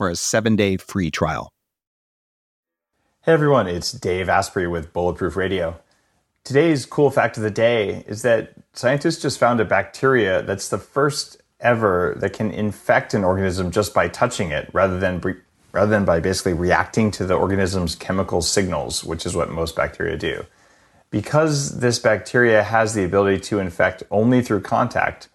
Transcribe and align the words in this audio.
for 0.00 0.08
a 0.08 0.16
seven 0.16 0.56
day 0.56 0.78
free 0.78 1.10
trial. 1.10 1.52
Hey 3.20 3.34
everyone, 3.34 3.66
it's 3.66 3.92
Dave 3.92 4.30
Asprey 4.30 4.66
with 4.66 4.94
Bulletproof 4.94 5.36
Radio. 5.36 5.78
Today's 6.42 6.86
cool 6.86 7.10
fact 7.10 7.36
of 7.36 7.42
the 7.42 7.50
day 7.50 8.02
is 8.08 8.22
that 8.22 8.54
scientists 8.72 9.20
just 9.20 9.38
found 9.38 9.60
a 9.60 9.64
bacteria 9.66 10.40
that's 10.40 10.70
the 10.70 10.78
first 10.78 11.42
ever 11.60 12.16
that 12.18 12.32
can 12.32 12.50
infect 12.50 13.12
an 13.12 13.24
organism 13.24 13.70
just 13.70 13.92
by 13.92 14.08
touching 14.08 14.50
it 14.50 14.70
rather 14.72 14.98
than 14.98 15.20
rather 15.72 15.90
than 15.90 16.06
by 16.06 16.18
basically 16.18 16.54
reacting 16.54 17.10
to 17.10 17.26
the 17.26 17.34
organism's 17.34 17.94
chemical 17.94 18.40
signals, 18.40 19.04
which 19.04 19.26
is 19.26 19.36
what 19.36 19.50
most 19.50 19.76
bacteria 19.76 20.16
do. 20.16 20.46
Because 21.10 21.80
this 21.80 21.98
bacteria 21.98 22.62
has 22.62 22.94
the 22.94 23.04
ability 23.04 23.40
to 23.40 23.58
infect 23.58 24.02
only 24.10 24.40
through 24.40 24.62
contact, 24.62 25.28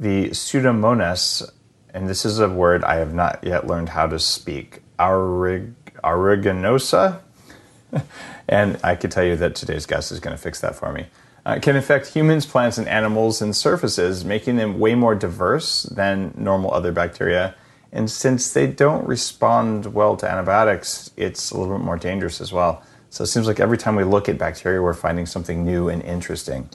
the 0.00 0.30
Pseudomonas 0.30 1.50
and 1.96 2.10
this 2.10 2.26
is 2.26 2.38
a 2.38 2.46
word 2.46 2.84
I 2.84 2.96
have 2.96 3.14
not 3.14 3.42
yet 3.42 3.66
learned 3.66 3.88
how 3.88 4.06
to 4.06 4.18
speak. 4.18 4.82
Arig- 4.98 5.72
and 8.48 8.78
I 8.84 8.96
can 8.96 9.08
tell 9.08 9.24
you 9.24 9.34
that 9.36 9.54
today's 9.54 9.86
guest 9.86 10.12
is 10.12 10.20
going 10.20 10.36
to 10.36 10.42
fix 10.42 10.60
that 10.60 10.76
for 10.76 10.92
me. 10.92 11.06
Uh, 11.46 11.58
can 11.58 11.74
infect 11.74 12.08
humans, 12.08 12.44
plants, 12.44 12.76
and 12.76 12.86
animals 12.86 13.40
and 13.40 13.56
surfaces, 13.56 14.26
making 14.26 14.56
them 14.56 14.78
way 14.78 14.94
more 14.94 15.14
diverse 15.14 15.84
than 15.84 16.34
normal 16.36 16.70
other 16.74 16.92
bacteria. 16.92 17.54
And 17.92 18.10
since 18.10 18.52
they 18.52 18.66
don't 18.66 19.08
respond 19.08 19.94
well 19.94 20.18
to 20.18 20.30
antibiotics, 20.30 21.10
it's 21.16 21.50
a 21.50 21.58
little 21.58 21.78
bit 21.78 21.84
more 21.84 21.96
dangerous 21.96 22.42
as 22.42 22.52
well. 22.52 22.82
So 23.08 23.24
it 23.24 23.28
seems 23.28 23.46
like 23.46 23.58
every 23.58 23.78
time 23.78 23.96
we 23.96 24.04
look 24.04 24.28
at 24.28 24.36
bacteria, 24.36 24.82
we're 24.82 24.92
finding 24.92 25.24
something 25.24 25.64
new 25.64 25.88
and 25.88 26.02
interesting. 26.02 26.68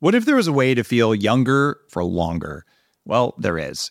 What 0.00 0.14
if 0.14 0.26
there 0.26 0.36
was 0.36 0.48
a 0.48 0.52
way 0.52 0.74
to 0.74 0.84
feel 0.84 1.14
younger 1.14 1.78
for 1.88 2.04
longer? 2.04 2.66
Well, 3.06 3.34
there 3.38 3.56
is. 3.56 3.90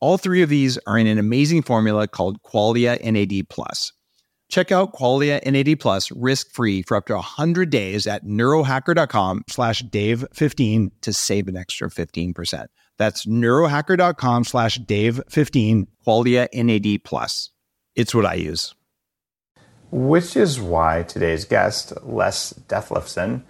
All 0.00 0.16
three 0.16 0.40
of 0.40 0.48
these 0.48 0.78
are 0.86 0.96
in 0.96 1.06
an 1.06 1.18
amazing 1.18 1.62
formula 1.62 2.08
called 2.08 2.42
Qualia 2.42 2.98
NAD 3.04 3.48
Plus. 3.50 3.92
Check 4.48 4.72
out 4.72 4.94
Qualia 4.94 5.44
NAD 5.44 5.78
Plus 5.78 6.10
risk-free 6.10 6.82
for 6.82 6.96
up 6.96 7.06
to 7.06 7.14
100 7.14 7.70
days 7.70 8.06
at 8.06 8.24
neurohacker.com 8.24 9.44
slash 9.48 9.82
Dave15 9.82 10.90
to 11.02 11.12
save 11.12 11.48
an 11.48 11.56
extra 11.56 11.88
15%. 11.88 12.66
That's 12.98 13.26
neurohacker.com 13.26 14.44
slash 14.44 14.78
Dave15, 14.78 15.86
Qualia 16.06 16.48
NAD 16.52 17.04
Plus. 17.04 17.50
It's 17.94 18.14
what 18.14 18.26
I 18.26 18.34
use. 18.34 18.74
Which 19.92 20.36
is 20.36 20.60
why 20.60 21.02
today's 21.02 21.44
guest, 21.44 21.92
Les 22.02 22.52
Dethlefsen, 22.68 23.42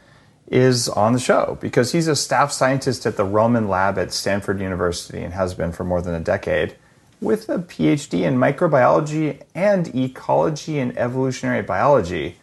is 0.50 0.88
on 0.88 1.12
the 1.12 1.21
show 1.21 1.56
because 1.61 1.93
he's 1.93 2.09
a 2.09 2.16
staff 2.16 2.50
scientist 2.50 3.06
at 3.06 3.16
the 3.16 3.25
Relman 3.25 3.69
Lab 3.69 3.97
at 3.97 4.12
Stanford 4.12 4.61
University 4.61 5.22
and 5.22 5.33
has 5.33 5.55
been 5.55 5.71
for 5.71 5.84
more 5.84 6.03
than 6.03 6.15
a 6.15 6.21
decade 6.21 6.75
with 7.21 7.49
a 7.49 7.59
PhD 7.59 8.22
in 8.22 8.37
microbiology 8.37 9.41
and 9.55 9.94
ecology 9.94 10.78
and 10.81 10.97
evolutionary 10.99 11.62
biology, 11.62 12.37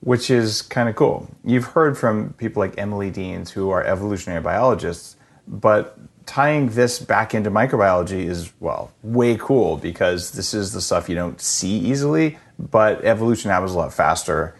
which 0.00 0.30
is 0.30 0.62
kind 0.62 0.88
of 0.88 0.94
cool. 0.94 1.28
You've 1.44 1.64
heard 1.64 1.98
from 1.98 2.34
people 2.34 2.60
like 2.60 2.74
Emily 2.78 3.10
Deans, 3.10 3.50
who 3.50 3.70
are 3.70 3.82
evolutionary 3.82 4.42
biologists, 4.42 5.16
but 5.48 5.98
tying 6.26 6.68
this 6.68 7.00
back 7.00 7.34
into 7.34 7.50
microbiology 7.50 8.26
is, 8.26 8.52
well, 8.60 8.92
way 9.02 9.36
cool 9.36 9.76
because 9.76 10.32
this 10.32 10.54
is 10.54 10.72
the 10.72 10.80
stuff 10.80 11.08
you 11.08 11.16
don't 11.16 11.40
see 11.40 11.78
easily, 11.78 12.38
but 12.58 13.04
evolution 13.04 13.50
happens 13.50 13.72
a 13.72 13.78
lot 13.78 13.92
faster 13.92 14.54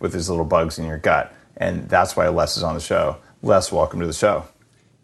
with 0.00 0.12
these 0.12 0.28
little 0.28 0.44
bugs 0.44 0.78
in 0.78 0.86
your 0.86 0.98
gut. 0.98 1.32
And 1.62 1.88
that's 1.88 2.16
why 2.16 2.28
Les 2.28 2.56
is 2.56 2.64
on 2.64 2.74
the 2.74 2.80
show. 2.80 3.18
Les, 3.40 3.70
welcome 3.70 4.00
to 4.00 4.06
the 4.06 4.12
show. 4.12 4.46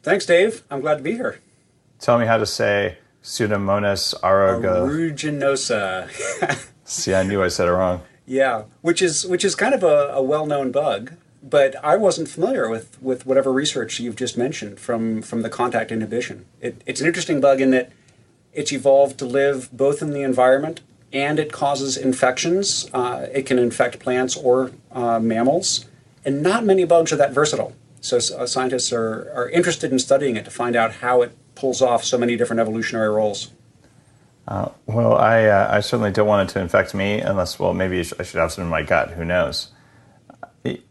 Thanks, 0.03 0.27
Dave. 0.27 0.65
I'm 0.69 0.81
glad 0.81 0.97
to 0.97 1.05
be 1.05 1.13
here. 1.13 1.39
Tell 2.01 2.19
me 2.19 2.27
how 2.27 2.37
to 2.37 2.47
say 2.47 2.99
Pseudomonas 3.23 4.13
aeruginosa. 4.23 6.09
See, 6.85 7.15
I 7.15 7.23
knew 7.23 7.45
I 7.45 7.49
said 7.49 7.69
it 7.69 7.73
wrong. 7.73 8.03
Yeah, 8.27 8.65
which 8.81 9.01
is 9.01 9.25
which 9.25 9.45
is 9.45 9.55
kind 9.55 9.73
of 9.73 9.85
a, 9.85 10.11
a 10.15 10.21
well-known 10.21 10.73
bug, 10.73 11.13
but 11.45 11.77
I 11.85 11.97
wasn't 11.97 12.29
familiar 12.29 12.69
with, 12.69 13.01
with 13.01 13.25
whatever 13.25 13.53
research 13.53 14.01
you've 14.01 14.17
just 14.17 14.37
mentioned 14.37 14.81
from, 14.81 15.23
from 15.23 15.43
the 15.43 15.51
contact 15.51 15.93
inhibition. 15.93 16.45
It, 16.61 16.83
it's 16.87 17.01
an 17.01 17.07
interesting 17.07 17.41
bug 17.41 17.61
in 17.61 17.71
that 17.71 17.93
it's 18.53 18.73
evolved 18.73 19.17
to 19.21 19.27
live 19.27 19.71
both 19.73 20.03
in 20.03 20.11
the 20.11 20.23
environment 20.23 20.81
and 21.13 21.39
it 21.39 21.53
causes 21.53 21.97
infections. 21.97 22.91
Uh, 22.93 23.29
it 23.33 23.47
can 23.47 23.61
infect 23.61 24.01
plants 24.01 24.37
or 24.37 24.73
uh, 24.91 25.21
mammals 25.21 25.87
and 26.25 26.43
not 26.43 26.65
many 26.65 26.85
bugs 26.85 27.13
are 27.13 27.17
that 27.17 27.33
versatile. 27.33 27.75
So 28.01 28.17
uh, 28.17 28.47
scientists 28.47 28.93
are, 28.93 29.31
are 29.35 29.49
interested 29.51 29.93
in 29.93 29.99
studying 29.99 30.37
it 30.37 30.45
to 30.45 30.51
find 30.51 30.77
out 30.77 30.95
how 30.97 31.23
it 31.23 31.37
pulls 31.55 31.83
off 31.83 32.05
so 32.05 32.17
many 32.17 32.37
different 32.37 32.61
evolutionary 32.61 33.09
roles. 33.09 33.51
Uh, 34.47 34.71
well, 34.87 35.15
I, 35.15 35.45
uh, 35.45 35.69
I 35.71 35.81
certainly 35.81 36.11
don't 36.11 36.27
want 36.27 36.49
it 36.49 36.53
to 36.55 36.61
infect 36.61 36.95
me 36.95 37.21
unless, 37.21 37.59
well, 37.59 37.75
maybe 37.75 37.99
I 38.01 38.03
should 38.03 38.39
have 38.39 38.53
some 38.53 38.65
in 38.65 38.71
my 38.71 38.83
gut. 38.83 39.11
Who 39.11 39.25
knows? 39.25 39.69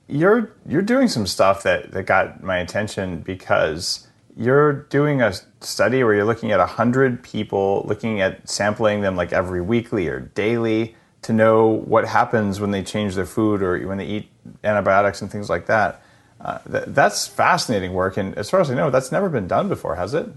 You're, 0.08 0.54
you're 0.68 0.82
doing 0.82 1.08
some 1.08 1.26
stuff 1.26 1.64
that, 1.64 1.92
that 1.92 2.04
got 2.04 2.44
my 2.44 2.58
attention 2.58 3.22
because 3.22 4.08
you're 4.38 4.74
doing 4.74 5.22
a 5.22 5.34
study 5.62 6.04
where 6.04 6.14
you're 6.14 6.26
looking 6.26 6.52
at 6.52 6.60
100 6.60 7.24
people, 7.24 7.84
looking 7.88 8.22
at 8.22 8.48
sampling 8.48 9.02
them 9.02 9.16
like 9.16 9.34
every 9.34 9.62
weekly 9.62 10.08
or 10.08 10.20
daily 10.20 10.96
to 11.28 11.34
know 11.34 11.68
what 11.68 12.08
happens 12.08 12.62
when 12.62 12.72
they 12.72 12.82
change 12.82 13.16
their 13.16 13.26
food 13.26 13.62
or 13.62 13.86
when 13.86 13.98
they 13.98 14.06
eat 14.06 14.32
antibiotics 14.64 15.22
and 15.22 15.30
things 15.30 15.50
like 15.50 15.66
that. 15.66 16.02
Uh, 16.40 16.60
th- 16.60 16.86
that's 16.88 17.28
fascinating 17.28 17.92
work, 17.92 18.16
and 18.16 18.34
as 18.38 18.50
far 18.50 18.62
as 18.62 18.72
I 18.72 18.76
know, 18.76 18.90
that's 18.90 19.12
never 19.12 19.28
been 19.28 19.46
done 19.46 19.68
before, 19.68 19.96
has 19.96 20.14
it? 20.14 20.30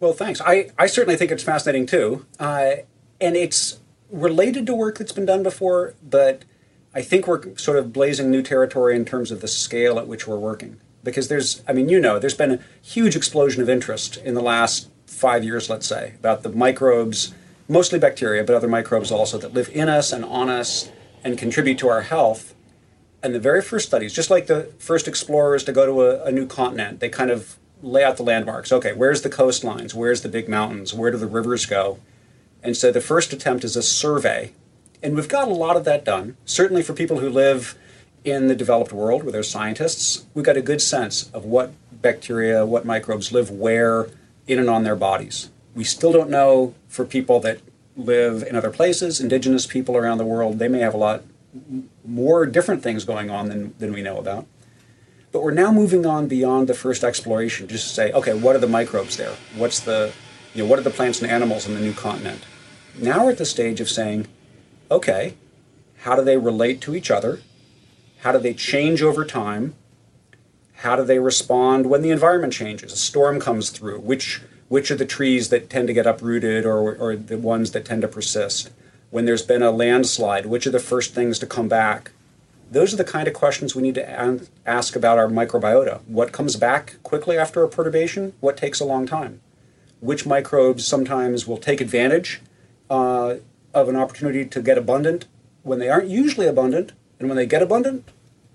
Well, 0.00 0.12
thanks. 0.12 0.40
I, 0.40 0.70
I 0.76 0.88
certainly 0.88 1.16
think 1.16 1.30
it's 1.30 1.44
fascinating 1.44 1.86
too. 1.86 2.26
Uh, 2.40 2.72
and 3.20 3.36
it's 3.36 3.78
related 4.10 4.66
to 4.66 4.74
work 4.74 4.98
that's 4.98 5.12
been 5.12 5.26
done 5.26 5.44
before, 5.44 5.94
but 6.02 6.44
I 6.92 7.02
think 7.02 7.28
we're 7.28 7.56
sort 7.56 7.78
of 7.78 7.92
blazing 7.92 8.28
new 8.28 8.42
territory 8.42 8.96
in 8.96 9.04
terms 9.04 9.30
of 9.30 9.40
the 9.40 9.48
scale 9.48 9.96
at 9.96 10.08
which 10.08 10.26
we're 10.26 10.38
working. 10.38 10.80
Because 11.04 11.28
there's, 11.28 11.62
I 11.68 11.72
mean, 11.72 11.88
you 11.88 12.00
know, 12.00 12.18
there's 12.18 12.34
been 12.34 12.50
a 12.50 12.58
huge 12.82 13.14
explosion 13.14 13.62
of 13.62 13.68
interest 13.68 14.16
in 14.16 14.34
the 14.34 14.42
last 14.42 14.90
five 15.06 15.44
years, 15.44 15.70
let's 15.70 15.86
say, 15.86 16.14
about 16.18 16.42
the 16.42 16.48
microbes, 16.48 17.32
mostly 17.68 17.98
bacteria, 17.98 18.44
but 18.44 18.54
other 18.54 18.68
microbes 18.68 19.10
also, 19.10 19.38
that 19.38 19.54
live 19.54 19.68
in 19.72 19.88
us 19.88 20.12
and 20.12 20.24
on 20.24 20.48
us 20.48 20.90
and 21.24 21.38
contribute 21.38 21.78
to 21.78 21.88
our 21.88 22.02
health. 22.02 22.54
And 23.22 23.34
the 23.34 23.40
very 23.40 23.62
first 23.62 23.86
studies, 23.86 24.12
just 24.12 24.30
like 24.30 24.46
the 24.46 24.72
first 24.78 25.08
explorers 25.08 25.64
to 25.64 25.72
go 25.72 25.86
to 25.86 26.02
a, 26.02 26.24
a 26.24 26.32
new 26.32 26.46
continent, 26.46 27.00
they 27.00 27.08
kind 27.08 27.30
of 27.30 27.58
lay 27.82 28.04
out 28.04 28.16
the 28.16 28.22
landmarks. 28.22 28.72
Okay, 28.72 28.92
where's 28.92 29.22
the 29.22 29.30
coastlines? 29.30 29.94
Where's 29.94 30.22
the 30.22 30.28
big 30.28 30.48
mountains? 30.48 30.94
Where 30.94 31.10
do 31.10 31.18
the 31.18 31.26
rivers 31.26 31.66
go? 31.66 31.98
And 32.62 32.76
so 32.76 32.90
the 32.90 33.00
first 33.00 33.32
attempt 33.32 33.64
is 33.64 33.76
a 33.76 33.82
survey 33.82 34.52
and 35.02 35.14
we've 35.14 35.28
got 35.28 35.48
a 35.48 35.52
lot 35.52 35.76
of 35.76 35.84
that 35.84 36.04
done. 36.04 36.36
Certainly 36.44 36.82
for 36.82 36.92
people 36.92 37.18
who 37.18 37.28
live 37.28 37.76
in 38.24 38.48
the 38.48 38.54
developed 38.54 38.92
world 38.92 39.22
where 39.22 39.32
there's 39.32 39.48
scientists, 39.48 40.26
we've 40.34 40.44
got 40.44 40.56
a 40.56 40.62
good 40.62 40.82
sense 40.82 41.30
of 41.30 41.44
what 41.44 41.72
bacteria, 41.92 42.66
what 42.66 42.84
microbes 42.84 43.30
live 43.32 43.50
where 43.50 44.08
in 44.46 44.58
and 44.58 44.68
on 44.68 44.84
their 44.84 44.96
bodies. 44.96 45.50
We 45.76 45.84
still 45.84 46.10
don't 46.10 46.30
know 46.30 46.74
for 46.88 47.04
people 47.04 47.38
that 47.40 47.60
live 47.96 48.42
in 48.42 48.56
other 48.56 48.70
places, 48.70 49.20
indigenous 49.20 49.66
people 49.66 49.94
around 49.96 50.16
the 50.16 50.24
world, 50.24 50.58
they 50.58 50.68
may 50.68 50.80
have 50.80 50.94
a 50.94 50.96
lot 50.96 51.22
more 52.02 52.46
different 52.46 52.82
things 52.82 53.04
going 53.04 53.30
on 53.30 53.50
than, 53.50 53.74
than 53.78 53.92
we 53.92 54.02
know 54.02 54.16
about. 54.16 54.46
But 55.32 55.42
we're 55.42 55.52
now 55.52 55.70
moving 55.70 56.06
on 56.06 56.28
beyond 56.28 56.66
the 56.66 56.74
first 56.74 57.04
exploration, 57.04 57.68
just 57.68 57.88
to 57.88 57.94
say, 57.94 58.10
okay, 58.12 58.32
what 58.32 58.56
are 58.56 58.58
the 58.58 58.66
microbes 58.66 59.18
there? 59.18 59.34
What's 59.54 59.80
the, 59.80 60.12
you 60.54 60.62
know, 60.62 60.68
what 60.68 60.78
are 60.78 60.82
the 60.82 60.90
plants 60.90 61.20
and 61.20 61.30
animals 61.30 61.66
in 61.66 61.74
the 61.74 61.80
new 61.80 61.92
continent? 61.92 62.42
Now 62.98 63.26
we're 63.26 63.32
at 63.32 63.38
the 63.38 63.44
stage 63.44 63.78
of 63.78 63.90
saying, 63.90 64.28
okay, 64.90 65.34
how 66.00 66.16
do 66.16 66.24
they 66.24 66.38
relate 66.38 66.80
to 66.82 66.94
each 66.94 67.10
other? 67.10 67.40
How 68.20 68.32
do 68.32 68.38
they 68.38 68.54
change 68.54 69.02
over 69.02 69.26
time? 69.26 69.74
How 70.76 70.96
do 70.96 71.04
they 71.04 71.18
respond 71.18 71.86
when 71.86 72.00
the 72.00 72.10
environment 72.10 72.54
changes? 72.54 72.94
A 72.94 72.96
storm 72.96 73.40
comes 73.40 73.68
through. 73.68 74.00
Which 74.00 74.42
which 74.68 74.90
are 74.90 74.96
the 74.96 75.04
trees 75.04 75.48
that 75.50 75.70
tend 75.70 75.88
to 75.88 75.94
get 75.94 76.06
uprooted 76.06 76.64
or, 76.64 76.94
or 76.96 77.16
the 77.16 77.38
ones 77.38 77.70
that 77.72 77.84
tend 77.84 78.02
to 78.02 78.08
persist? 78.08 78.70
When 79.10 79.24
there's 79.24 79.42
been 79.42 79.62
a 79.62 79.70
landslide, 79.70 80.46
which 80.46 80.66
are 80.66 80.72
the 80.72 80.78
first 80.78 81.14
things 81.14 81.38
to 81.38 81.46
come 81.46 81.68
back? 81.68 82.10
Those 82.70 82.92
are 82.92 82.96
the 82.96 83.04
kind 83.04 83.28
of 83.28 83.34
questions 83.34 83.74
we 83.74 83.82
need 83.82 83.94
to 83.94 84.48
ask 84.66 84.96
about 84.96 85.18
our 85.18 85.28
microbiota. 85.28 86.00
What 86.06 86.32
comes 86.32 86.56
back 86.56 86.96
quickly 87.04 87.38
after 87.38 87.62
a 87.62 87.68
perturbation? 87.68 88.32
What 88.40 88.56
takes 88.56 88.80
a 88.80 88.84
long 88.84 89.06
time? 89.06 89.40
Which 90.00 90.26
microbes 90.26 90.84
sometimes 90.84 91.46
will 91.46 91.58
take 91.58 91.80
advantage 91.80 92.40
uh, 92.90 93.36
of 93.72 93.88
an 93.88 93.96
opportunity 93.96 94.44
to 94.44 94.60
get 94.60 94.78
abundant 94.78 95.26
when 95.62 95.78
they 95.78 95.88
aren't 95.88 96.08
usually 96.08 96.46
abundant, 96.46 96.92
and 97.18 97.28
when 97.28 97.36
they 97.36 97.46
get 97.46 97.62
abundant, 97.62 98.08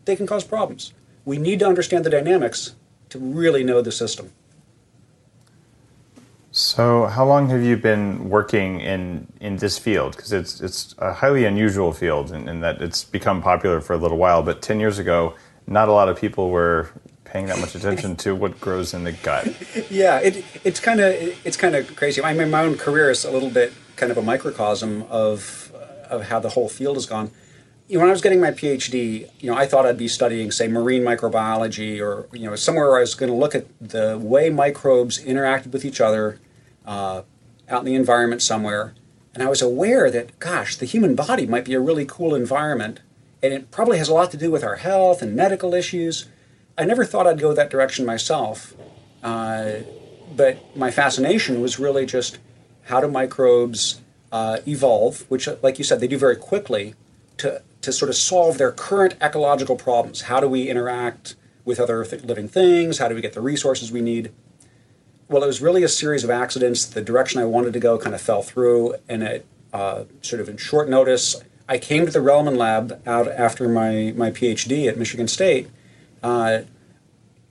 they 0.05 0.15
can 0.15 0.25
cause 0.25 0.43
problems. 0.43 0.93
We 1.25 1.37
need 1.37 1.59
to 1.59 1.67
understand 1.67 2.05
the 2.05 2.09
dynamics 2.09 2.75
to 3.09 3.19
really 3.19 3.63
know 3.63 3.81
the 3.81 3.91
system. 3.91 4.31
So, 6.51 7.05
how 7.05 7.25
long 7.25 7.47
have 7.49 7.63
you 7.63 7.77
been 7.77 8.29
working 8.29 8.81
in, 8.81 9.31
in 9.39 9.55
this 9.55 9.77
field? 9.77 10.17
Because 10.17 10.33
it's 10.33 10.59
it's 10.59 10.93
a 10.97 11.13
highly 11.13 11.45
unusual 11.45 11.93
field, 11.93 12.31
in, 12.31 12.49
in, 12.49 12.59
that 12.59 12.81
it's 12.81 13.05
become 13.05 13.41
popular 13.41 13.79
for 13.79 13.93
a 13.93 13.97
little 13.97 14.17
while. 14.17 14.43
But 14.43 14.61
ten 14.61 14.79
years 14.79 14.99
ago, 14.99 15.33
not 15.65 15.87
a 15.87 15.93
lot 15.93 16.09
of 16.09 16.19
people 16.19 16.49
were 16.49 16.89
paying 17.23 17.45
that 17.45 17.59
much 17.59 17.73
attention 17.73 18.17
to 18.17 18.35
what 18.35 18.59
grows 18.59 18.93
in 18.93 19.05
the 19.05 19.13
gut. 19.13 19.47
Yeah, 19.89 20.19
it, 20.19 20.43
it's 20.65 20.81
kind 20.81 20.99
of 20.99 21.13
it's 21.45 21.55
kind 21.55 21.73
of 21.73 21.95
crazy. 21.95 22.21
I 22.21 22.33
mean, 22.33 22.51
my 22.51 22.63
own 22.63 22.75
career 22.77 23.09
is 23.09 23.23
a 23.23 23.31
little 23.31 23.49
bit 23.49 23.71
kind 23.95 24.11
of 24.11 24.17
a 24.17 24.21
microcosm 24.21 25.03
of 25.03 25.71
of 26.09 26.23
how 26.23 26.41
the 26.41 26.49
whole 26.49 26.67
field 26.67 26.97
has 26.97 27.05
gone. 27.05 27.31
You 27.91 27.97
know, 27.97 28.03
when 28.03 28.09
I 28.09 28.13
was 28.13 28.21
getting 28.21 28.39
my 28.39 28.51
PhD, 28.51 29.29
you 29.41 29.51
know, 29.51 29.57
I 29.57 29.67
thought 29.67 29.85
I'd 29.85 29.97
be 29.97 30.07
studying, 30.07 30.49
say, 30.49 30.69
marine 30.69 31.03
microbiology, 31.03 31.99
or 31.99 32.25
you 32.31 32.49
know, 32.49 32.55
somewhere 32.55 32.87
where 32.87 32.99
I 32.99 33.01
was 33.01 33.15
going 33.15 33.29
to 33.29 33.37
look 33.37 33.53
at 33.53 33.65
the 33.81 34.17
way 34.17 34.49
microbes 34.49 35.21
interacted 35.21 35.73
with 35.73 35.83
each 35.83 35.99
other 35.99 36.39
uh, 36.85 37.23
out 37.67 37.79
in 37.79 37.85
the 37.85 37.95
environment 37.95 38.41
somewhere. 38.41 38.93
And 39.33 39.43
I 39.43 39.49
was 39.49 39.61
aware 39.61 40.09
that, 40.09 40.39
gosh, 40.39 40.77
the 40.77 40.85
human 40.85 41.15
body 41.15 41.45
might 41.45 41.65
be 41.65 41.73
a 41.73 41.81
really 41.81 42.05
cool 42.05 42.33
environment, 42.33 43.01
and 43.43 43.53
it 43.53 43.71
probably 43.71 43.97
has 43.97 44.07
a 44.07 44.13
lot 44.13 44.31
to 44.31 44.37
do 44.37 44.49
with 44.49 44.63
our 44.63 44.77
health 44.77 45.21
and 45.21 45.35
medical 45.35 45.73
issues. 45.73 46.29
I 46.77 46.85
never 46.85 47.03
thought 47.03 47.27
I'd 47.27 47.41
go 47.41 47.53
that 47.53 47.69
direction 47.69 48.05
myself, 48.05 48.73
uh, 49.21 49.79
but 50.33 50.77
my 50.77 50.91
fascination 50.91 51.59
was 51.59 51.77
really 51.77 52.05
just 52.05 52.37
how 52.83 53.01
do 53.01 53.09
microbes 53.09 53.99
uh, 54.31 54.59
evolve, 54.65 55.25
which, 55.27 55.49
like 55.61 55.77
you 55.77 55.83
said, 55.83 55.99
they 55.99 56.07
do 56.07 56.17
very 56.17 56.37
quickly, 56.37 56.95
to, 57.39 57.61
to 57.81 57.91
sort 57.91 58.09
of 58.09 58.15
solve 58.15 58.57
their 58.57 58.71
current 58.71 59.15
ecological 59.21 59.75
problems. 59.75 60.21
How 60.21 60.39
do 60.39 60.47
we 60.47 60.69
interact 60.69 61.35
with 61.65 61.79
other 61.79 62.03
th- 62.03 62.23
living 62.23 62.47
things? 62.47 62.99
How 62.99 63.07
do 63.07 63.15
we 63.15 63.21
get 63.21 63.33
the 63.33 63.41
resources 63.41 63.91
we 63.91 64.01
need? 64.01 64.31
Well, 65.27 65.43
it 65.43 65.47
was 65.47 65.61
really 65.61 65.83
a 65.83 65.87
series 65.87 66.23
of 66.23 66.29
accidents. 66.29 66.85
The 66.85 67.01
direction 67.01 67.41
I 67.41 67.45
wanted 67.45 67.73
to 67.73 67.79
go 67.79 67.97
kind 67.97 68.13
of 68.13 68.21
fell 68.21 68.43
through, 68.43 68.95
and 69.07 69.23
it 69.23 69.45
uh, 69.73 70.03
sort 70.21 70.41
of 70.41 70.49
in 70.49 70.57
short 70.57 70.89
notice, 70.89 71.41
I 71.67 71.77
came 71.77 72.05
to 72.05 72.11
the 72.11 72.19
Relman 72.19 72.57
Lab 72.57 73.01
out 73.07 73.27
after 73.29 73.69
my, 73.69 74.13
my 74.15 74.31
PhD 74.31 74.87
at 74.87 74.97
Michigan 74.97 75.27
State. 75.27 75.69
Uh, 76.21 76.61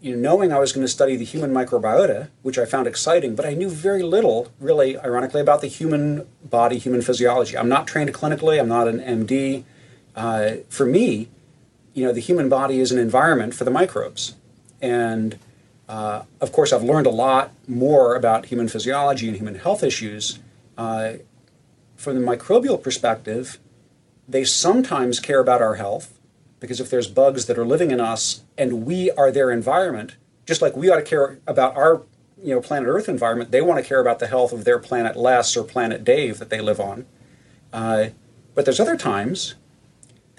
you 0.00 0.16
know, 0.16 0.30
knowing 0.30 0.52
I 0.52 0.58
was 0.58 0.72
going 0.72 0.84
to 0.84 0.88
study 0.88 1.16
the 1.16 1.24
human 1.24 1.52
microbiota, 1.52 2.28
which 2.42 2.58
I 2.58 2.64
found 2.64 2.86
exciting, 2.86 3.34
but 3.34 3.44
I 3.44 3.54
knew 3.54 3.68
very 3.68 4.02
little, 4.02 4.50
really, 4.58 4.98
ironically, 4.98 5.40
about 5.40 5.60
the 5.60 5.66
human 5.66 6.26
body, 6.42 6.78
human 6.78 7.02
physiology. 7.02 7.56
I'm 7.56 7.68
not 7.68 7.86
trained 7.86 8.12
clinically. 8.14 8.58
I'm 8.58 8.68
not 8.68 8.88
an 8.88 9.00
MD. 9.00 9.64
Uh, 10.16 10.56
for 10.68 10.86
me, 10.86 11.28
you 11.94 12.04
know, 12.04 12.12
the 12.12 12.20
human 12.20 12.48
body 12.48 12.80
is 12.80 12.92
an 12.92 12.98
environment 12.98 13.54
for 13.54 13.64
the 13.64 13.70
microbes, 13.70 14.34
and 14.80 15.38
uh, 15.90 16.22
of 16.40 16.52
course, 16.52 16.72
I've 16.72 16.84
learned 16.84 17.06
a 17.06 17.10
lot 17.10 17.50
more 17.66 18.14
about 18.14 18.46
human 18.46 18.68
physiology 18.68 19.26
and 19.26 19.36
human 19.36 19.56
health 19.56 19.82
issues. 19.82 20.38
Uh, 20.78 21.14
from 21.96 22.14
the 22.14 22.24
microbial 22.24 22.80
perspective, 22.80 23.58
they 24.28 24.44
sometimes 24.44 25.18
care 25.18 25.40
about 25.40 25.60
our 25.60 25.74
health 25.74 26.16
because 26.60 26.80
if 26.80 26.90
there's 26.90 27.08
bugs 27.08 27.46
that 27.46 27.58
are 27.58 27.64
living 27.64 27.90
in 27.90 28.00
us 28.00 28.44
and 28.56 28.86
we 28.86 29.10
are 29.10 29.32
their 29.32 29.50
environment, 29.50 30.14
just 30.46 30.62
like 30.62 30.76
we 30.76 30.88
ought 30.88 30.96
to 30.96 31.02
care 31.02 31.40
about 31.46 31.76
our 31.76 32.02
you 32.40 32.54
know 32.54 32.60
planet 32.60 32.88
Earth 32.88 33.08
environment, 33.08 33.50
they 33.50 33.60
want 33.60 33.82
to 33.82 33.86
care 33.86 34.00
about 34.00 34.20
the 34.20 34.28
health 34.28 34.52
of 34.52 34.64
their 34.64 34.78
planet 34.78 35.16
Les 35.16 35.56
or 35.56 35.64
planet 35.64 36.04
Dave 36.04 36.38
that 36.38 36.50
they 36.50 36.60
live 36.60 36.78
on. 36.78 37.04
Uh, 37.72 38.10
but 38.54 38.64
there's 38.64 38.80
other 38.80 38.96
times 38.96 39.56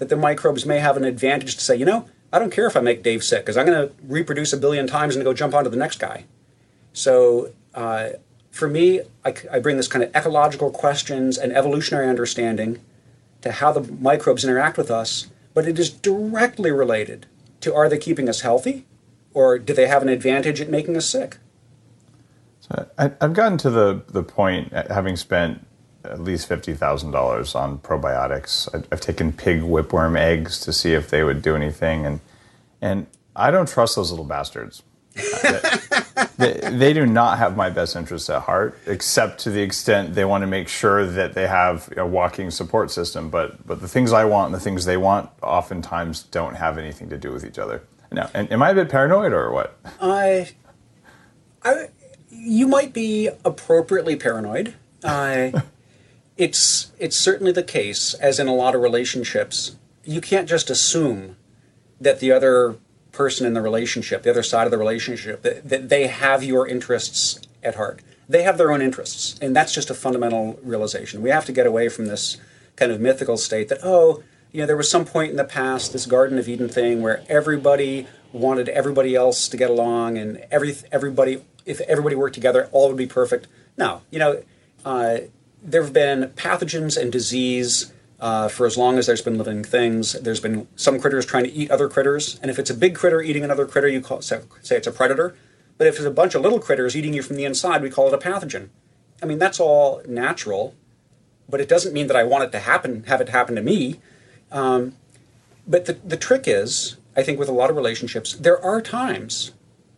that 0.02 0.08
the 0.08 0.16
microbes 0.16 0.66
may 0.66 0.80
have 0.80 0.96
an 0.96 1.04
advantage 1.04 1.54
to 1.54 1.60
say, 1.60 1.76
you 1.76 1.84
know, 1.84 2.08
I 2.32 2.38
don't 2.38 2.52
care 2.52 2.66
if 2.66 2.76
I 2.76 2.80
make 2.80 3.02
Dave 3.02 3.22
sick 3.22 3.42
because 3.42 3.56
I'm 3.56 3.66
going 3.66 3.88
to 3.88 3.94
reproduce 4.02 4.52
a 4.52 4.56
billion 4.56 4.86
times 4.86 5.14
and 5.14 5.24
go 5.24 5.32
jump 5.32 5.54
onto 5.54 5.70
the 5.70 5.76
next 5.76 5.98
guy. 5.98 6.24
So 6.92 7.52
uh, 7.74 8.10
for 8.50 8.68
me, 8.68 9.00
I, 9.24 9.34
I 9.50 9.58
bring 9.60 9.76
this 9.76 9.88
kind 9.88 10.02
of 10.04 10.14
ecological 10.14 10.70
questions 10.70 11.38
and 11.38 11.52
evolutionary 11.52 12.08
understanding 12.08 12.80
to 13.42 13.52
how 13.52 13.72
the 13.72 13.92
microbes 13.92 14.44
interact 14.44 14.76
with 14.76 14.90
us 14.90 15.28
but 15.54 15.66
it 15.66 15.78
is 15.78 15.90
directly 15.90 16.70
related 16.70 17.26
to 17.60 17.74
are 17.74 17.88
they 17.88 17.98
keeping 17.98 18.28
us 18.28 18.40
healthy 18.40 18.86
or 19.34 19.58
do 19.58 19.72
they 19.72 19.86
have 19.86 20.02
an 20.02 20.08
advantage 20.08 20.60
at 20.60 20.68
making 20.68 20.96
us 20.96 21.06
sick? 21.06 21.38
So 22.60 22.88
I, 22.98 23.12
have 23.20 23.32
gotten 23.32 23.58
to 23.58 23.70
the, 23.70 24.02
the 24.08 24.22
point, 24.22 24.72
having 24.72 25.16
spent 25.16 25.66
at 26.04 26.20
least 26.20 26.48
$50,000 26.48 27.56
on 27.56 27.78
probiotics. 27.78 28.68
I've 28.90 29.00
taken 29.00 29.32
pig 29.32 29.60
whipworm 29.60 30.18
eggs 30.18 30.60
to 30.60 30.72
see 30.72 30.92
if 30.92 31.10
they 31.10 31.22
would 31.22 31.42
do 31.42 31.54
anything, 31.56 32.06
and, 32.06 32.20
and 32.80 33.06
I 33.34 33.50
don't 33.50 33.68
trust 33.68 33.96
those 33.96 34.10
little 34.10 34.24
bastards. 34.24 34.82
they, 36.38 36.52
they, 36.72 36.92
do 36.94 37.04
not 37.04 37.36
have 37.36 37.54
my 37.54 37.68
best 37.68 37.96
interests 37.96 38.30
at 38.30 38.42
heart, 38.42 38.78
except 38.86 39.40
to 39.40 39.50
the 39.50 39.60
extent 39.60 40.14
they 40.14 40.24
want 40.24 40.40
to 40.40 40.46
make 40.46 40.68
sure 40.68 41.06
that 41.06 41.34
they 41.34 41.46
have 41.46 41.92
a 41.98 42.06
walking 42.06 42.50
support 42.50 42.90
system. 42.90 43.28
But 43.28 43.66
but 43.66 43.82
the 43.82 43.88
things 43.88 44.14
I 44.14 44.24
want 44.24 44.46
and 44.46 44.54
the 44.54 44.60
things 44.60 44.86
they 44.86 44.96
want 44.96 45.28
oftentimes 45.42 46.22
don't 46.22 46.54
have 46.54 46.78
anything 46.78 47.10
to 47.10 47.18
do 47.18 47.30
with 47.30 47.44
each 47.44 47.58
other. 47.58 47.82
Now, 48.10 48.30
and, 48.32 48.50
am 48.52 48.62
I 48.62 48.70
a 48.70 48.74
bit 48.74 48.88
paranoid 48.88 49.32
or 49.32 49.52
what? 49.52 49.78
I, 50.00 50.50
I, 51.62 51.88
you 52.30 52.68
might 52.68 52.92
be 52.92 53.28
appropriately 53.44 54.16
paranoid. 54.16 54.74
I, 55.04 55.52
it's 56.42 56.90
it's 56.98 57.16
certainly 57.16 57.52
the 57.52 57.62
case, 57.62 58.14
as 58.14 58.40
in 58.40 58.48
a 58.48 58.54
lot 58.54 58.74
of 58.74 58.82
relationships. 58.82 59.76
You 60.04 60.20
can't 60.20 60.48
just 60.48 60.70
assume 60.70 61.36
that 62.00 62.18
the 62.18 62.32
other 62.32 62.76
person 63.12 63.46
in 63.46 63.54
the 63.54 63.60
relationship, 63.62 64.24
the 64.24 64.30
other 64.30 64.42
side 64.42 64.66
of 64.66 64.72
the 64.72 64.78
relationship, 64.78 65.42
that, 65.42 65.68
that 65.68 65.88
they 65.88 66.08
have 66.08 66.42
your 66.42 66.66
interests 66.66 67.40
at 67.62 67.76
heart. 67.76 68.02
They 68.28 68.42
have 68.42 68.58
their 68.58 68.72
own 68.72 68.82
interests, 68.82 69.38
and 69.40 69.54
that's 69.54 69.72
just 69.72 69.88
a 69.88 69.94
fundamental 69.94 70.58
realization. 70.64 71.22
We 71.22 71.30
have 71.30 71.44
to 71.44 71.52
get 71.52 71.66
away 71.66 71.88
from 71.88 72.06
this 72.06 72.38
kind 72.74 72.90
of 72.90 73.00
mythical 73.00 73.36
state 73.36 73.68
that, 73.68 73.78
oh, 73.84 74.24
you 74.50 74.60
know, 74.60 74.66
there 74.66 74.76
was 74.76 74.90
some 74.90 75.04
point 75.04 75.30
in 75.30 75.36
the 75.36 75.44
past, 75.44 75.92
this 75.92 76.06
Garden 76.06 76.38
of 76.38 76.48
Eden 76.48 76.68
thing, 76.68 77.02
where 77.02 77.22
everybody 77.28 78.08
wanted 78.32 78.68
everybody 78.68 79.14
else 79.14 79.48
to 79.48 79.56
get 79.56 79.70
along, 79.70 80.18
and 80.18 80.44
every 80.50 80.74
everybody, 80.90 81.44
if 81.64 81.80
everybody 81.82 82.16
worked 82.16 82.34
together, 82.34 82.68
all 82.72 82.88
would 82.88 82.96
be 82.96 83.06
perfect. 83.06 83.46
No, 83.76 84.02
you 84.10 84.18
know, 84.18 84.42
uh, 84.84 85.18
there 85.62 85.82
have 85.82 85.92
been 85.92 86.32
pathogens 86.34 87.00
and 87.00 87.12
disease 87.12 87.92
uh, 88.20 88.48
for 88.48 88.66
as 88.66 88.76
long 88.76 88.98
as 88.98 89.06
there's 89.06 89.22
been 89.22 89.38
living 89.38 89.64
things. 89.64 90.12
There's 90.12 90.40
been 90.40 90.68
some 90.76 91.00
critters 91.00 91.26
trying 91.26 91.44
to 91.44 91.52
eat 91.52 91.70
other 91.70 91.88
critters, 91.88 92.38
and 92.42 92.50
if 92.50 92.58
it's 92.58 92.70
a 92.70 92.74
big 92.74 92.94
critter 92.94 93.22
eating 93.22 93.44
another 93.44 93.66
critter, 93.66 93.88
you 93.88 94.00
call, 94.00 94.22
say, 94.22 94.40
say 94.62 94.76
it's 94.76 94.86
a 94.86 94.92
predator. 94.92 95.34
But 95.78 95.86
if 95.86 95.96
it's 95.96 96.04
a 96.04 96.10
bunch 96.10 96.34
of 96.34 96.42
little 96.42 96.60
critters 96.60 96.96
eating 96.96 97.14
you 97.14 97.22
from 97.22 97.36
the 97.36 97.44
inside, 97.44 97.82
we 97.82 97.90
call 97.90 98.06
it 98.06 98.14
a 98.14 98.18
pathogen. 98.18 98.68
I 99.22 99.26
mean, 99.26 99.38
that's 99.38 99.58
all 99.58 100.02
natural, 100.06 100.74
but 101.48 101.60
it 101.60 101.68
doesn't 101.68 101.92
mean 101.92 102.06
that 102.08 102.16
I 102.16 102.24
want 102.24 102.44
it 102.44 102.52
to 102.52 102.60
happen, 102.60 103.04
have 103.04 103.20
it 103.20 103.30
happen 103.30 103.54
to 103.56 103.62
me. 103.62 104.00
Um, 104.50 104.94
but 105.66 105.86
the, 105.86 105.94
the 105.94 106.16
trick 106.16 106.44
is, 106.46 106.96
I 107.16 107.22
think, 107.22 107.38
with 107.38 107.48
a 107.48 107.52
lot 107.52 107.70
of 107.70 107.76
relationships, 107.76 108.34
there 108.34 108.62
are 108.64 108.80
times 108.80 109.52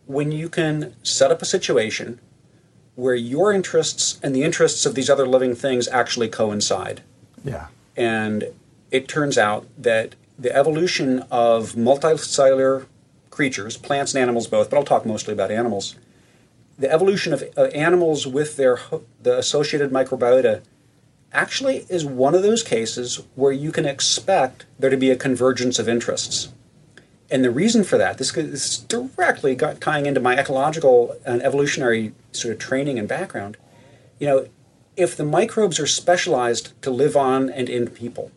when 0.05 0.31
you 0.31 0.49
can 0.49 0.95
set 1.03 1.31
up 1.31 1.41
a 1.41 1.45
situation 1.45 2.19
where 2.95 3.15
your 3.15 3.51
interests 3.51 4.19
and 4.23 4.35
the 4.35 4.43
interests 4.43 4.85
of 4.85 4.95
these 4.95 5.09
other 5.09 5.27
living 5.27 5.55
things 5.55 5.87
actually 5.89 6.29
coincide. 6.29 7.01
Yeah. 7.43 7.67
And 7.95 8.45
it 8.91 9.07
turns 9.07 9.37
out 9.37 9.67
that 9.77 10.15
the 10.37 10.55
evolution 10.55 11.23
of 11.31 11.73
multicellular 11.73 12.85
creatures, 13.29 13.77
plants 13.77 14.13
and 14.13 14.21
animals 14.21 14.47
both, 14.47 14.69
but 14.69 14.77
I'll 14.77 14.83
talk 14.83 15.05
mostly 15.05 15.33
about 15.33 15.51
animals. 15.51 15.95
The 16.77 16.91
evolution 16.91 17.33
of 17.33 17.43
uh, 17.57 17.63
animals 17.65 18.27
with 18.27 18.57
their 18.57 18.79
the 19.21 19.37
associated 19.37 19.91
microbiota 19.91 20.61
actually 21.31 21.85
is 21.89 22.05
one 22.05 22.33
of 22.33 22.43
those 22.43 22.63
cases 22.63 23.21
where 23.35 23.51
you 23.51 23.71
can 23.71 23.85
expect 23.85 24.65
there 24.79 24.89
to 24.89 24.97
be 24.97 25.11
a 25.11 25.15
convergence 25.15 25.79
of 25.79 25.89
interests. 25.89 26.49
And 27.29 27.43
the 27.43 27.51
reason 27.51 27.83
for 27.83 27.97
that, 27.97 28.17
this 28.17 28.35
is 28.37 28.79
directly 28.79 29.55
tying 29.55 30.05
into 30.05 30.19
my 30.19 30.37
ecological 30.37 31.17
and 31.25 31.41
evolutionary 31.41 32.13
sort 32.31 32.53
of 32.53 32.59
training 32.59 32.99
and 32.99 33.07
background. 33.07 33.57
You 34.19 34.27
know, 34.27 34.47
if 34.95 35.17
the 35.17 35.25
microbes 35.25 35.79
are 35.79 35.87
specialized 35.87 36.79
to 36.83 36.91
live 36.91 37.17
on 37.17 37.49
and 37.49 37.67
in 37.67 37.87
people, 37.87 38.31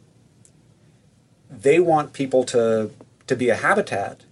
they 1.50 1.78
want 1.78 2.12
people 2.12 2.44
to, 2.44 2.90
to 3.26 3.36
be 3.36 3.50
a 3.50 3.56
habitat. 3.56 4.22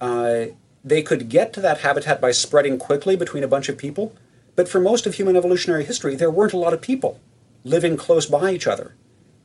Uh, 0.00 0.46
they 0.84 1.02
could 1.02 1.28
get 1.28 1.52
to 1.54 1.60
that 1.60 1.80
habitat 1.80 2.20
by 2.20 2.30
spreading 2.30 2.78
quickly 2.78 3.16
between 3.16 3.42
a 3.42 3.48
bunch 3.48 3.68
of 3.68 3.76
people, 3.76 4.14
but 4.54 4.68
for 4.68 4.80
most 4.80 5.06
of 5.06 5.14
human 5.14 5.36
evolutionary 5.36 5.84
history, 5.84 6.14
there 6.14 6.30
weren't 6.30 6.52
a 6.52 6.58
lot 6.58 6.72
of 6.72 6.80
people 6.80 7.20
living 7.64 7.96
close 7.96 8.26
by 8.26 8.52
each 8.52 8.66
other. 8.66 8.94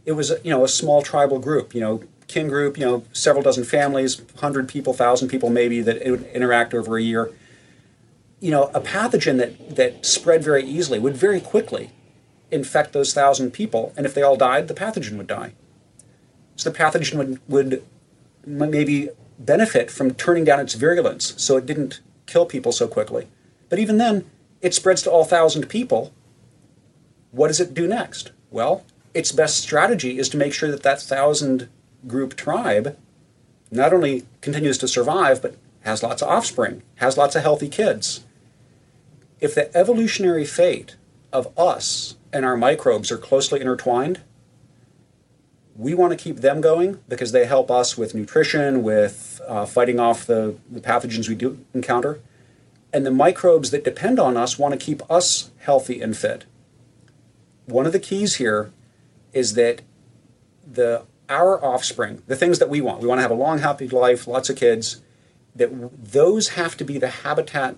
It 0.05 0.11
was, 0.13 0.33
you 0.43 0.51
know, 0.51 0.63
a 0.63 0.67
small 0.67 1.01
tribal 1.01 1.39
group, 1.39 1.73
you 1.73 1.81
know, 1.81 2.03
kin 2.29 2.47
group, 2.47 2.77
you 2.77 2.85
know, 2.85 3.03
several 3.11 3.43
dozen 3.43 3.65
families, 3.65 4.21
100 4.21 4.69
people, 4.69 4.93
1,000 4.93 5.27
people 5.27 5.49
maybe 5.49 5.81
that 5.81 5.97
it 5.97 6.11
would 6.11 6.23
interact 6.27 6.73
over 6.73 6.97
a 6.97 7.01
year. 7.01 7.31
You 8.39 8.51
know, 8.51 8.71
a 8.73 8.79
pathogen 8.79 9.37
that, 9.39 9.75
that 9.75 10.05
spread 10.05 10.41
very 10.43 10.63
easily 10.63 10.99
would 10.99 11.17
very 11.17 11.41
quickly 11.41 11.89
infect 12.51 12.93
those 12.93 13.13
1,000 13.13 13.51
people, 13.51 13.93
and 13.97 14.05
if 14.05 14.13
they 14.13 14.21
all 14.21 14.37
died, 14.37 14.67
the 14.69 14.73
pathogen 14.73 15.17
would 15.17 15.27
die. 15.27 15.53
So 16.55 16.69
the 16.69 16.77
pathogen 16.77 17.17
would, 17.17 17.41
would 17.47 17.83
maybe 18.45 19.09
benefit 19.37 19.91
from 19.91 20.13
turning 20.13 20.43
down 20.43 20.59
its 20.59 20.75
virulence 20.75 21.33
so 21.37 21.57
it 21.57 21.65
didn't 21.65 21.99
kill 22.27 22.45
people 22.45 22.71
so 22.71 22.87
quickly. 22.87 23.27
But 23.69 23.79
even 23.79 23.97
then, 23.97 24.29
it 24.61 24.73
spreads 24.73 25.01
to 25.03 25.11
all 25.11 25.21
1,000 25.21 25.67
people, 25.67 26.13
what 27.31 27.47
does 27.47 27.59
it 27.59 27.73
do 27.73 27.87
next? 27.87 28.31
Well, 28.51 28.85
its 29.13 29.31
best 29.31 29.57
strategy 29.57 30.19
is 30.19 30.29
to 30.29 30.37
make 30.37 30.53
sure 30.53 30.69
that 30.69 30.83
that 30.83 31.01
thousand 31.01 31.69
group 32.07 32.35
tribe 32.35 32.97
not 33.71 33.93
only 33.93 34.25
continues 34.41 34.77
to 34.79 34.87
survive, 34.87 35.41
but 35.41 35.55
has 35.81 36.01
lots 36.03 36.21
of 36.21 36.29
offspring, 36.29 36.81
has 36.95 37.17
lots 37.17 37.35
of 37.35 37.43
healthy 37.43 37.69
kids. 37.69 38.25
If 39.39 39.55
the 39.55 39.75
evolutionary 39.77 40.45
fate 40.45 40.95
of 41.31 41.47
us 41.57 42.15
and 42.33 42.45
our 42.45 42.57
microbes 42.57 43.11
are 43.11 43.17
closely 43.17 43.61
intertwined, 43.61 44.21
we 45.75 45.93
want 45.93 46.11
to 46.11 46.17
keep 46.17 46.37
them 46.37 46.59
going 46.59 46.99
because 47.07 47.31
they 47.31 47.45
help 47.45 47.71
us 47.71 47.97
with 47.97 48.15
nutrition, 48.15 48.83
with 48.83 49.39
uh, 49.47 49.65
fighting 49.65 49.99
off 49.99 50.25
the, 50.25 50.55
the 50.69 50.81
pathogens 50.81 51.29
we 51.29 51.35
do 51.35 51.63
encounter. 51.73 52.19
And 52.91 53.05
the 53.05 53.11
microbes 53.11 53.71
that 53.71 53.83
depend 53.83 54.19
on 54.19 54.35
us 54.35 54.59
want 54.59 54.77
to 54.77 54.83
keep 54.83 55.01
us 55.09 55.51
healthy 55.59 56.01
and 56.01 56.17
fit 56.17 56.45
one 57.69 57.85
of 57.85 57.93
the 57.93 57.99
keys 57.99 58.35
here 58.35 58.71
is 59.33 59.53
that 59.53 59.81
the 60.65 61.03
our 61.29 61.63
offspring, 61.63 62.23
the 62.27 62.35
things 62.35 62.59
that 62.59 62.69
we 62.69 62.81
want, 62.81 63.01
we 63.01 63.07
want 63.07 63.19
to 63.19 63.23
have 63.23 63.31
a 63.31 63.35
long, 63.35 63.59
happy 63.59 63.87
life, 63.87 64.27
lots 64.27 64.49
of 64.49 64.55
kids, 64.55 65.01
that 65.55 65.69
those 66.11 66.49
have 66.49 66.75
to 66.77 66.83
be 66.83 66.97
the 66.97 67.09
habitat 67.09 67.75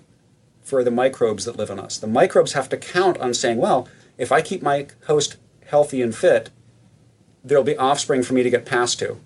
for 0.62 0.82
the 0.82 0.90
microbes 0.90 1.44
that 1.44 1.56
live 1.56 1.70
in 1.70 1.78
us. 1.78 1.98
The 1.98 2.06
microbes 2.06 2.52
have 2.54 2.68
to 2.70 2.76
count 2.76 3.18
on 3.18 3.34
saying, 3.34 3.58
well, 3.58 3.88
if 4.16 4.32
I 4.32 4.40
keep 4.40 4.62
my 4.62 4.86
host 5.06 5.36
healthy 5.66 6.00
and 6.00 6.14
fit, 6.14 6.50
there'll 7.44 7.64
be 7.64 7.76
offspring 7.76 8.22
for 8.22 8.34
me 8.34 8.42
to 8.42 8.50
get 8.50 8.64
passed 8.64 8.98
to. 9.00 9.18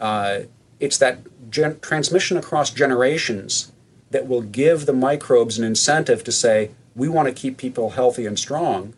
Uh, 0.00 0.40
it's 0.80 0.98
that 0.98 1.50
gen- 1.50 1.78
transmission 1.80 2.36
across 2.36 2.70
generations 2.70 3.72
that 4.10 4.26
will 4.26 4.42
give 4.42 4.84
the 4.84 4.92
microbes 4.92 5.58
an 5.58 5.64
incentive 5.64 6.24
to 6.24 6.32
say, 6.32 6.72
we 6.94 7.08
want 7.08 7.28
to 7.28 7.34
keep 7.34 7.56
people 7.56 7.90
healthy 7.90 8.26
and 8.26 8.38
strong 8.38 8.94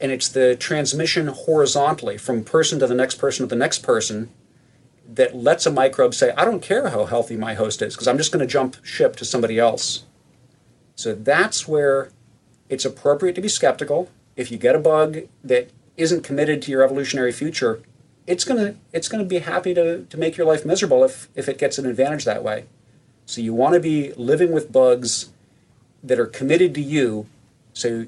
and 0.00 0.12
it's 0.12 0.28
the 0.28 0.56
transmission 0.56 1.28
horizontally 1.28 2.18
from 2.18 2.44
person 2.44 2.78
to 2.78 2.86
the 2.86 2.94
next 2.94 3.16
person 3.16 3.46
to 3.46 3.50
the 3.50 3.58
next 3.58 3.78
person 3.78 4.30
that 5.08 5.34
lets 5.34 5.66
a 5.66 5.70
microbe 5.70 6.14
say, 6.14 6.32
I 6.36 6.44
don't 6.44 6.60
care 6.60 6.88
how 6.88 7.04
healthy 7.04 7.36
my 7.36 7.54
host 7.54 7.80
is 7.80 7.94
because 7.94 8.08
I'm 8.08 8.18
just 8.18 8.32
going 8.32 8.46
to 8.46 8.52
jump 8.52 8.84
ship 8.84 9.16
to 9.16 9.24
somebody 9.24 9.58
else. 9.58 10.04
So 10.96 11.14
that's 11.14 11.68
where 11.68 12.10
it's 12.68 12.84
appropriate 12.84 13.34
to 13.34 13.40
be 13.40 13.48
skeptical. 13.48 14.10
If 14.34 14.50
you 14.50 14.58
get 14.58 14.74
a 14.74 14.78
bug 14.78 15.18
that 15.44 15.70
isn't 15.96 16.24
committed 16.24 16.60
to 16.62 16.70
your 16.70 16.82
evolutionary 16.82 17.32
future, 17.32 17.80
it's 18.26 18.44
going 18.44 18.58
to 18.60 18.78
it's 18.92 19.08
to 19.08 19.24
be 19.24 19.38
happy 19.38 19.72
to, 19.74 20.04
to 20.04 20.16
make 20.16 20.36
your 20.36 20.46
life 20.46 20.66
miserable 20.66 21.04
if, 21.04 21.28
if 21.34 21.48
it 21.48 21.58
gets 21.58 21.78
an 21.78 21.86
advantage 21.86 22.24
that 22.24 22.42
way. 22.42 22.64
So 23.24 23.40
you 23.40 23.54
want 23.54 23.74
to 23.74 23.80
be 23.80 24.12
living 24.14 24.52
with 24.52 24.72
bugs 24.72 25.30
that 26.02 26.18
are 26.18 26.26
committed 26.26 26.74
to 26.74 26.80
you 26.80 27.26
so 27.72 28.06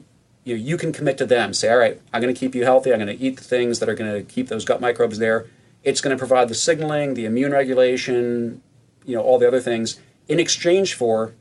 you 0.49 0.57
know, 0.57 0.62
you 0.62 0.78
can 0.78 0.93
commit 0.95 1.19
to 1.19 1.26
them. 1.26 1.52
Say, 1.52 1.69
all 1.69 1.76
right, 1.76 2.00
I'm 2.11 2.23
going 2.23 2.35
to 2.35 2.38
keep 2.38 2.55
you 2.55 2.64
healthy. 2.64 2.90
I'm 2.90 2.99
going 2.99 3.14
to 3.14 3.23
eat 3.23 3.37
the 3.37 3.45
things 3.45 3.81
that 3.81 3.88
are 3.88 3.95
going 3.95 4.11
to 4.11 4.23
keep 4.23 4.49
those 4.49 4.64
gut 4.64 4.81
microbes 4.81 5.19
there. 5.19 5.47
It's 5.85 6.00
going 6.00 6.17
to 6.17 6.19
provide 6.19 6.49
the 6.49 6.55
signaling, 6.55 7.12
the 7.12 7.26
immune 7.26 7.52
regulation, 7.52 8.62
you 9.05 9.14
know, 9.14 9.23
all 9.23 9.38
the 9.38 9.47
other 9.47 9.61
things 9.61 10.00
in 10.26 10.40
exchange 10.40 10.95
for 10.95 11.35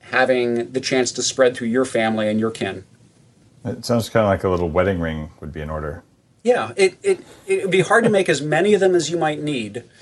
having 0.00 0.72
the 0.72 0.80
chance 0.80 1.12
to 1.12 1.22
spread 1.22 1.54
through 1.54 1.68
your 1.68 1.84
family 1.84 2.26
and 2.26 2.40
your 2.40 2.50
kin. 2.50 2.84
It 3.66 3.84
sounds 3.84 4.08
kind 4.08 4.24
of 4.24 4.30
like 4.30 4.44
a 4.44 4.48
little 4.48 4.70
wedding 4.70 4.98
ring 4.98 5.30
would 5.40 5.52
be 5.52 5.60
in 5.60 5.68
order. 5.68 6.02
Yeah, 6.42 6.72
it 6.76 6.98
it 7.02 7.20
it 7.46 7.62
would 7.62 7.70
be 7.70 7.82
hard 7.82 8.02
to 8.02 8.10
make 8.10 8.28
as 8.28 8.42
many 8.42 8.74
of 8.74 8.80
them 8.80 8.96
as 8.96 9.10
you 9.10 9.18
might 9.18 9.40
need. 9.40 9.84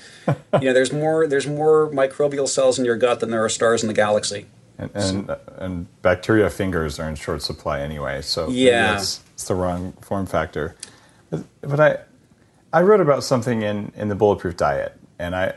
You 0.53 0.67
know, 0.67 0.73
there's 0.73 0.93
more 0.93 1.27
there's 1.27 1.47
more 1.47 1.89
microbial 1.89 2.47
cells 2.47 2.77
in 2.77 2.85
your 2.85 2.95
gut 2.95 3.19
than 3.19 3.31
there 3.31 3.43
are 3.43 3.49
stars 3.49 3.81
in 3.81 3.87
the 3.87 3.93
galaxy. 3.93 4.45
And 4.81 4.91
and, 4.95 5.27
so, 5.27 5.39
and 5.57 6.01
bacteria 6.01 6.49
fingers 6.49 6.99
are 6.99 7.07
in 7.07 7.15
short 7.15 7.41
supply 7.41 7.81
anyway, 7.81 8.21
so 8.21 8.49
yeah, 8.49 8.95
it's, 8.95 9.21
it's 9.33 9.43
the 9.43 9.55
wrong 9.55 9.93
form 10.01 10.25
factor. 10.25 10.75
But, 11.29 11.43
but, 11.61 11.79
I 11.79 11.97
I 12.73 12.81
wrote 12.81 12.99
about 12.99 13.23
something 13.23 13.61
in, 13.61 13.91
in 13.95 14.09
the 14.09 14.15
bulletproof 14.15 14.57
diet, 14.57 14.99
and 15.19 15.35
I, 15.35 15.53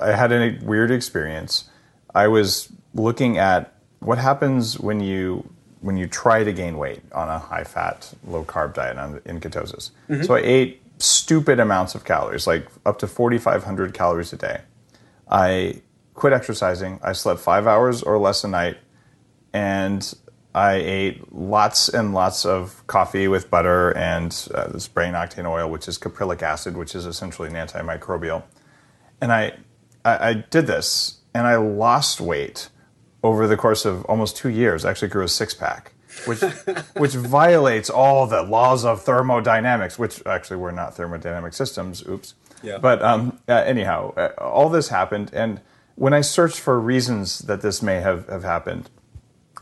I 0.00 0.08
I 0.10 0.12
had 0.12 0.32
a 0.32 0.58
weird 0.62 0.90
experience. 0.90 1.68
I 2.14 2.28
was 2.28 2.72
looking 2.94 3.38
at 3.38 3.74
what 4.00 4.18
happens 4.18 4.78
when 4.80 5.00
you 5.00 5.48
when 5.80 5.98
you 5.98 6.06
try 6.06 6.42
to 6.42 6.52
gain 6.52 6.78
weight 6.78 7.02
on 7.12 7.28
a 7.28 7.38
high 7.38 7.64
fat, 7.64 8.14
low 8.26 8.44
carb 8.44 8.72
diet 8.72 8.96
in 9.26 9.38
ketosis. 9.40 9.90
Mm-hmm. 10.08 10.22
So 10.22 10.34
I 10.36 10.40
ate 10.40 10.80
stupid 10.98 11.60
amounts 11.60 11.94
of 11.94 12.04
calories, 12.04 12.46
like 12.46 12.66
up 12.86 12.98
to 13.00 13.06
4,500 13.06 13.92
calories 13.92 14.32
a 14.32 14.36
day. 14.36 14.62
I 15.28 15.82
quit 16.14 16.32
exercising. 16.32 17.00
I 17.02 17.12
slept 17.12 17.40
five 17.40 17.66
hours 17.66 18.02
or 18.02 18.18
less 18.18 18.44
a 18.44 18.48
night, 18.48 18.78
and 19.52 20.14
I 20.54 20.74
ate 20.74 21.34
lots 21.34 21.88
and 21.88 22.14
lots 22.14 22.46
of 22.46 22.86
coffee 22.86 23.26
with 23.26 23.50
butter 23.50 23.90
and 23.96 24.48
uh, 24.54 24.68
this 24.68 24.86
brain 24.86 25.14
octane 25.14 25.46
oil, 25.48 25.68
which 25.68 25.88
is 25.88 25.98
caprylic 25.98 26.42
acid, 26.42 26.76
which 26.76 26.94
is 26.94 27.06
essentially 27.06 27.48
an 27.48 27.54
antimicrobial. 27.54 28.44
And 29.20 29.32
I, 29.32 29.54
I, 30.04 30.28
I 30.28 30.32
did 30.34 30.66
this, 30.66 31.20
and 31.34 31.46
I 31.46 31.56
lost 31.56 32.20
weight 32.20 32.68
over 33.22 33.46
the 33.46 33.56
course 33.56 33.84
of 33.84 34.04
almost 34.04 34.36
two 34.36 34.48
years. 34.48 34.84
I 34.84 34.90
actually 34.90 35.08
grew 35.08 35.24
a 35.24 35.28
six 35.28 35.54
pack. 35.54 35.92
which 36.26 36.40
which 36.96 37.14
violates 37.14 37.90
all 37.90 38.28
the 38.28 38.42
laws 38.42 38.84
of 38.84 39.02
thermodynamics, 39.02 39.98
which 39.98 40.24
actually 40.24 40.58
were 40.58 40.70
not 40.70 40.96
thermodynamic 40.96 41.52
systems. 41.52 42.06
Oops. 42.06 42.34
Yeah. 42.62 42.78
But 42.78 43.02
um, 43.02 43.40
uh, 43.48 43.54
anyhow, 43.54 44.14
uh, 44.16 44.30
all 44.38 44.68
this 44.68 44.88
happened, 44.88 45.32
and 45.34 45.60
when 45.96 46.12
I 46.12 46.20
searched 46.20 46.58
for 46.58 46.78
reasons 46.78 47.40
that 47.40 47.62
this 47.62 47.82
may 47.82 48.00
have, 48.00 48.28
have 48.28 48.42
happened, 48.42 48.90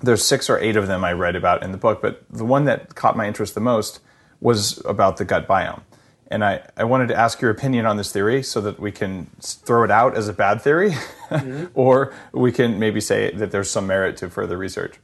there's 0.02 0.24
six 0.24 0.48
or 0.48 0.58
eight 0.58 0.76
of 0.76 0.86
them 0.86 1.04
I 1.04 1.12
read 1.12 1.36
about 1.36 1.62
in 1.62 1.72
the 1.72 1.78
book, 1.78 2.02
but 2.02 2.24
the 2.30 2.44
one 2.44 2.64
that 2.64 2.94
caught 2.94 3.16
my 3.16 3.26
interest 3.26 3.54
the 3.54 3.60
most 3.60 4.00
was 4.40 4.84
about 4.84 5.18
the 5.18 5.24
gut 5.24 5.46
biome. 5.46 5.82
And 6.28 6.42
I, 6.42 6.66
I 6.76 6.84
wanted 6.84 7.08
to 7.08 7.14
ask 7.14 7.40
your 7.42 7.50
opinion 7.50 7.84
on 7.84 7.98
this 7.98 8.10
theory 8.10 8.42
so 8.42 8.60
that 8.62 8.80
we 8.80 8.90
can 8.90 9.26
throw 9.40 9.84
it 9.84 9.90
out 9.90 10.16
as 10.16 10.28
a 10.28 10.32
bad 10.32 10.62
theory, 10.62 10.90
mm-hmm. 11.28 11.66
or 11.74 12.14
we 12.32 12.50
can 12.50 12.78
maybe 12.78 13.00
say 13.00 13.30
that 13.32 13.50
there's 13.50 13.70
some 13.70 13.86
merit 13.86 14.16
to 14.18 14.30
further 14.30 14.56
research. 14.56 14.96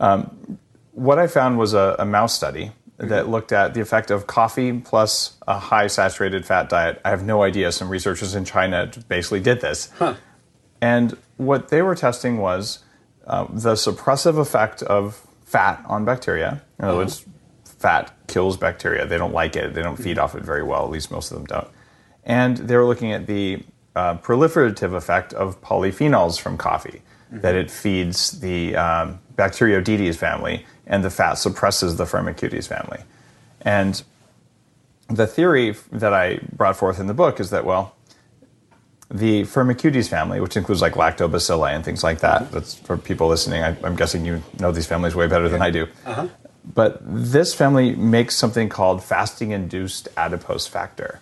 Um, 0.00 0.58
what 0.92 1.18
I 1.18 1.26
found 1.26 1.58
was 1.58 1.74
a, 1.74 1.96
a 1.98 2.06
mouse 2.06 2.34
study. 2.34 2.72
That 3.08 3.28
looked 3.28 3.52
at 3.52 3.74
the 3.74 3.80
effect 3.80 4.10
of 4.10 4.26
coffee 4.26 4.72
plus 4.80 5.36
a 5.46 5.58
high 5.58 5.86
saturated 5.86 6.46
fat 6.46 6.68
diet. 6.68 7.00
I 7.04 7.10
have 7.10 7.24
no 7.24 7.42
idea. 7.42 7.72
Some 7.72 7.88
researchers 7.88 8.34
in 8.34 8.44
China 8.44 8.90
basically 9.08 9.40
did 9.40 9.60
this. 9.60 9.90
Huh. 9.98 10.14
And 10.80 11.16
what 11.36 11.68
they 11.68 11.82
were 11.82 11.94
testing 11.94 12.38
was 12.38 12.80
uh, 13.26 13.46
the 13.50 13.74
suppressive 13.74 14.38
effect 14.38 14.82
of 14.82 15.26
fat 15.44 15.82
on 15.86 16.04
bacteria. 16.04 16.62
In 16.78 16.84
other 16.84 16.92
uh-huh. 16.92 16.98
words, 16.98 17.24
fat 17.64 18.12
kills 18.28 18.56
bacteria. 18.56 19.06
They 19.06 19.18
don't 19.18 19.32
like 19.32 19.56
it. 19.56 19.74
They 19.74 19.82
don't 19.82 19.96
feed 19.96 20.18
off 20.18 20.34
it 20.34 20.42
very 20.42 20.62
well. 20.62 20.84
At 20.84 20.90
least 20.90 21.10
most 21.10 21.30
of 21.30 21.36
them 21.36 21.46
don't. 21.46 21.68
And 22.24 22.56
they 22.56 22.76
were 22.76 22.84
looking 22.84 23.12
at 23.12 23.26
the 23.26 23.64
uh, 23.94 24.16
proliferative 24.18 24.94
effect 24.94 25.32
of 25.34 25.60
polyphenols 25.60 26.40
from 26.40 26.56
coffee, 26.56 27.02
mm-hmm. 27.32 27.40
that 27.40 27.54
it 27.54 27.70
feeds 27.70 28.40
the 28.40 28.76
um, 28.76 29.20
Bacteroidetes 29.34 30.16
family, 30.16 30.66
and 30.86 31.02
the 31.02 31.10
fat 31.10 31.34
suppresses 31.34 31.96
the 31.96 32.04
Firmicutes 32.04 32.66
family. 32.66 33.00
And 33.62 34.02
the 35.08 35.26
theory 35.26 35.76
that 35.90 36.12
I 36.12 36.40
brought 36.52 36.76
forth 36.76 37.00
in 37.00 37.06
the 37.06 37.14
book 37.14 37.40
is 37.40 37.50
that, 37.50 37.64
well, 37.64 37.94
the 39.10 39.42
Firmicutes 39.42 40.08
family, 40.08 40.40
which 40.40 40.56
includes 40.56 40.80
like 40.80 40.94
lactobacilli 40.94 41.70
and 41.70 41.84
things 41.84 42.02
like 42.02 42.20
that, 42.20 42.42
mm-hmm. 42.42 42.54
that's 42.54 42.74
for 42.74 42.96
people 42.96 43.28
listening. 43.28 43.62
I, 43.62 43.76
am 43.84 43.96
guessing 43.96 44.24
you 44.24 44.42
know 44.58 44.72
these 44.72 44.86
families 44.86 45.14
way 45.14 45.26
better 45.26 45.48
than 45.48 45.62
I 45.62 45.70
do. 45.70 45.86
Uh-huh. 46.06 46.28
But 46.74 47.00
this 47.02 47.54
family 47.54 47.94
makes 47.94 48.36
something 48.36 48.68
called 48.68 49.02
fasting-induced 49.02 50.08
adipose 50.16 50.66
factor, 50.66 51.20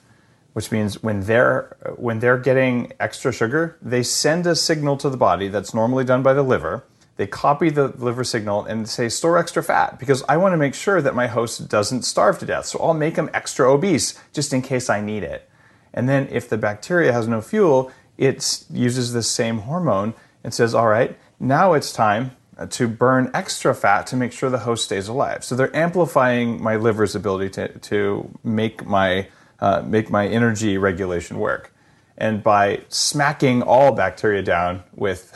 which 0.52 0.72
means 0.72 1.02
when 1.02 1.20
they're 1.22 1.76
when 1.96 2.20
they're 2.20 2.38
getting 2.38 2.92
extra 2.98 3.32
sugar, 3.32 3.76
they 3.80 4.02
send 4.02 4.46
a 4.46 4.56
signal 4.56 4.96
to 4.98 5.08
the 5.08 5.16
body 5.16 5.48
that's 5.48 5.74
normally 5.74 6.04
done 6.04 6.22
by 6.22 6.32
the 6.32 6.42
liver. 6.42 6.84
They 7.16 7.26
copy 7.26 7.68
the 7.68 7.88
liver 7.88 8.24
signal 8.24 8.64
and 8.64 8.88
say 8.88 9.08
store 9.08 9.36
extra 9.36 9.62
fat 9.62 9.98
because 9.98 10.22
I 10.28 10.38
want 10.38 10.54
to 10.54 10.56
make 10.56 10.74
sure 10.74 11.02
that 11.02 11.14
my 11.14 11.26
host 11.26 11.68
doesn't 11.68 12.02
starve 12.02 12.38
to 12.38 12.46
death. 12.46 12.66
So 12.66 12.78
I'll 12.80 12.94
make 12.94 13.14
them 13.14 13.30
extra 13.34 13.70
obese 13.70 14.18
just 14.32 14.52
in 14.52 14.62
case 14.62 14.88
I 14.88 15.00
need 15.00 15.22
it. 15.22 15.48
And 15.92 16.08
then 16.08 16.28
if 16.30 16.48
the 16.48 16.56
bacteria 16.56 17.12
has 17.12 17.28
no 17.28 17.42
fuel, 17.42 17.90
it 18.16 18.64
uses 18.70 19.12
the 19.12 19.22
same 19.22 19.58
hormone 19.58 20.14
and 20.42 20.54
says, 20.54 20.74
"All 20.74 20.88
right, 20.88 21.18
now 21.38 21.74
it's 21.74 21.92
time 21.92 22.36
uh, 22.60 22.66
to 22.66 22.86
burn 22.86 23.30
extra 23.32 23.74
fat 23.74 24.06
to 24.08 24.16
make 24.16 24.32
sure 24.32 24.50
the 24.50 24.58
host 24.58 24.84
stays 24.84 25.08
alive. 25.08 25.42
So 25.42 25.56
they're 25.56 25.74
amplifying 25.74 26.62
my 26.62 26.76
liver's 26.76 27.14
ability 27.14 27.48
to, 27.50 27.78
to 27.78 28.30
make, 28.44 28.84
my, 28.84 29.28
uh, 29.60 29.82
make 29.84 30.10
my 30.10 30.26
energy 30.26 30.78
regulation 30.78 31.38
work. 31.38 31.72
And 32.16 32.42
by 32.42 32.82
smacking 32.88 33.62
all 33.62 33.92
bacteria 33.92 34.42
down 34.42 34.82
with, 34.94 35.32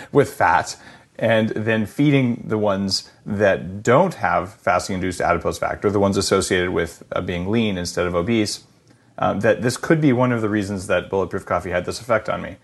with 0.12 0.32
fat, 0.32 0.76
and 1.18 1.50
then 1.50 1.86
feeding 1.86 2.44
the 2.46 2.58
ones 2.58 3.10
that 3.24 3.82
don't 3.82 4.14
have 4.14 4.54
fasting 4.54 4.94
induced 4.94 5.20
adipose 5.20 5.58
factor, 5.58 5.90
the 5.90 6.00
ones 6.00 6.16
associated 6.16 6.70
with 6.70 7.02
uh, 7.12 7.20
being 7.20 7.48
lean 7.48 7.78
instead 7.78 8.06
of 8.06 8.14
obese, 8.14 8.64
um, 9.18 9.40
that 9.40 9.62
this 9.62 9.76
could 9.76 10.00
be 10.00 10.12
one 10.12 10.32
of 10.32 10.42
the 10.42 10.48
reasons 10.48 10.86
that 10.88 11.08
bulletproof 11.08 11.46
coffee 11.46 11.70
had 11.70 11.86
this 11.86 12.00
effect 12.00 12.28
on 12.28 12.42
me 12.42 12.56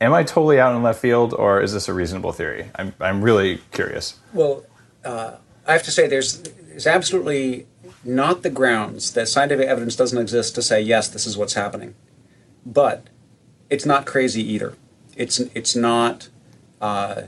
am 0.00 0.14
I 0.14 0.22
totally 0.22 0.60
out 0.60 0.74
in 0.74 0.82
left 0.82 1.00
field, 1.00 1.34
or 1.34 1.60
is 1.60 1.72
this 1.72 1.88
a 1.88 1.92
reasonable 1.92 2.32
theory? 2.32 2.70
I'm, 2.76 2.94
I'm 3.00 3.22
really 3.22 3.58
curious. 3.72 4.18
Well, 4.32 4.64
uh, 5.04 5.36
I 5.66 5.72
have 5.72 5.82
to 5.84 5.90
say, 5.90 6.06
there's, 6.06 6.42
there's 6.42 6.86
absolutely 6.86 7.66
not 8.04 8.42
the 8.42 8.50
grounds 8.50 9.12
that 9.12 9.28
scientific 9.28 9.66
evidence 9.66 9.96
doesn't 9.96 10.18
exist 10.18 10.54
to 10.54 10.62
say, 10.62 10.80
yes, 10.80 11.08
this 11.08 11.26
is 11.26 11.36
what's 11.36 11.54
happening. 11.54 11.94
But 12.64 13.08
it's 13.70 13.86
not 13.86 14.06
crazy 14.06 14.42
either. 14.52 14.74
It's, 15.16 15.40
it's 15.40 15.74
not, 15.74 16.28
uh, 16.80 17.22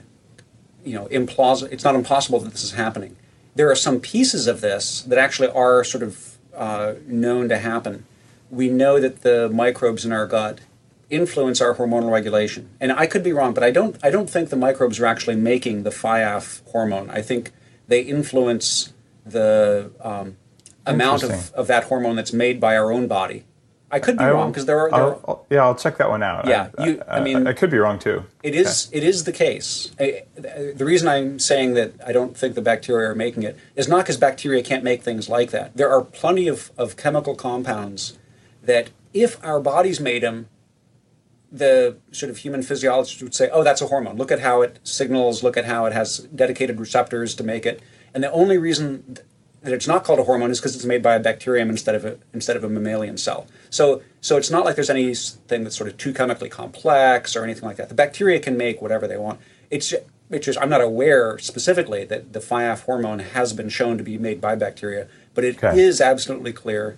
you 0.85 0.95
know, 0.95 1.07
implausible. 1.07 1.73
It's 1.73 1.85
not 1.85 1.95
impossible 1.95 2.41
that 2.41 2.53
this 2.53 2.65
is 2.65 2.73
happening. 2.73 3.17
There 3.55 3.71
are 3.71 3.77
some 3.77 4.01
pieces 4.01 4.47
of 4.47 4.61
this 4.61 5.03
that 5.03 5.19
actually 5.19 5.49
are 5.49 5.83
sort 5.85 6.03
of 6.03 6.39
uh, 6.55 6.95
known 7.07 7.49
to 7.49 7.59
happen. 7.59 8.07
We 8.51 8.69
know 8.69 9.01
that 9.01 9.23
the 9.23 9.49
microbes 9.49 10.05
in 10.05 10.13
our 10.13 10.27
gut 10.27 10.61
influence 11.11 11.61
our 11.61 11.75
hormonal 11.75 12.11
regulation. 12.11 12.71
And 12.81 12.93
I 12.93 13.07
could 13.07 13.23
be 13.23 13.33
wrong, 13.33 13.53
but 13.53 13.65
I 13.65 13.71
don't 13.71 13.97
I 14.03 14.11
don't 14.11 14.31
think 14.31 14.49
the 14.49 14.57
microbes 14.57 15.01
are 15.01 15.07
actually 15.07 15.37
making 15.37 15.83
the 15.83 15.91
FIAF 15.91 16.63
hormone. 16.71 17.11
I 17.11 17.21
think 17.21 17.53
they 17.89 18.03
influence 18.03 18.93
the 19.27 19.91
um, 20.01 20.37
amount 20.87 21.23
of, 21.23 21.53
of 21.53 21.67
that 21.69 21.85
hormone 21.85 22.17
that's 22.17 22.33
made 22.33 22.61
by 22.61 22.77
our 22.77 22.93
own 22.93 23.07
body. 23.07 23.45
I 23.93 23.99
could 23.99 24.19
be 24.19 24.25
I 24.25 24.31
wrong 24.31 24.53
because 24.53 24.67
there 24.67 24.79
are, 24.79 24.91
there 24.91 25.01
I'll, 25.01 25.21
are 25.25 25.41
yeah, 25.51 25.65
I'll 25.65 25.75
check 25.75 25.99
that 25.99 26.09
one 26.09 26.23
out. 26.23 26.47
Yeah, 26.47 26.69
I, 26.79 26.87
you, 26.87 27.03
I, 27.09 27.19
I 27.19 27.21
mean, 27.21 27.47
I 27.47 27.53
could 27.53 27.71
be 27.71 27.79
wrong 27.79 27.99
too. 27.99 28.25
It 28.43 28.55
is 28.55 28.87
okay. 28.87 28.99
it 28.99 29.05
is 29.05 29.25
the 29.25 29.33
case. 29.33 29.91
the 29.99 30.85
reason 30.85 31.09
I'm 31.09 31.41
saying 31.41 31.75
that 31.75 31.95
I 32.07 32.13
don't 32.13 32.37
think 32.37 32.55
the 32.55 32.63
bacteria 32.63 33.11
are 33.11 33.15
making 33.17 33.43
it 33.43 33.59
is 33.75 33.89
not 33.89 34.05
because 34.05 34.17
bacteria 34.17 34.63
can't 34.63 34.85
make 34.85 35.03
things 35.03 35.29
like 35.29 35.51
that. 35.51 35.77
There 35.77 35.91
are 35.91 36.03
plenty 36.03 36.47
of, 36.47 36.71
of 36.79 36.97
chemical 36.97 37.35
compounds 37.35 38.17
that 38.63 38.91
if 39.13 39.43
our 39.45 39.61
bodies 39.61 39.99
made 39.99 40.23
them, 40.23 40.49
the 41.51 41.97
sort 42.13 42.31
of 42.31 42.39
human 42.39 42.63
physiologist 42.63 43.21
would 43.23 43.35
say, 43.35 43.51
oh, 43.53 43.65
that's 43.65 43.83
a 43.83 43.87
hormone. 43.89 44.17
Look 44.17 44.31
at 44.31 44.39
how 44.39 44.63
it 44.63 44.79
signals, 44.85 45.43
look 45.43 45.57
at 45.57 45.65
how 45.65 45.87
it 45.87 45.93
has 45.93 46.19
dedicated 46.19 46.79
receptors 46.79 47.35
to 47.35 47.43
make 47.43 47.67
it. 47.67 47.83
And 48.15 48.23
the 48.23 48.31
only 48.31 48.57
reason 48.57 49.19
that 49.63 49.73
it's 49.73 49.87
not 49.87 50.05
called 50.05 50.19
a 50.19 50.25
hormone 50.25 50.51
is 50.51 50.59
because 50.59 50.75
it's 50.75 50.85
made 50.85 51.03
by 51.03 51.15
a 51.15 51.21
bacterium 51.21 51.69
instead 51.69 51.95
of 51.95 52.05
a, 52.05 52.19
instead 52.33 52.57
of 52.57 52.65
a 52.65 52.69
mammalian 52.69 53.17
cell. 53.19 53.47
So, 53.69 54.03
so 54.21 54.37
it's 54.37 54.51
not 54.51 54.65
like 54.65 54.75
there's 54.75 54.91
anything 54.91 55.65
that's 55.65 55.77
sort 55.77 55.91
of 55.91 55.99
too 55.99 56.15
chemically 56.15 56.49
complex 56.49 57.37
or 57.37 57.45
anything 57.45 57.65
like 57.65 57.77
that. 57.77 57.89
The 57.89 57.95
bacteria 57.95 58.41
can 58.41 58.57
make 58.57 58.81
whatever 58.81 59.07
they 59.07 59.19
want. 59.19 59.41
It's, 59.71 59.93
it's 60.31 60.47
just, 60.47 60.59
I'm 60.59 60.71
not 60.71 60.81
aware 60.81 61.39
specifically 61.39 62.05
that 62.07 62.33
the 62.33 62.39
FIAF 62.39 62.85
hormone 62.85 63.19
has 63.19 63.53
been 63.53 63.69
shown 63.69 63.99
to 63.99 64.05
be 64.05 64.17
made 64.17 64.41
by 64.41 64.55
bacteria, 64.55 65.09
but 65.35 65.45
it 65.45 65.63
okay. 65.63 65.79
is 65.79 66.01
absolutely 66.01 66.53
clear 66.53 66.97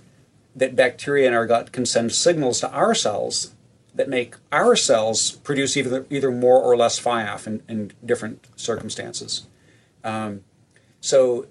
that 0.54 0.76
bacteria 0.76 1.26
in 1.26 1.34
our 1.34 1.46
gut 1.46 1.72
can 1.72 1.84
send 1.84 2.12
signals 2.12 2.60
to 2.60 2.70
our 2.70 2.94
cells 2.94 3.54
that 3.94 4.08
make 4.08 4.36
our 4.52 4.76
cells 4.76 5.32
produce 5.32 5.76
either, 5.76 6.06
either 6.10 6.30
more 6.30 6.60
or 6.60 6.76
less 6.76 7.00
FIAF 7.00 7.46
in, 7.46 7.62
in 7.68 7.92
different 8.04 8.46
circumstances. 8.56 9.46
Um, 10.04 10.44
so, 11.00 11.46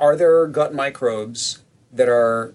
are 0.00 0.16
there 0.16 0.46
gut 0.46 0.74
microbes 0.74 1.60
that 1.92 2.08
are 2.08 2.54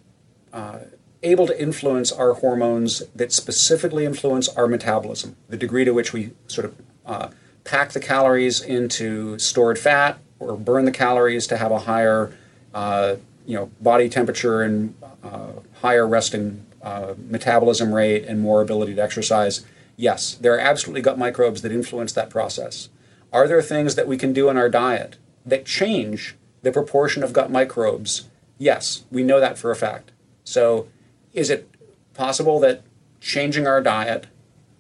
uh, 0.52 0.80
able 1.22 1.48
to 1.48 1.62
influence 1.62 2.12
our 2.12 2.34
hormones 2.34 3.04
that 3.16 3.32
specifically 3.32 4.06
influence 4.06 4.48
our 4.50 4.68
metabolism, 4.68 5.36
the 5.50 5.58
degree 5.58 5.86
to 5.86 5.92
which 5.92 6.14
we 6.14 6.32
sort 6.48 6.66
of 6.66 6.76
uh, 7.06 7.30
pack 7.64 7.92
the 7.92 8.00
calories 8.00 8.62
into 8.62 9.38
stored 9.40 9.80
fat 9.80 10.20
or 10.40 10.58
burn 10.58 10.86
the 10.86 10.92
calories 10.92 11.48
to 11.48 11.58
have 11.58 11.72
a 11.72 11.80
higher, 11.80 12.36
uh, 12.74 13.16
you 13.46 13.56
know, 13.56 13.72
body 13.82 14.10
temperature 14.10 14.62
and 14.62 14.96
uh, 15.24 15.52
higher 15.82 16.08
resting 16.08 16.66
uh, 16.82 17.14
metabolism 17.30 17.94
rate 17.94 18.26
and 18.26 18.42
more 18.42 18.62
ability 18.62 18.94
to 18.94 19.02
exercise, 19.02 19.66
yes, 19.96 20.36
there 20.36 20.54
are 20.54 20.60
absolutely 20.60 21.02
gut 21.02 21.18
microbes 21.18 21.62
that 21.62 21.72
influence 21.72 22.12
that 22.12 22.30
process. 22.30 22.90
Are 23.32 23.48
there 23.48 23.62
things 23.62 23.96
that 23.96 24.08
we 24.08 24.18
can 24.18 24.34
do 24.34 24.50
in 24.50 24.58
our 24.58 24.70
diet 24.70 25.16
that 25.46 25.66
change 25.66 26.36
the 26.64 26.72
proportion 26.72 27.24
of 27.24 27.34
gut 27.34 27.52
microbes? 27.52 28.28
Yes, 28.58 29.04
we 29.12 29.24
know 29.24 29.40
that 29.40 29.58
for 29.58 29.70
a 29.70 29.76
fact. 29.76 30.12
So, 30.44 30.88
is 31.34 31.50
it 31.50 31.70
possible 32.14 32.60
that 32.62 32.82
changing 33.22 33.68
our 33.68 33.82
diet 33.82 34.28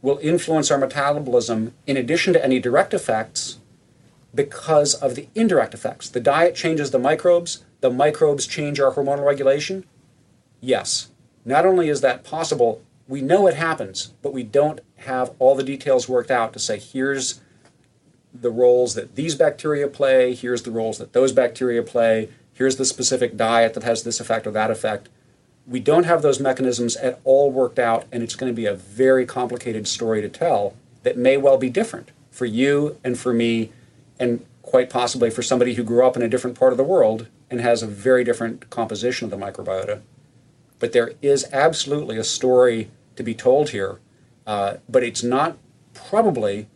will 0.02 0.19
influence 0.22 0.72
our 0.72 0.78
metabolism 0.78 1.74
in 1.86 1.98
addition 1.98 2.34
to 2.34 2.43
any 2.43 2.60
direct 2.60 2.93
effects 2.93 3.60
because 4.34 4.96
of 4.96 5.15
the 5.15 5.28
indirect 5.36 5.74
effects? 5.74 6.10
The 6.10 6.19
diet 6.19 6.56
changes 6.56 6.91
the 6.91 7.00
microbes, 7.00 7.63
the 7.82 7.89
microbes 7.89 8.48
change 8.48 8.80
our 8.80 8.93
hormonal 8.93 9.26
regulation? 9.26 9.86
Yes. 10.62 11.10
Not 11.46 11.65
only 11.65 11.89
is 11.89 12.02
that 12.02 12.24
possible, 12.24 12.82
we 13.08 13.22
know 13.22 13.48
it 13.48 13.56
happens, 13.56 14.13
but 14.22 14.34
we 14.34 14.43
don't 14.43 14.80
have 14.98 15.34
all 15.39 15.56
the 15.56 15.63
details 15.63 16.08
worked 16.08 16.32
out 16.32 16.54
to 16.54 16.60
say 16.60 16.80
here's 16.80 17.41
the 18.34 18.52
roles 18.52 18.96
that 18.96 19.15
these 19.15 19.36
bacteria 19.36 19.88
play, 19.88 20.34
here's 20.34 20.63
the 20.63 20.72
roles 20.72 20.98
that 20.98 21.13
those 21.13 21.32
bacteria 21.32 21.84
play, 21.84 22.30
here's 22.54 22.78
the 22.78 22.86
specific 22.86 23.38
diet 23.38 23.74
that 23.74 23.84
has 23.84 24.04
this 24.04 24.19
effect 24.19 24.48
or 24.48 24.52
that 24.52 24.72
effect. 24.72 25.10
We 25.67 25.80
don't 25.80 26.06
have 26.06 26.22
those 26.22 26.39
mechanisms 26.39 26.96
at 26.98 27.19
all 27.24 27.52
worked 27.52 27.80
out, 27.80 28.06
and 28.12 28.22
it's 28.22 28.36
going 28.36 28.52
to 28.52 28.56
be 28.56 28.65
a 28.65 28.74
very 28.74 29.26
complicated 29.26 29.88
story 29.88 30.22
to 30.22 30.30
tell 30.30 30.76
that 31.04 31.17
may 31.17 31.38
well 31.38 31.58
be 31.58 31.69
different 31.69 32.12
for 32.32 32.46
you 32.46 32.98
and 33.04 33.17
for 33.17 33.34
me, 33.34 33.72
and 34.19 34.46
quite 34.62 34.89
possibly 34.89 35.30
for 35.30 35.43
somebody 35.43 35.76
who 35.76 35.84
grew 35.84 36.06
up 36.06 36.15
in 36.15 36.24
a 36.24 36.28
different 36.28 36.58
part 36.58 36.74
of 36.74 36.78
the 36.78 36.84
world 36.84 37.28
and 37.50 37.62
has 37.62 37.84
a 37.84 37.88
very 37.88 38.24
different 38.24 38.69
composition 38.69 39.26
of 39.26 39.32
the 39.32 39.46
microbiota. 39.46 40.02
But 40.80 40.91
there 40.91 41.13
is 41.22 41.46
absolutely 41.54 42.17
a 42.17 42.24
story 42.24 42.89
to 43.15 43.24
be 43.24 43.36
told 43.36 43.69
here, 43.69 44.00
uh, 44.48 44.78
but 44.89 45.04
it's 45.04 45.24
not 45.24 45.58
probably 45.93 46.67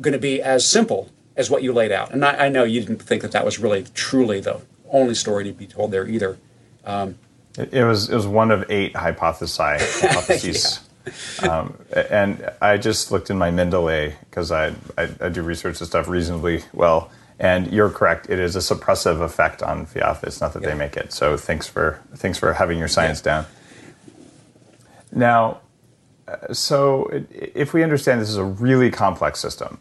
going 0.00 0.12
to 0.12 0.18
be 0.18 0.40
as 0.40 0.66
simple 0.66 1.10
as 1.36 1.50
what 1.50 1.62
you 1.62 1.72
laid 1.72 1.92
out. 1.92 2.12
And 2.12 2.24
I, 2.24 2.46
I, 2.46 2.48
know 2.48 2.64
you 2.64 2.80
didn't 2.80 3.02
think 3.02 3.22
that 3.22 3.32
that 3.32 3.44
was 3.44 3.58
really 3.58 3.84
truly 3.94 4.40
the 4.40 4.60
only 4.90 5.14
story 5.14 5.44
to 5.44 5.52
be 5.52 5.66
told 5.66 5.92
there 5.92 6.06
either. 6.06 6.36
Um, 6.84 7.16
it, 7.56 7.72
it, 7.72 7.84
was 7.84 8.10
it 8.10 8.14
was 8.14 8.26
one 8.26 8.50
of 8.50 8.68
eight 8.70 8.94
hypothesi, 8.94 10.00
hypotheses. 10.00 10.80
yeah. 11.42 11.58
um, 11.58 11.78
and 12.10 12.50
I 12.60 12.76
just 12.76 13.12
looked 13.12 13.30
in 13.30 13.38
my 13.38 13.50
Mendeley 13.50 14.14
because 14.28 14.50
I, 14.50 14.74
I, 14.96 15.08
I 15.20 15.28
do 15.28 15.42
research 15.42 15.78
this 15.78 15.88
stuff 15.88 16.08
reasonably 16.08 16.64
well. 16.72 17.10
And 17.40 17.72
you're 17.72 17.90
correct; 17.90 18.28
it 18.28 18.40
is 18.40 18.56
a 18.56 18.58
suppressive 18.58 19.20
effect 19.20 19.62
on 19.62 19.86
FIAF. 19.86 20.24
It's 20.24 20.40
not 20.40 20.54
that 20.54 20.62
yeah. 20.62 20.70
they 20.70 20.74
make 20.74 20.96
it. 20.96 21.12
So 21.12 21.36
thanks 21.36 21.68
for 21.68 22.02
thanks 22.16 22.36
for 22.36 22.52
having 22.52 22.80
your 22.80 22.88
science 22.88 23.22
yeah. 23.24 23.42
down. 23.42 23.46
Now, 25.12 25.60
so 26.52 27.08
if 27.30 27.72
we 27.72 27.82
understand 27.82 28.20
this 28.20 28.28
is 28.28 28.36
a 28.36 28.44
really 28.44 28.90
complex 28.90 29.40
system, 29.40 29.78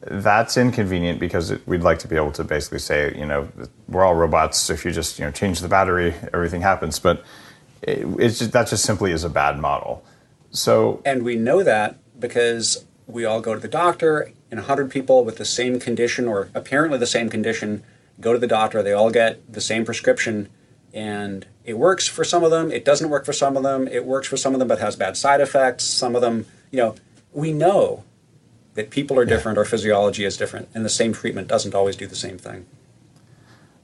that's 0.00 0.56
inconvenient 0.56 1.18
because 1.18 1.50
it, 1.50 1.66
we'd 1.66 1.82
like 1.82 1.98
to 2.00 2.08
be 2.08 2.16
able 2.16 2.32
to 2.32 2.44
basically 2.44 2.78
say, 2.78 3.14
you 3.16 3.26
know, 3.26 3.48
we're 3.88 4.04
all 4.04 4.14
robots. 4.14 4.70
If 4.70 4.84
you 4.84 4.92
just 4.92 5.18
you 5.18 5.24
know 5.24 5.30
change 5.30 5.60
the 5.60 5.68
battery, 5.68 6.14
everything 6.32 6.62
happens. 6.62 6.98
But 6.98 7.24
it, 7.82 8.06
it's 8.18 8.38
just, 8.38 8.52
that 8.52 8.68
just 8.68 8.84
simply 8.84 9.12
is 9.12 9.24
a 9.24 9.28
bad 9.28 9.58
model. 9.58 10.04
So 10.50 11.02
and 11.04 11.22
we 11.24 11.36
know 11.36 11.62
that 11.62 11.98
because 12.18 12.84
we 13.06 13.24
all 13.24 13.40
go 13.40 13.54
to 13.54 13.60
the 13.60 13.68
doctor, 13.68 14.32
and 14.50 14.60
hundred 14.60 14.90
people 14.90 15.24
with 15.24 15.36
the 15.36 15.44
same 15.44 15.78
condition 15.78 16.26
or 16.26 16.48
apparently 16.54 16.98
the 16.98 17.06
same 17.06 17.28
condition 17.28 17.82
go 18.20 18.32
to 18.32 18.38
the 18.38 18.46
doctor. 18.46 18.82
They 18.82 18.92
all 18.92 19.10
get 19.10 19.52
the 19.52 19.60
same 19.60 19.84
prescription, 19.84 20.48
and 20.92 21.46
it 21.68 21.76
works 21.76 22.08
for 22.08 22.24
some 22.24 22.44
of 22.44 22.50
them. 22.50 22.72
It 22.72 22.82
doesn't 22.82 23.10
work 23.10 23.26
for 23.26 23.34
some 23.34 23.54
of 23.54 23.62
them. 23.62 23.86
It 23.88 24.06
works 24.06 24.26
for 24.26 24.38
some 24.38 24.54
of 24.54 24.58
them, 24.58 24.68
but 24.68 24.78
has 24.78 24.96
bad 24.96 25.18
side 25.18 25.42
effects. 25.42 25.84
Some 25.84 26.16
of 26.16 26.22
them, 26.22 26.46
you 26.70 26.78
know, 26.78 26.94
we 27.34 27.52
know 27.52 28.04
that 28.72 28.88
people 28.88 29.18
are 29.18 29.26
different, 29.26 29.56
yeah. 29.56 29.60
our 29.60 29.64
physiology 29.66 30.24
is 30.24 30.38
different, 30.38 30.70
and 30.74 30.82
the 30.82 30.88
same 30.88 31.12
treatment 31.12 31.46
doesn't 31.46 31.74
always 31.74 31.94
do 31.94 32.06
the 32.06 32.16
same 32.16 32.38
thing. 32.38 32.64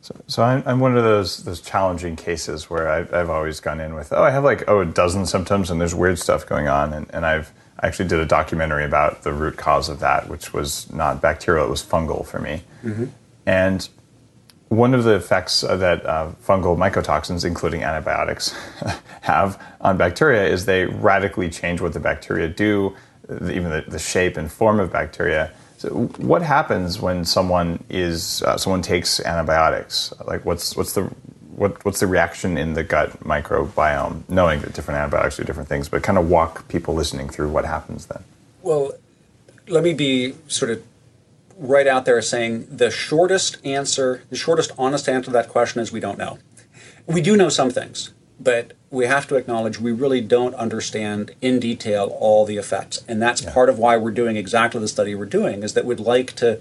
So, 0.01 0.16
so 0.27 0.42
I'm, 0.42 0.62
I'm 0.64 0.81
one 0.81 0.97
of 0.97 1.05
those 1.05 1.44
those 1.44 1.61
challenging 1.61 2.16
cases 2.16 2.70
where 2.70 2.88
I've, 2.88 3.12
I've 3.12 3.29
always 3.29 3.61
gone 3.61 3.81
in 3.81 3.94
with, 3.94 4.14
oh, 4.14 4.23
I 4.23 4.31
have 4.31 4.44
like 4.44 4.64
oh 4.66 4.81
a 4.81 4.87
dozen 4.87 5.27
symptoms 5.27 5.70
and 5.70 5.79
there's 5.79 5.94
weird 5.94 6.18
stuff 6.18 6.47
going 6.47 6.68
on, 6.68 6.94
and, 6.94 7.07
and 7.12 7.27
I've 7.27 7.53
I 7.81 7.88
actually 7.88 8.09
did 8.09 8.20
a 8.20 8.27
documentary 8.27 8.87
about 8.87 9.25
the 9.25 9.33
root 9.35 9.59
cause 9.59 9.90
of 9.90 10.01
that, 10.01 10.29
which 10.29 10.55
was 10.55 10.90
not 10.90 11.20
bacterial, 11.20 11.66
it 11.66 11.70
was 11.70 11.83
fungal 11.83 12.25
for 12.25 12.38
me. 12.38 12.62
Mm-hmm. 12.83 13.07
And 13.44 13.87
one 14.68 14.94
of 14.94 15.05
the 15.05 15.14
effects 15.14 15.61
that 15.61 16.05
uh, 16.07 16.33
fungal 16.44 16.77
mycotoxins, 16.77 17.44
including 17.44 17.83
antibiotics, 17.83 18.55
have 19.20 19.62
on 19.81 19.96
bacteria 19.96 20.46
is 20.46 20.64
they 20.66 20.87
radically 20.87 21.48
change 21.48 21.81
what 21.81 21.92
the 21.92 22.00
bacteria 22.00 22.48
do 22.48 22.94
even 23.31 23.70
the, 23.70 23.85
the 23.88 23.98
shape 23.98 24.37
and 24.37 24.50
form 24.50 24.81
of 24.81 24.92
bacteria. 24.92 25.50
So 25.79 26.07
what 26.18 26.42
happens 26.42 27.00
when 27.00 27.24
someone 27.24 27.83
is 27.88 28.42
uh, 28.42 28.57
someone 28.57 28.83
takes 28.83 29.20
antibiotics? 29.20 30.12
Like 30.24 30.44
what's 30.44 30.77
what's 30.77 30.92
the 30.94 31.11
what, 31.55 31.85
what's 31.85 32.00
the 32.00 32.07
reaction 32.07 32.59
in 32.59 32.74
the 32.74 32.83
gut 32.83 33.20
microbiome, 33.20 34.29
knowing 34.29 34.61
that 34.62 34.72
different 34.72 34.98
antibiotics 34.98 35.37
do 35.37 35.44
different 35.44 35.68
things, 35.68 35.88
but 35.88 36.03
kind 36.03 36.18
of 36.18 36.29
walk 36.29 36.66
people 36.68 36.94
listening 36.94 37.29
through 37.29 37.48
what 37.48 37.64
happens 37.64 38.07
then? 38.07 38.24
Well, 38.62 38.92
let 39.68 39.85
me 39.85 39.94
be 39.94 40.35
sort 40.48 40.72
of 40.72 40.83
right 41.57 41.87
out 41.87 42.05
there 42.05 42.21
saying 42.23 42.67
the 42.71 42.90
shortest 42.90 43.64
answer, 43.64 44.23
the 44.31 44.37
shortest 44.37 44.73
honest 44.79 45.09
answer 45.09 45.27
to 45.27 45.31
that 45.33 45.49
question 45.49 45.81
is 45.81 45.93
we 45.93 46.01
don't 46.01 46.19
know. 46.19 46.38
We 47.07 47.21
do 47.21 47.37
know 47.37 47.49
some 47.49 47.71
things, 47.71 48.12
but 48.40 48.73
we 48.90 49.07
have 49.07 49.27
to 49.29 49.37
acknowledge 49.37 49.79
we 49.79 49.93
really 49.93 50.21
don't 50.21 50.55
understand 50.55 51.35
in 51.40 51.61
detail 51.61 52.17
all 52.21 52.45
the 52.45 52.57
effects, 52.57 53.05
and 53.07 53.21
that's 53.21 53.43
yeah. 53.43 53.53
part 53.53 53.69
of 53.69 53.79
why 53.79 53.97
we're 53.97 54.11
doing 54.11 54.37
exactly 54.37 54.81
the 54.81 54.88
study 54.88 55.14
we're 55.14 55.27
doing. 55.27 55.62
Is 55.62 55.75
that 55.75 55.85
we'd 55.85 56.01
like 56.01 56.33
to 56.37 56.61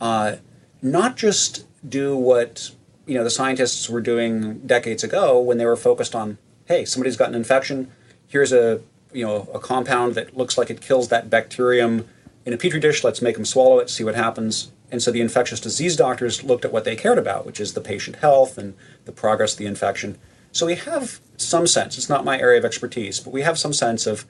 uh, 0.00 0.36
not 0.80 1.16
just 1.16 1.66
do 1.86 2.16
what 2.16 2.70
you 3.06 3.14
know 3.14 3.24
the 3.24 3.30
scientists 3.30 3.88
were 3.88 4.00
doing 4.00 4.60
decades 4.60 5.04
ago 5.04 5.40
when 5.40 5.58
they 5.58 5.66
were 5.66 5.76
focused 5.76 6.14
on, 6.14 6.38
hey, 6.66 6.84
somebody's 6.84 7.16
got 7.16 7.28
an 7.28 7.34
infection. 7.34 7.90
Here's 8.28 8.52
a 8.52 8.80
you 9.12 9.26
know 9.26 9.48
a 9.52 9.58
compound 9.58 10.14
that 10.14 10.36
looks 10.36 10.56
like 10.56 10.70
it 10.70 10.80
kills 10.80 11.08
that 11.08 11.28
bacterium 11.28 12.08
in 12.44 12.52
a 12.52 12.56
petri 12.56 12.80
dish. 12.80 13.04
Let's 13.04 13.22
make 13.22 13.36
them 13.36 13.44
swallow 13.44 13.78
it, 13.78 13.90
see 13.90 14.04
what 14.04 14.14
happens. 14.14 14.72
And 14.90 15.02
so 15.02 15.10
the 15.10 15.20
infectious 15.20 15.60
disease 15.60 15.96
doctors 15.96 16.44
looked 16.44 16.64
at 16.64 16.72
what 16.72 16.84
they 16.84 16.96
cared 16.96 17.18
about, 17.18 17.46
which 17.46 17.60
is 17.60 17.72
the 17.72 17.80
patient 17.80 18.16
health 18.16 18.58
and 18.58 18.74
the 19.04 19.12
progress 19.12 19.52
of 19.52 19.58
the 19.58 19.66
infection. 19.66 20.18
So 20.52 20.66
we 20.66 20.74
have 20.74 21.20
some 21.38 21.66
sense, 21.66 21.96
it's 21.96 22.10
not 22.10 22.24
my 22.24 22.38
area 22.38 22.58
of 22.58 22.64
expertise, 22.64 23.20
but 23.20 23.32
we 23.32 23.42
have 23.42 23.58
some 23.58 23.72
sense 23.72 24.06
of 24.06 24.26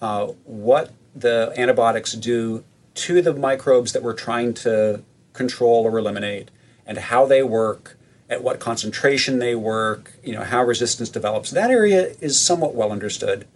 uh, 0.00 0.28
what 0.44 0.92
the 1.14 1.52
antibiotics 1.56 2.12
do 2.12 2.64
to 2.94 3.20
the 3.20 3.34
microbes 3.34 3.92
that 3.92 4.02
we're 4.02 4.14
trying 4.14 4.54
to 4.54 5.02
control 5.32 5.84
or 5.84 5.98
eliminate 5.98 6.50
and 6.86 6.98
how 6.98 7.26
they 7.26 7.42
work 7.42 7.96
at 8.30 8.42
what 8.42 8.58
concentration 8.58 9.38
they 9.38 9.54
work 9.54 10.14
you 10.22 10.32
know 10.32 10.42
how 10.42 10.62
resistance 10.62 11.08
develops 11.08 11.50
that 11.50 11.70
area 11.70 12.14
is 12.20 12.38
somewhat 12.38 12.74
well 12.74 12.90
understood 12.90 13.46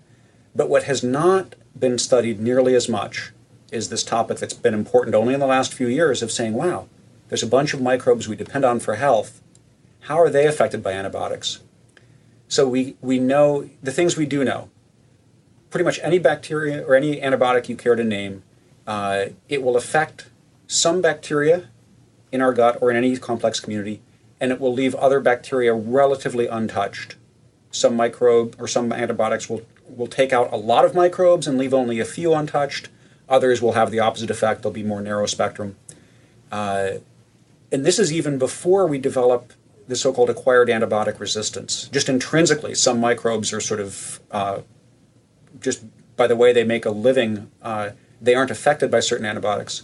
but 0.54 0.68
what 0.68 0.84
has 0.84 1.02
not 1.02 1.54
been 1.78 1.98
studied 1.98 2.40
nearly 2.40 2.74
as 2.74 2.88
much 2.88 3.32
is 3.72 3.88
this 3.88 4.04
topic 4.04 4.38
that's 4.38 4.54
been 4.54 4.74
important 4.74 5.14
only 5.14 5.34
in 5.34 5.40
the 5.40 5.46
last 5.46 5.74
few 5.74 5.88
years 5.88 6.22
of 6.22 6.30
saying 6.30 6.52
wow 6.52 6.86
there's 7.28 7.42
a 7.42 7.46
bunch 7.46 7.74
of 7.74 7.82
microbes 7.82 8.28
we 8.28 8.36
depend 8.36 8.64
on 8.64 8.78
for 8.78 8.94
health 8.94 9.42
how 10.06 10.20
are 10.20 10.30
they 10.30 10.46
affected 10.46 10.82
by 10.82 10.92
antibiotics 10.92 11.60
so 12.52 12.68
we, 12.68 12.96
we 13.00 13.18
know 13.18 13.70
the 13.82 13.90
things 13.90 14.18
we 14.18 14.26
do 14.26 14.44
know. 14.44 14.68
Pretty 15.70 15.86
much 15.86 15.98
any 16.02 16.18
bacteria 16.18 16.84
or 16.86 16.94
any 16.94 17.18
antibiotic 17.18 17.66
you 17.66 17.76
care 17.76 17.94
to 17.94 18.04
name, 18.04 18.42
uh, 18.86 19.28
it 19.48 19.62
will 19.62 19.74
affect 19.74 20.26
some 20.66 21.00
bacteria 21.00 21.70
in 22.30 22.42
our 22.42 22.52
gut 22.52 22.76
or 22.82 22.90
in 22.90 22.96
any 22.98 23.16
complex 23.16 23.58
community, 23.58 24.02
and 24.38 24.52
it 24.52 24.60
will 24.60 24.74
leave 24.74 24.94
other 24.96 25.18
bacteria 25.18 25.72
relatively 25.72 26.46
untouched. 26.46 27.16
Some 27.70 27.96
microbe 27.96 28.54
or 28.58 28.68
some 28.68 28.92
antibiotics 28.92 29.48
will, 29.48 29.62
will 29.88 30.06
take 30.06 30.34
out 30.34 30.52
a 30.52 30.56
lot 30.56 30.84
of 30.84 30.94
microbes 30.94 31.46
and 31.46 31.56
leave 31.56 31.72
only 31.72 32.00
a 32.00 32.04
few 32.04 32.34
untouched. 32.34 32.90
Others 33.32 33.60
will 33.60 33.72
have 33.72 33.90
the 33.90 33.98
opposite 33.98 34.30
effect, 34.30 34.62
they'll 34.62 34.70
be 34.70 34.84
more 34.84 35.00
narrow 35.00 35.26
spectrum. 35.26 35.74
Uh, 36.52 36.98
and 37.72 37.84
this 37.84 37.98
is 37.98 38.12
even 38.12 38.38
before 38.38 38.86
we 38.86 38.98
develop 38.98 39.54
the 39.88 39.96
so-called 39.96 40.30
acquired 40.30 40.68
antibiotic 40.68 41.18
resistance. 41.18 41.88
Just 41.88 42.08
intrinsically, 42.08 42.74
some 42.74 43.00
microbes 43.00 43.52
are 43.52 43.60
sort 43.60 43.80
of 43.80 44.20
uh, 44.30 44.60
just 45.60 45.84
by 46.16 46.26
the 46.26 46.36
way 46.36 46.52
they 46.52 46.64
make 46.64 46.84
a 46.84 46.90
living, 46.90 47.50
uh, 47.62 47.90
they 48.20 48.34
aren't 48.34 48.50
affected 48.50 48.90
by 48.90 49.00
certain 49.00 49.26
antibiotics. 49.26 49.82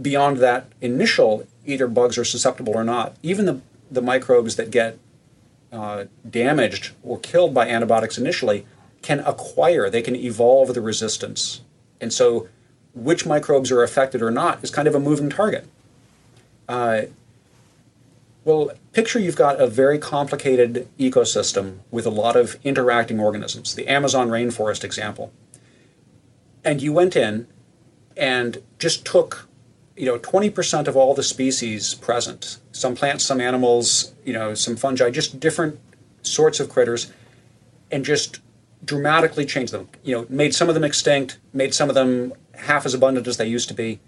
Beyond 0.00 0.36
that 0.38 0.68
initial, 0.80 1.46
either 1.64 1.88
bugs 1.88 2.18
are 2.18 2.24
susceptible 2.24 2.74
or 2.74 2.84
not. 2.84 3.16
Even 3.22 3.46
the 3.46 3.60
the 3.90 4.02
microbes 4.02 4.56
that 4.56 4.70
get 4.70 4.98
uh, 5.72 6.04
damaged 6.28 6.92
or 7.02 7.18
killed 7.20 7.54
by 7.54 7.68
antibiotics 7.68 8.18
initially 8.18 8.66
can 9.00 9.20
acquire, 9.20 9.88
they 9.88 10.02
can 10.02 10.16
evolve 10.16 10.74
the 10.74 10.80
resistance. 10.80 11.60
And 12.00 12.12
so, 12.12 12.48
which 12.96 13.26
microbes 13.26 13.70
are 13.70 13.82
affected 13.82 14.22
or 14.22 14.30
not 14.30 14.64
is 14.64 14.70
kind 14.70 14.88
of 14.88 14.94
a 14.94 15.00
moving 15.00 15.28
target. 15.28 15.68
Uh, 16.66 17.02
well, 18.44 18.70
picture 18.92 19.18
you've 19.18 19.36
got 19.36 19.60
a 19.60 19.66
very 19.66 19.98
complicated 19.98 20.88
ecosystem 20.98 21.78
with 21.90 22.06
a 22.06 22.10
lot 22.10 22.36
of 22.36 22.56
interacting 22.64 23.20
organisms, 23.20 23.74
the 23.74 23.86
Amazon 23.86 24.28
rainforest 24.28 24.82
example. 24.82 25.32
And 26.64 26.80
you 26.80 26.92
went 26.92 27.16
in 27.16 27.46
and 28.16 28.62
just 28.78 29.04
took, 29.04 29.48
you 29.96 30.06
know, 30.06 30.18
20% 30.18 30.88
of 30.88 30.96
all 30.96 31.12
the 31.12 31.22
species 31.22 31.94
present, 31.94 32.58
some 32.72 32.94
plants, 32.94 33.24
some 33.24 33.40
animals, 33.40 34.14
you 34.24 34.32
know, 34.32 34.54
some 34.54 34.76
fungi, 34.76 35.10
just 35.10 35.38
different 35.38 35.78
sorts 36.22 36.60
of 36.60 36.68
critters, 36.70 37.12
and 37.90 38.04
just 38.04 38.40
dramatically 38.84 39.44
changed 39.44 39.72
them. 39.72 39.88
You 40.02 40.16
know, 40.16 40.26
made 40.28 40.54
some 40.54 40.68
of 40.68 40.74
them 40.74 40.84
extinct, 40.84 41.38
made 41.52 41.74
some 41.74 41.88
of 41.88 41.94
them 41.94 42.32
half 42.58 42.86
as 42.86 42.94
abundant 42.94 43.26
as 43.26 43.36
they 43.36 43.46
used 43.46 43.68
to 43.68 43.74
be. 43.74 44.00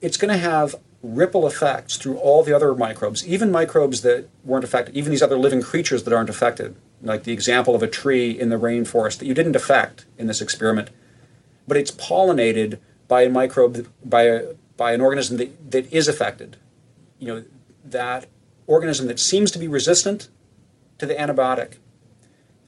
It's 0.00 0.16
going 0.16 0.32
to 0.32 0.38
have 0.38 0.74
ripple 1.02 1.46
effects 1.46 1.96
through 1.96 2.16
all 2.18 2.42
the 2.42 2.54
other 2.54 2.74
microbes, 2.74 3.26
even 3.26 3.50
microbes 3.50 4.02
that 4.02 4.28
weren't 4.44 4.64
affected, 4.64 4.94
even 4.96 5.10
these 5.10 5.22
other 5.22 5.38
living 5.38 5.62
creatures 5.62 6.04
that 6.04 6.12
aren't 6.12 6.28
affected, 6.28 6.76
like 7.02 7.24
the 7.24 7.32
example 7.32 7.74
of 7.74 7.82
a 7.82 7.88
tree 7.88 8.30
in 8.38 8.50
the 8.50 8.58
rainforest 8.58 9.18
that 9.18 9.26
you 9.26 9.34
didn't 9.34 9.56
affect 9.56 10.04
in 10.18 10.26
this 10.26 10.40
experiment, 10.40 10.90
but 11.66 11.76
it's 11.76 11.90
pollinated 11.90 12.78
by 13.08 13.22
a 13.22 13.30
microbe, 13.30 13.88
by, 14.04 14.22
a, 14.22 14.54
by 14.76 14.92
an 14.92 15.00
organism 15.00 15.38
that, 15.38 15.70
that 15.70 15.92
is 15.92 16.06
affected. 16.06 16.56
You 17.18 17.28
know, 17.28 17.44
that 17.84 18.26
organism 18.66 19.06
that 19.06 19.18
seems 19.18 19.50
to 19.52 19.58
be 19.58 19.68
resistant 19.68 20.28
to 20.98 21.06
the 21.06 21.14
antibiotic 21.14 21.76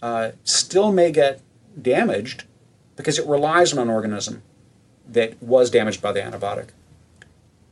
uh, 0.00 0.32
still 0.42 0.90
may 0.90 1.12
get 1.12 1.40
damaged 1.80 2.44
because 2.96 3.18
it 3.18 3.26
relies 3.26 3.72
on 3.72 3.78
an 3.78 3.90
organism 3.90 4.42
that 5.08 5.40
was 5.42 5.70
damaged 5.70 6.00
by 6.00 6.12
the 6.12 6.20
antibiotic 6.20 6.68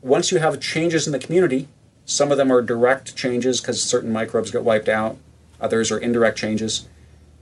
once 0.03 0.33
you 0.33 0.39
have 0.39 0.61
changes 0.61 1.07
in 1.07 1.13
the 1.13 1.19
community, 1.19 1.69
some 2.05 2.31
of 2.31 2.39
them 2.39 2.51
are 2.51 2.63
direct 2.63 3.15
changes 3.17 3.61
because 3.61 3.83
certain 3.83 4.13
microbes 4.13 4.51
get 4.51 4.65
wiped 4.65 4.89
out, 4.89 5.17
others 5.61 5.91
are 5.91 5.99
indirect 5.99 6.39
changes. 6.39 6.89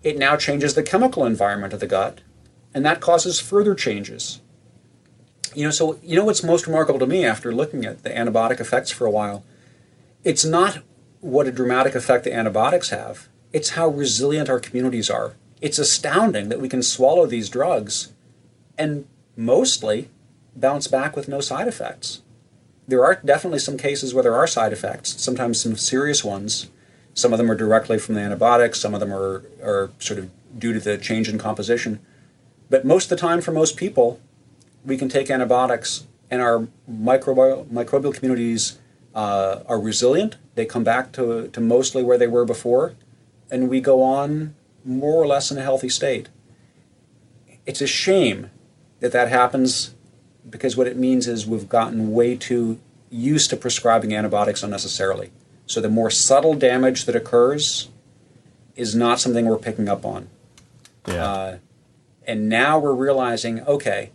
It 0.02 0.18
now 0.18 0.36
changes 0.36 0.74
the 0.74 0.82
chemical 0.82 1.24
environment 1.24 1.72
of 1.72 1.80
the 1.80 1.86
gut, 1.86 2.20
and 2.74 2.84
that 2.84 3.00
causes 3.00 3.40
further 3.40 3.74
changes. 3.74 4.40
You 5.54 5.64
know, 5.64 5.70
so 5.70 5.98
you 6.02 6.16
know 6.16 6.24
what's 6.24 6.42
most 6.42 6.66
remarkable 6.66 6.98
to 6.98 7.06
me 7.06 7.24
after 7.24 7.52
looking 7.52 7.84
at 7.84 8.02
the 8.02 8.10
antibiotic 8.10 8.60
effects 8.60 8.90
for 8.90 9.06
a 9.06 9.10
while? 9.10 9.44
It's 10.24 10.44
not 10.44 10.80
what 11.20 11.46
a 11.46 11.52
dramatic 11.52 11.94
effect 11.94 12.24
the 12.24 12.34
antibiotics 12.34 12.90
have, 12.90 13.28
it's 13.52 13.70
how 13.70 13.88
resilient 13.88 14.48
our 14.48 14.60
communities 14.60 15.08
are. 15.08 15.34
It's 15.60 15.78
astounding 15.78 16.48
that 16.48 16.60
we 16.60 16.68
can 16.68 16.82
swallow 16.82 17.26
these 17.26 17.48
drugs 17.48 18.12
and 18.76 19.06
mostly 19.36 20.08
bounce 20.54 20.86
back 20.86 21.16
with 21.16 21.28
no 21.28 21.40
side 21.40 21.68
effects. 21.68 22.22
There 22.86 23.04
are 23.04 23.20
definitely 23.24 23.58
some 23.58 23.76
cases 23.76 24.14
where 24.14 24.22
there 24.22 24.34
are 24.34 24.46
side 24.46 24.72
effects, 24.72 25.20
sometimes 25.20 25.60
some 25.60 25.76
serious 25.76 26.24
ones. 26.24 26.70
Some 27.14 27.32
of 27.32 27.38
them 27.38 27.50
are 27.50 27.56
directly 27.56 27.98
from 27.98 28.14
the 28.14 28.20
antibiotics, 28.20 28.80
some 28.80 28.94
of 28.94 29.00
them 29.00 29.12
are, 29.12 29.44
are 29.62 29.90
sort 29.98 30.20
of 30.20 30.30
due 30.58 30.72
to 30.72 30.80
the 30.80 30.96
change 30.96 31.28
in 31.28 31.38
composition. 31.38 32.00
But 32.70 32.84
most 32.84 33.04
of 33.04 33.10
the 33.10 33.16
time, 33.16 33.40
for 33.40 33.52
most 33.52 33.76
people, 33.76 34.20
we 34.84 34.96
can 34.96 35.08
take 35.08 35.30
antibiotics 35.30 36.06
and 36.30 36.40
our 36.40 36.68
microbial, 36.90 37.66
microbial 37.66 38.14
communities 38.14 38.78
uh, 39.14 39.60
are 39.66 39.80
resilient. 39.80 40.36
They 40.54 40.66
come 40.66 40.84
back 40.84 41.12
to, 41.12 41.48
to 41.48 41.60
mostly 41.60 42.02
where 42.02 42.18
they 42.18 42.26
were 42.26 42.44
before, 42.44 42.94
and 43.50 43.68
we 43.68 43.80
go 43.80 44.02
on 44.02 44.54
more 44.88 45.22
or 45.22 45.26
less 45.26 45.50
in 45.50 45.58
a 45.58 45.62
healthy 45.62 45.88
state. 45.88 46.28
It's 47.66 47.80
a 47.80 47.86
shame 47.86 48.50
that 49.00 49.12
that 49.12 49.28
happens 49.28 49.94
because 50.48 50.76
what 50.76 50.86
it 50.86 50.96
means 50.96 51.28
is 51.28 51.46
we've 51.46 51.68
gotten 51.68 52.12
way 52.12 52.36
too 52.36 52.80
used 53.10 53.50
to 53.50 53.56
prescribing 53.56 54.14
antibiotics 54.14 54.62
unnecessarily. 54.62 55.30
So 55.66 55.80
the 55.80 55.88
more 55.88 56.10
subtle 56.10 56.54
damage 56.54 57.04
that 57.04 57.14
occurs 57.14 57.90
is 58.74 58.94
not 58.94 59.20
something 59.20 59.46
we're 59.46 59.58
picking 59.58 59.88
up 59.88 60.04
on. 60.04 60.28
Yeah. 61.06 61.24
Uh, 61.24 61.58
and 62.26 62.48
now 62.48 62.78
we're 62.78 62.94
realizing, 62.94 63.60
okay, 63.62 64.10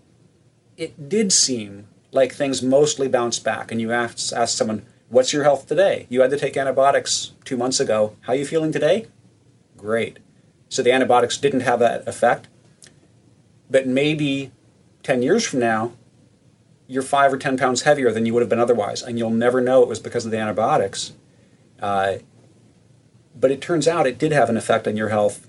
it 0.78 1.10
did 1.10 1.32
seem 1.32 1.88
like 2.12 2.34
things 2.34 2.62
mostly 2.62 3.08
bounced 3.08 3.44
back. 3.44 3.72
And 3.72 3.82
you 3.82 3.92
ask, 3.92 4.34
ask 4.34 4.58
someone, 4.58 4.86
what's 5.10 5.34
your 5.34 5.44
health 5.44 5.68
today? 5.68 6.08
You 6.10 6.22
had 6.22 6.32
to 6.32 6.38
take 6.38 6.56
antibiotics 6.58 7.34
two 7.44 7.58
months 7.58 7.80
ago. 7.80 8.16
How 8.22 8.34
are 8.34 8.36
you 8.36 8.46
feeling 8.46 8.72
today? 8.72 9.08
Great. 9.78 10.20
So 10.74 10.82
the 10.82 10.92
antibiotics 10.92 11.38
didn't 11.38 11.60
have 11.60 11.78
that 11.82 12.08
effect. 12.08 12.48
But 13.70 13.86
maybe 13.86 14.52
10 15.04 15.22
years 15.22 15.46
from 15.46 15.60
now, 15.60 15.94
you're 16.88 17.04
five 17.04 17.32
or 17.32 17.38
10 17.38 17.58
pounds 17.58 17.84
heavier 17.84 18.12
than 18.12 18.26
you 18.26 18.34
would 18.34 18.42
have 18.42 18.50
been 18.50 18.60
otherwise, 18.60 19.04
and 19.04 19.20
you'll 19.20 19.30
never 19.30 19.62
know 19.62 19.84
it 19.84 19.88
was 19.88 20.00
because 20.00 20.26
of 20.26 20.32
the 20.32 20.40
antibiotics. 20.40 21.14
Uh, 21.80 22.16
but 23.40 23.52
it 23.52 23.62
turns 23.62 23.88
out 23.88 24.08
it 24.08 24.18
did 24.18 24.32
have 24.32 24.50
an 24.50 24.58
effect 24.58 24.88
on 24.88 24.98
your 24.98 25.10
health 25.10 25.48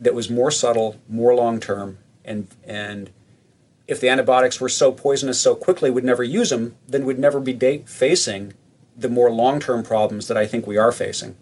that 0.00 0.14
was 0.14 0.28
more 0.28 0.50
subtle, 0.50 0.96
more 1.08 1.32
long 1.32 1.60
term, 1.60 1.98
and, 2.24 2.48
and 2.64 3.10
if 3.86 4.00
the 4.00 4.08
antibiotics 4.08 4.60
were 4.60 4.68
so 4.68 4.90
poisonous 4.90 5.40
so 5.40 5.54
quickly 5.54 5.90
we'd 5.90 6.02
never 6.02 6.24
use 6.24 6.50
them, 6.50 6.74
then 6.88 7.04
we'd 7.04 7.20
never 7.20 7.38
be 7.38 7.52
da- 7.52 7.84
facing 7.84 8.54
the 8.96 9.08
more 9.08 9.30
long 9.30 9.60
term 9.60 9.84
problems 9.84 10.26
that 10.26 10.36
I 10.36 10.44
think 10.44 10.66
we 10.66 10.76
are 10.76 10.90
facing. 10.90 11.36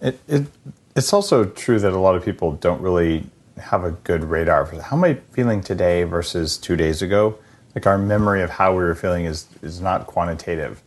It, 0.00 0.18
it, 0.26 0.46
it's 0.96 1.12
also 1.12 1.44
true 1.44 1.78
that 1.80 1.92
a 1.92 1.98
lot 1.98 2.14
of 2.14 2.24
people 2.24 2.52
don't 2.52 2.80
really 2.80 3.26
have 3.58 3.84
a 3.84 3.92
good 3.92 4.24
radar 4.24 4.66
for 4.66 4.80
how 4.80 4.96
am 4.96 5.04
I 5.04 5.14
feeling 5.30 5.60
today 5.60 6.04
versus 6.04 6.56
two 6.56 6.76
days 6.76 7.02
ago. 7.02 7.38
Like 7.74 7.86
our 7.86 7.98
memory 7.98 8.42
of 8.42 8.50
how 8.50 8.72
we 8.72 8.78
were 8.78 8.94
feeling 8.94 9.24
is 9.24 9.46
is 9.62 9.80
not 9.80 10.06
quantitative. 10.06 10.82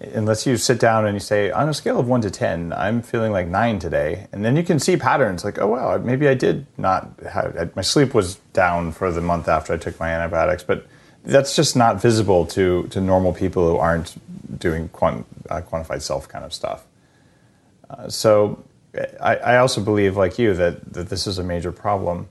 Unless 0.00 0.46
you 0.46 0.56
sit 0.56 0.80
down 0.80 1.06
and 1.06 1.14
you 1.14 1.20
say, 1.20 1.52
on 1.52 1.68
a 1.68 1.74
scale 1.74 2.00
of 2.00 2.08
one 2.08 2.20
to 2.22 2.30
ten, 2.30 2.72
I'm 2.72 3.02
feeling 3.02 3.30
like 3.30 3.46
nine 3.46 3.78
today, 3.78 4.26
and 4.32 4.44
then 4.44 4.56
you 4.56 4.64
can 4.64 4.80
see 4.80 4.96
patterns. 4.96 5.44
Like, 5.44 5.60
oh 5.60 5.68
wow, 5.68 5.96
maybe 5.98 6.26
I 6.26 6.34
did 6.34 6.66
not 6.76 7.08
have 7.30 7.76
my 7.76 7.82
sleep 7.82 8.12
was 8.12 8.36
down 8.52 8.90
for 8.90 9.12
the 9.12 9.20
month 9.20 9.46
after 9.46 9.72
I 9.72 9.76
took 9.76 10.00
my 10.00 10.10
antibiotics, 10.10 10.64
but 10.64 10.86
that's 11.24 11.54
just 11.54 11.76
not 11.76 12.02
visible 12.02 12.46
to 12.46 12.88
to 12.88 13.00
normal 13.00 13.32
people 13.32 13.70
who 13.70 13.76
aren't 13.76 14.16
doing 14.58 14.88
quant, 14.88 15.24
uh, 15.48 15.60
quantified 15.60 16.02
self 16.02 16.28
kind 16.28 16.44
of 16.44 16.52
stuff. 16.52 16.84
Uh, 17.88 18.08
so 18.08 18.64
I, 19.20 19.56
also 19.56 19.82
believe, 19.82 20.16
like 20.16 20.38
you, 20.38 20.54
that, 20.54 20.92
that 20.92 21.08
this 21.08 21.26
is 21.26 21.38
a 21.38 21.42
major 21.42 21.72
problem. 21.72 22.28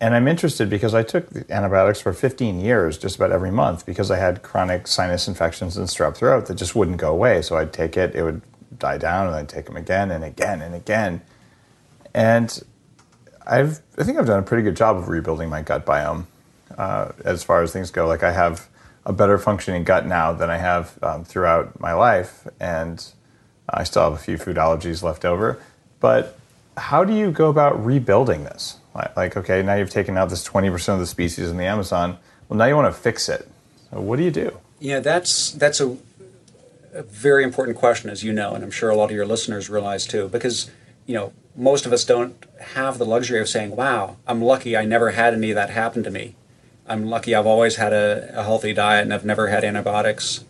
And 0.00 0.14
I'm 0.14 0.28
interested 0.28 0.68
because 0.68 0.94
I 0.94 1.02
took 1.02 1.28
antibiotics 1.50 2.00
for 2.00 2.12
15 2.12 2.60
years, 2.60 2.98
just 2.98 3.16
about 3.16 3.32
every 3.32 3.50
month, 3.50 3.86
because 3.86 4.10
I 4.10 4.18
had 4.18 4.42
chronic 4.42 4.86
sinus 4.86 5.26
infections 5.26 5.76
and 5.76 5.88
strep 5.88 6.16
throat 6.16 6.46
that 6.46 6.54
just 6.54 6.74
wouldn't 6.74 6.98
go 6.98 7.10
away. 7.10 7.42
So 7.42 7.56
I'd 7.56 7.72
take 7.72 7.96
it, 7.96 8.14
it 8.14 8.22
would 8.22 8.42
die 8.78 8.98
down, 8.98 9.26
and 9.26 9.34
I'd 9.34 9.48
take 9.48 9.66
them 9.66 9.76
again 9.76 10.10
and 10.10 10.22
again 10.22 10.62
and 10.62 10.74
again. 10.74 11.22
And 12.12 12.62
I've, 13.46 13.80
I 13.98 14.04
think 14.04 14.18
I've 14.18 14.26
done 14.26 14.38
a 14.38 14.42
pretty 14.42 14.62
good 14.62 14.76
job 14.76 14.96
of 14.96 15.08
rebuilding 15.08 15.48
my 15.48 15.62
gut 15.62 15.84
biome 15.84 16.26
uh, 16.76 17.12
as 17.24 17.42
far 17.42 17.62
as 17.62 17.72
things 17.72 17.90
go. 17.90 18.06
Like 18.06 18.22
I 18.22 18.32
have 18.32 18.68
a 19.06 19.12
better 19.12 19.38
functioning 19.38 19.84
gut 19.84 20.06
now 20.06 20.32
than 20.32 20.50
I 20.50 20.56
have 20.56 20.98
um, 21.02 21.24
throughout 21.24 21.78
my 21.80 21.92
life, 21.92 22.46
and 22.60 23.04
I 23.68 23.84
still 23.84 24.02
have 24.04 24.12
a 24.12 24.18
few 24.18 24.36
food 24.36 24.56
allergies 24.56 25.02
left 25.02 25.24
over. 25.24 25.60
But 26.00 26.38
how 26.76 27.04
do 27.04 27.14
you 27.14 27.30
go 27.30 27.48
about 27.48 27.82
rebuilding 27.84 28.44
this? 28.44 28.78
Like, 29.16 29.36
okay, 29.36 29.62
now 29.62 29.74
you've 29.74 29.90
taken 29.90 30.16
out 30.16 30.30
this 30.30 30.46
20% 30.46 30.88
of 30.94 31.00
the 31.00 31.06
species 31.06 31.50
in 31.50 31.56
the 31.56 31.64
Amazon. 31.64 32.18
Well, 32.48 32.58
now 32.58 32.66
you 32.66 32.76
want 32.76 32.94
to 32.94 33.00
fix 33.00 33.28
it. 33.28 33.48
So 33.90 34.00
what 34.00 34.16
do 34.16 34.22
you 34.22 34.30
do? 34.30 34.58
Yeah, 34.78 35.00
that's 35.00 35.50
that's 35.52 35.80
a, 35.80 35.96
a 36.92 37.02
very 37.02 37.42
important 37.42 37.76
question, 37.76 38.10
as 38.10 38.22
you 38.22 38.32
know, 38.32 38.54
and 38.54 38.62
I'm 38.62 38.70
sure 38.70 38.90
a 38.90 38.96
lot 38.96 39.06
of 39.06 39.12
your 39.12 39.26
listeners 39.26 39.70
realize 39.70 40.06
too, 40.06 40.28
because 40.28 40.70
you 41.06 41.14
know 41.14 41.32
most 41.56 41.86
of 41.86 41.92
us 41.92 42.04
don't 42.04 42.44
have 42.60 42.98
the 42.98 43.06
luxury 43.06 43.40
of 43.40 43.48
saying, 43.48 43.76
"Wow, 43.76 44.16
I'm 44.26 44.42
lucky 44.42 44.76
I 44.76 44.84
never 44.84 45.12
had 45.12 45.32
any 45.32 45.50
of 45.50 45.54
that 45.54 45.70
happen 45.70 46.02
to 46.02 46.10
me." 46.10 46.34
I'm 46.86 47.06
lucky 47.06 47.34
I've 47.34 47.46
always 47.46 47.76
had 47.76 47.92
a, 47.92 48.30
a 48.38 48.42
healthy 48.42 48.74
diet 48.74 49.04
and 49.04 49.14
I've 49.14 49.24
never 49.24 49.48
had 49.48 49.64
antibiotics. 49.64 50.44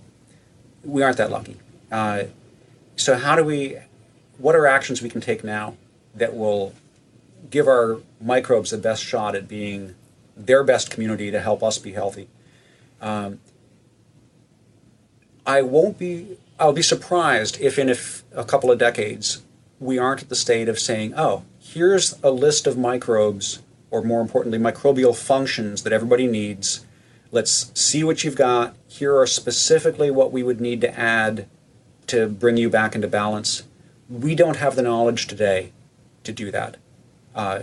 We 0.83 1.03
aren't 1.03 1.19
that 1.19 1.31
lucky. 1.31 1.57
Uh, 1.93 2.25
so 2.97 3.17
how 3.17 3.37
do 3.37 3.45
we? 3.45 3.79
What 4.39 4.55
are 4.55 4.67
actions 4.67 5.03
we 5.03 5.09
can 5.09 5.21
take 5.21 5.45
now 5.45 5.77
that 6.15 6.35
will 6.35 6.75
give 7.51 7.69
our 7.69 8.01
microbes 8.21 8.71
the 8.71 8.79
best 8.79 9.05
shot 9.05 9.35
at 9.35 9.47
being 9.47 9.95
their 10.37 10.65
best 10.65 10.91
community 10.91 11.31
to 11.31 11.41
help 11.41 11.63
us 11.63 11.79
be 11.79 11.93
healthy? 11.93 12.29
Um, 13.01 13.41
I 15.47 15.63
won't 15.63 15.99
be. 15.99 16.39
I'll 16.59 16.73
be 16.73 16.83
surprised 16.83 17.61
if 17.61 17.79
in 17.79 17.89
a, 17.89 17.93
f- 17.93 18.23
a 18.33 18.45
couple 18.45 18.71
of 18.71 18.79
decades 18.79 19.43
we 19.81 19.99
aren't 19.99 20.23
at 20.23 20.29
the 20.29 20.37
state 20.37 20.69
of 20.69 20.79
saying, 20.79 21.15
"Oh, 21.17 21.45
here's 21.59 22.19
a 22.23 22.31
list 22.31 22.67
of 22.67 22.79
microbes, 22.79 23.61
or 23.91 24.03
more 24.03 24.21
importantly, 24.21 24.59
microbial 24.59 25.17
functions 25.17 25.83
that 25.83 25.93
everybody 25.93 26.27
needs." 26.27 26.87
Let's 27.31 27.73
see 27.79 28.05
what 28.05 28.23
you've 28.23 28.37
got. 28.37 28.77
Here 28.87 29.19
are 29.19 29.27
specifically 29.27 30.09
what 30.09 30.31
we 30.31 30.45
would 30.45 30.61
need 30.61 30.81
to 30.83 30.99
add 30.99 31.49
to 32.09 32.29
bring 32.29 32.57
you 32.57 32.71
back 32.71 32.95
into 32.95 33.09
balance. 33.09 33.65
We 34.09 34.35
don't 34.35 34.57
have 34.57 34.77
the 34.77 34.83
knowledge 34.83 35.27
today 35.27 35.73
to 36.25 36.33
do 36.33 36.51
that. 36.51 36.77
Uh, 37.35 37.63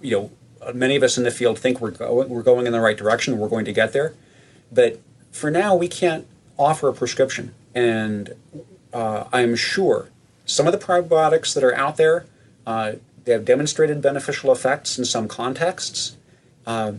you 0.00 0.10
know, 0.10 0.72
many 0.74 0.96
of 0.96 1.02
us 1.02 1.18
in 1.18 1.24
the 1.24 1.30
field 1.30 1.58
think 1.58 1.80
we're 1.80 1.90
going 1.90 2.28
we're 2.28 2.42
going 2.42 2.66
in 2.66 2.72
the 2.72 2.80
right 2.80 2.96
direction. 2.96 3.38
We're 3.38 3.48
going 3.48 3.64
to 3.64 3.72
get 3.72 3.92
there, 3.92 4.14
but 4.72 5.00
for 5.32 5.50
now 5.50 5.74
we 5.74 5.88
can't 5.88 6.26
offer 6.56 6.88
a 6.88 6.92
prescription. 6.92 7.54
And 7.74 8.34
uh, 8.92 9.24
I'm 9.32 9.56
sure 9.56 10.08
some 10.44 10.66
of 10.66 10.72
the 10.72 10.78
probiotics 10.78 11.54
that 11.54 11.64
are 11.64 11.74
out 11.74 11.96
there 11.96 12.26
uh, 12.66 12.94
they 13.24 13.32
have 13.32 13.44
demonstrated 13.44 14.00
beneficial 14.00 14.52
effects 14.52 14.98
in 14.98 15.04
some 15.04 15.28
contexts. 15.28 16.16
Uh, 16.66 16.94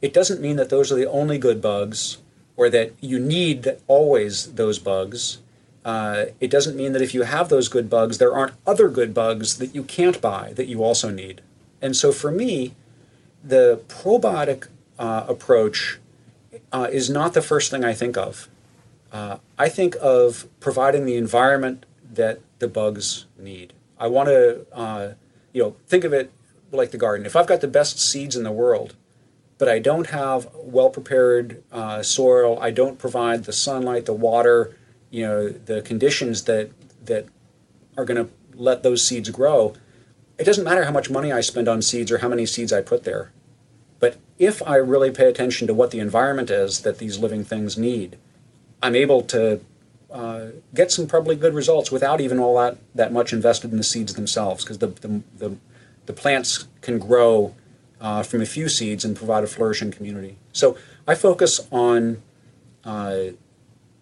it 0.00 0.12
doesn't 0.12 0.40
mean 0.40 0.56
that 0.56 0.68
those 0.68 0.90
are 0.92 0.94
the 0.94 1.08
only 1.08 1.38
good 1.38 1.60
bugs 1.60 2.18
or 2.56 2.70
that 2.70 2.92
you 3.00 3.18
need 3.18 3.76
always 3.86 4.54
those 4.54 4.78
bugs. 4.78 5.38
Uh, 5.86 6.26
it 6.40 6.50
doesn't 6.50 6.76
mean 6.76 6.92
that 6.92 7.00
if 7.00 7.14
you 7.14 7.22
have 7.22 7.48
those 7.48 7.68
good 7.68 7.88
bugs, 7.88 8.18
there 8.18 8.34
aren't 8.34 8.54
other 8.66 8.88
good 8.88 9.14
bugs 9.14 9.58
that 9.58 9.72
you 9.72 9.84
can't 9.84 10.20
buy 10.20 10.52
that 10.54 10.66
you 10.66 10.82
also 10.82 11.10
need. 11.10 11.42
And 11.80 11.94
so 11.94 12.10
for 12.10 12.32
me, 12.32 12.74
the 13.44 13.80
probiotic 13.86 14.66
uh, 14.98 15.26
approach 15.28 16.00
uh, 16.72 16.88
is 16.90 17.08
not 17.08 17.34
the 17.34 17.40
first 17.40 17.70
thing 17.70 17.84
I 17.84 17.92
think 17.92 18.16
of. 18.16 18.48
Uh, 19.12 19.36
I 19.56 19.68
think 19.68 19.94
of 20.02 20.48
providing 20.58 21.06
the 21.06 21.14
environment 21.14 21.86
that 22.12 22.40
the 22.58 22.66
bugs 22.66 23.26
need. 23.38 23.72
I 23.96 24.08
want 24.08 24.28
to, 24.28 24.66
uh, 24.72 25.12
you 25.52 25.62
know, 25.62 25.76
think 25.86 26.02
of 26.02 26.12
it 26.12 26.32
like 26.72 26.90
the 26.90 26.98
garden. 26.98 27.24
If 27.26 27.36
I've 27.36 27.46
got 27.46 27.60
the 27.60 27.68
best 27.68 28.00
seeds 28.00 28.34
in 28.34 28.42
the 28.42 28.50
world, 28.50 28.96
but 29.56 29.68
I 29.68 29.78
don't 29.78 30.08
have 30.08 30.48
well 30.56 30.90
prepared 30.90 31.62
uh, 31.70 32.02
soil, 32.02 32.58
I 32.60 32.72
don't 32.72 32.98
provide 32.98 33.44
the 33.44 33.52
sunlight, 33.52 34.06
the 34.06 34.12
water, 34.12 34.74
you 35.10 35.26
know 35.26 35.48
the 35.48 35.82
conditions 35.82 36.44
that 36.44 36.70
that 37.04 37.26
are 37.96 38.04
going 38.04 38.24
to 38.24 38.30
let 38.54 38.82
those 38.82 39.06
seeds 39.06 39.30
grow 39.30 39.74
it 40.38 40.44
doesn't 40.44 40.64
matter 40.64 40.84
how 40.84 40.92
much 40.92 41.10
money 41.10 41.32
i 41.32 41.40
spend 41.40 41.68
on 41.68 41.80
seeds 41.82 42.10
or 42.10 42.18
how 42.18 42.28
many 42.28 42.46
seeds 42.46 42.72
i 42.72 42.80
put 42.80 43.04
there 43.04 43.30
but 44.00 44.16
if 44.38 44.62
i 44.66 44.76
really 44.76 45.10
pay 45.10 45.28
attention 45.28 45.66
to 45.66 45.74
what 45.74 45.90
the 45.90 45.98
environment 45.98 46.50
is 46.50 46.80
that 46.80 46.98
these 46.98 47.18
living 47.18 47.44
things 47.44 47.76
need 47.76 48.16
i'm 48.82 48.94
able 48.94 49.22
to 49.22 49.60
uh, 50.10 50.46
get 50.72 50.90
some 50.90 51.06
probably 51.06 51.36
good 51.36 51.52
results 51.52 51.90
without 51.90 52.20
even 52.20 52.38
all 52.38 52.56
that, 52.56 52.78
that 52.94 53.12
much 53.12 53.32
invested 53.32 53.70
in 53.70 53.76
the 53.76 53.82
seeds 53.82 54.14
themselves 54.14 54.64
because 54.64 54.78
the, 54.78 54.86
the, 54.86 55.22
the, 55.36 55.56
the 56.06 56.12
plants 56.12 56.68
can 56.80 56.98
grow 56.98 57.54
uh, 58.00 58.22
from 58.22 58.40
a 58.40 58.46
few 58.46 58.68
seeds 58.68 59.04
and 59.04 59.16
provide 59.16 59.42
a 59.42 59.46
flourishing 59.46 59.90
community. 59.90 60.38
So 60.52 60.76
I 61.06 61.14
focus 61.16 61.66
on 61.70 62.22
uh, 62.84 63.32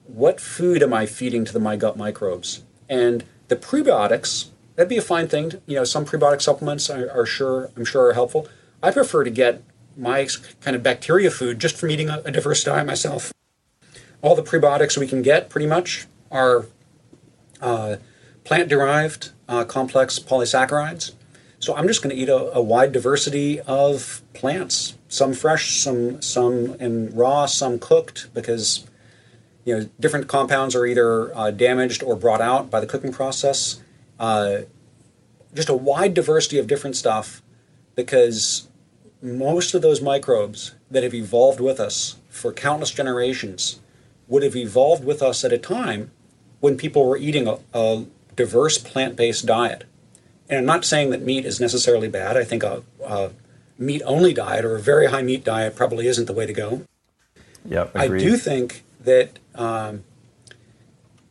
what 0.07 0.41
food 0.41 0.83
am 0.83 0.93
I 0.93 1.07
feeding 1.07 1.45
to 1.45 1.53
the 1.53 1.61
my 1.61 1.77
gut 1.77 1.97
microbes, 1.97 2.63
and 2.89 3.25
the 3.49 3.57
prebiotics. 3.57 4.49
That'd 4.77 4.89
be 4.89 4.97
a 4.97 5.03
fine 5.03 5.29
thing. 5.29 5.51
To, 5.51 5.63
you 5.67 5.77
know, 5.77 5.85
some 5.85 6.05
prebiotic 6.05 6.43
supplements 6.43 6.91
are, 6.91 7.11
are, 7.11 7.27
sure 7.27 7.71
I'm 7.77 7.85
sure 7.85 8.09
are 8.09 8.15
helpful. 8.15 8.49
I 8.83 8.91
prefer 8.91 9.25
to 9.25 9.31
get 9.31 9.63
my 9.97 10.27
kind 10.61 10.77
of 10.77 10.83
bacteria 10.83 11.31
food 11.31 11.61
just 11.61 11.77
from 11.77 11.91
eating 11.91 12.09
a, 12.09 12.23
a 12.25 12.31
diverse 12.31 12.65
diet 12.65 12.87
myself. 12.87 13.33
All 14.21 14.35
the 14.35 14.43
prebiotics 14.43 14.99
we 14.99 15.07
can 15.07 15.23
get, 15.23 15.49
pretty 15.49 15.67
much, 15.67 16.07
are 16.31 16.67
uh, 17.61 17.97
plant 18.43 18.69
derived 18.69 19.31
uh, 19.49 19.65
complex 19.65 20.19
polysaccharides. 20.19 21.13
So 21.59 21.75
I'm 21.75 21.87
just 21.87 22.03
going 22.03 22.15
to 22.15 22.21
eat 22.21 22.29
a, 22.29 22.53
a, 22.55 22.61
wide 22.61 22.93
diversity 22.93 23.61
of 23.61 24.23
plants, 24.35 24.99
some 25.09 25.33
fresh, 25.33 25.81
some 25.81 26.21
some 26.21 26.75
in 26.75 27.15
raw, 27.15 27.47
some 27.47 27.79
cooked, 27.79 28.29
because 28.35 28.87
you 29.65 29.79
know 29.79 29.89
different 29.99 30.29
compounds 30.29 30.75
are 30.75 30.87
either 30.87 31.37
uh, 31.37 31.51
damaged 31.51 32.03
or 32.03 32.17
brought 32.17 32.41
out 32.41 32.71
by 32.71 32.81
the 32.81 32.87
cooking 32.87 33.13
process. 33.13 33.83
Uh, 34.19 34.59
just 35.55 35.69
a 35.69 35.75
wide 35.75 36.15
diversity 36.15 36.59
of 36.59 36.67
different 36.67 36.97
stuff, 36.97 37.43
because 37.95 38.69
most 39.23 39.75
of 39.75 39.83
those 39.83 40.01
microbes 40.01 40.75
that 40.91 41.03
have 41.03 41.15
evolved 41.15 41.61
with 41.61 41.81
us 41.81 42.17
for 42.29 42.53
countless 42.53 42.91
generations 42.91 43.81
would 44.27 44.43
have 44.43 44.57
evolved 44.57 45.05
with 45.05 45.23
us 45.23 45.45
at 45.45 45.53
a 45.53 45.59
time 45.59 46.11
when 46.61 46.77
people 46.77 47.07
were 47.07 47.17
eating 47.17 47.47
a, 47.47 47.59
a 47.73 48.05
diverse 48.37 48.79
plant-based 48.79 49.47
diet 49.47 49.85
and 50.49 50.59
I'm 50.59 50.67
not 50.67 50.85
saying 50.85 51.11
that 51.11 51.23
meat 51.23 51.45
is 51.45 51.61
necessarily 51.61 52.09
bad. 52.09 52.37
I 52.37 52.45
think 52.45 52.63
a, 52.63 52.83
a 53.05 53.31
meat 53.79 54.03
only 54.05 54.35
diet 54.35 54.65
or 54.65 54.77
a 54.77 54.81
very 54.81 55.07
high 55.07 55.23
meat 55.23 55.45
diet 55.45 55.75
probably 55.75 56.07
isn't 56.07 56.27
the 56.27 56.33
way 56.33 56.47
to 56.47 56.53
go. 56.53 56.83
Yeah, 57.65 57.89
I 57.95 58.09
do 58.09 58.37
think 58.37 58.84
that 59.05 59.39
um, 59.55 60.05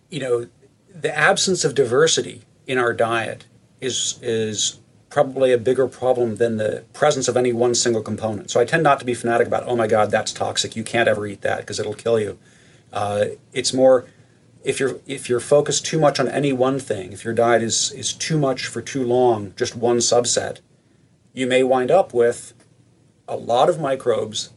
you 0.10 0.20
know 0.20 0.48
the 0.94 1.16
absence 1.16 1.66
of 1.66 1.76
diversity 1.76 2.44
in 2.68 2.78
our 2.78 2.94
diet 2.94 3.46
is 3.82 4.20
is 4.22 4.80
probably 5.10 5.52
a 5.52 5.58
bigger 5.58 5.88
problem 5.88 6.38
than 6.38 6.58
the 6.58 6.84
presence 6.94 7.28
of 7.28 7.38
any 7.38 7.54
one 7.54 7.76
single 7.76 8.02
component. 8.02 8.50
So 8.50 8.60
I 8.60 8.66
tend 8.66 8.82
not 8.82 9.00
to 9.00 9.06
be 9.06 9.14
fanatic 9.14 9.48
about 9.48 9.64
oh 9.68 9.76
my 9.76 9.88
god 9.88 10.12
that's 10.12 10.32
toxic 10.32 10.76
you 10.76 10.84
can't 10.84 11.08
ever 11.08 11.28
eat 11.28 11.42
that 11.42 11.60
because 11.60 11.80
it'll 11.80 11.94
kill 11.94 12.20
you. 12.20 12.38
Uh, 12.92 13.26
it's 13.54 13.74
more 13.74 14.06
if 14.64 14.80
you're 14.80 15.00
if 15.06 15.30
you're 15.30 15.40
focused 15.40 15.86
too 15.86 16.00
much 16.00 16.20
on 16.20 16.28
any 16.28 16.54
one 16.54 16.80
thing, 16.80 17.12
if 17.12 17.24
your 17.24 17.34
diet 17.34 17.62
is 17.62 17.92
is 17.92 18.14
too 18.14 18.38
much 18.38 18.68
for 18.68 18.82
too 18.82 19.04
long, 19.04 19.54
just 19.56 19.76
one 19.76 19.98
subset, 19.98 20.60
you 21.34 21.46
may 21.46 21.64
wind 21.64 21.92
up 21.92 22.14
with 22.14 22.54
a 23.28 23.36
lot 23.36 23.70
of 23.70 23.80
microbes 23.80 24.52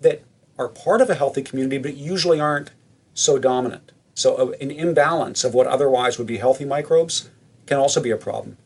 that 0.00 0.22
are 0.58 0.68
part 0.68 1.00
of 1.00 1.10
a 1.10 1.14
healthy 1.14 1.42
community 1.42 1.78
but 1.78 1.96
usually 1.96 2.40
aren't 2.40 2.70
so 3.14 3.38
dominant. 3.38 3.92
So 4.14 4.36
uh, 4.36 4.52
an 4.60 4.70
imbalance 4.70 5.44
of 5.44 5.54
what 5.54 5.66
otherwise 5.66 6.18
would 6.18 6.26
be 6.26 6.38
healthy 6.38 6.64
microbes 6.64 7.30
can 7.66 7.78
also 7.78 8.00
be 8.00 8.10
a 8.10 8.16
problem. 8.16 8.56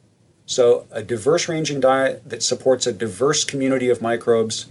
So 0.46 0.86
a 0.90 1.02
diverse 1.02 1.48
ranging 1.48 1.80
diet 1.80 2.28
that 2.28 2.42
supports 2.42 2.86
a 2.86 2.92
diverse 2.92 3.44
community 3.44 3.88
of 3.88 4.02
microbes, 4.02 4.66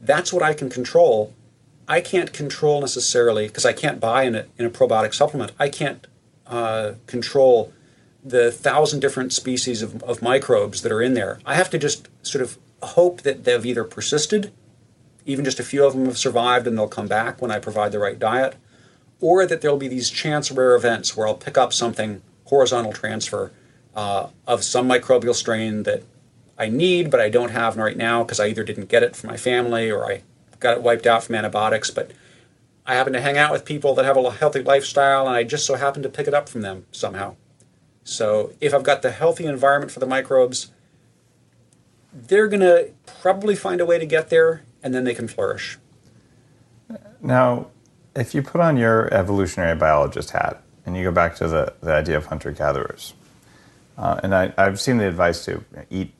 that's 0.00 0.32
what 0.32 0.42
I 0.42 0.54
can 0.54 0.70
control 0.70 1.34
I 1.88 2.02
can't 2.02 2.32
control 2.32 2.82
necessarily 2.82 3.46
because 3.46 3.64
I 3.64 3.72
can't 3.72 3.98
buy 3.98 4.24
in 4.24 4.34
a, 4.34 4.44
in 4.58 4.66
a 4.66 4.70
probiotic 4.70 5.14
supplement. 5.14 5.52
I 5.58 5.70
can't 5.70 6.06
uh, 6.46 6.92
control 7.06 7.72
the 8.22 8.52
thousand 8.52 9.00
different 9.00 9.32
species 9.32 9.80
of, 9.80 10.02
of 10.02 10.20
microbes 10.20 10.82
that 10.82 10.92
are 10.92 11.00
in 11.00 11.14
there. 11.14 11.40
I 11.46 11.54
have 11.54 11.70
to 11.70 11.78
just 11.78 12.08
sort 12.22 12.42
of 12.42 12.58
hope 12.82 13.22
that 13.22 13.44
they've 13.44 13.64
either 13.64 13.84
persisted, 13.84 14.52
even 15.28 15.44
just 15.44 15.60
a 15.60 15.62
few 15.62 15.84
of 15.84 15.92
them 15.92 16.06
have 16.06 16.18
survived 16.18 16.66
and 16.66 16.76
they'll 16.76 16.88
come 16.88 17.06
back 17.06 17.40
when 17.40 17.50
I 17.50 17.58
provide 17.58 17.92
the 17.92 17.98
right 17.98 18.18
diet, 18.18 18.56
or 19.20 19.46
that 19.46 19.60
there'll 19.60 19.76
be 19.76 19.88
these 19.88 20.10
chance 20.10 20.50
rare 20.50 20.74
events 20.74 21.16
where 21.16 21.28
I'll 21.28 21.34
pick 21.34 21.58
up 21.58 21.72
something 21.72 22.22
horizontal 22.46 22.92
transfer 22.92 23.52
uh, 23.94 24.28
of 24.46 24.64
some 24.64 24.88
microbial 24.88 25.34
strain 25.34 25.82
that 25.82 26.02
I 26.58 26.68
need 26.68 27.10
but 27.10 27.20
I 27.20 27.28
don't 27.28 27.50
have 27.50 27.76
right 27.76 27.96
now 27.96 28.24
because 28.24 28.40
I 28.40 28.46
either 28.48 28.64
didn't 28.64 28.88
get 28.88 29.02
it 29.02 29.14
from 29.14 29.28
my 29.30 29.36
family 29.36 29.90
or 29.90 30.10
I 30.10 30.22
got 30.60 30.78
it 30.78 30.82
wiped 30.82 31.06
out 31.06 31.24
from 31.24 31.34
antibiotics, 31.34 31.90
but 31.90 32.10
I 32.86 32.94
happen 32.94 33.12
to 33.12 33.20
hang 33.20 33.36
out 33.36 33.52
with 33.52 33.66
people 33.66 33.94
that 33.94 34.06
have 34.06 34.16
a 34.16 34.30
healthy 34.30 34.62
lifestyle, 34.62 35.26
and 35.26 35.36
I 35.36 35.44
just 35.44 35.66
so 35.66 35.74
happen 35.74 36.02
to 36.02 36.08
pick 36.08 36.26
it 36.26 36.32
up 36.32 36.48
from 36.48 36.62
them 36.62 36.86
somehow. 36.90 37.36
So 38.02 38.54
if 38.62 38.72
I've 38.72 38.82
got 38.82 39.02
the 39.02 39.10
healthy 39.10 39.44
environment 39.44 39.92
for 39.92 40.00
the 40.00 40.06
microbes, 40.06 40.70
they're 42.14 42.48
going 42.48 42.60
to 42.60 42.90
probably 43.20 43.54
find 43.54 43.82
a 43.82 43.86
way 43.86 43.98
to 43.98 44.06
get 44.06 44.30
there, 44.30 44.62
and 44.82 44.94
then 44.94 45.04
they 45.04 45.14
can 45.14 45.28
flourish. 45.28 45.78
Now, 47.20 47.68
if 48.14 48.34
you 48.34 48.42
put 48.42 48.60
on 48.60 48.76
your 48.76 49.12
evolutionary 49.12 49.76
biologist 49.76 50.30
hat 50.30 50.62
and 50.86 50.96
you 50.96 51.04
go 51.04 51.12
back 51.12 51.36
to 51.36 51.48
the, 51.48 51.74
the 51.80 51.92
idea 51.92 52.16
of 52.16 52.26
hunter 52.26 52.52
gatherers, 52.52 53.14
uh, 53.96 54.20
and 54.22 54.34
I, 54.34 54.52
have 54.56 54.80
seen 54.80 54.98
the 54.98 55.08
advice 55.08 55.44
to 55.46 55.64
eat 55.90 56.14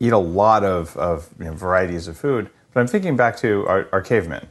eat 0.00 0.12
a 0.12 0.18
lot 0.18 0.64
of, 0.64 0.96
of 0.96 1.28
you 1.38 1.46
know, 1.46 1.54
varieties 1.54 2.08
of 2.08 2.16
food, 2.16 2.50
but 2.72 2.80
I'm 2.80 2.86
thinking 2.86 3.16
back 3.16 3.36
to 3.38 3.66
our, 3.68 3.88
our 3.92 4.02
cavemen. 4.02 4.48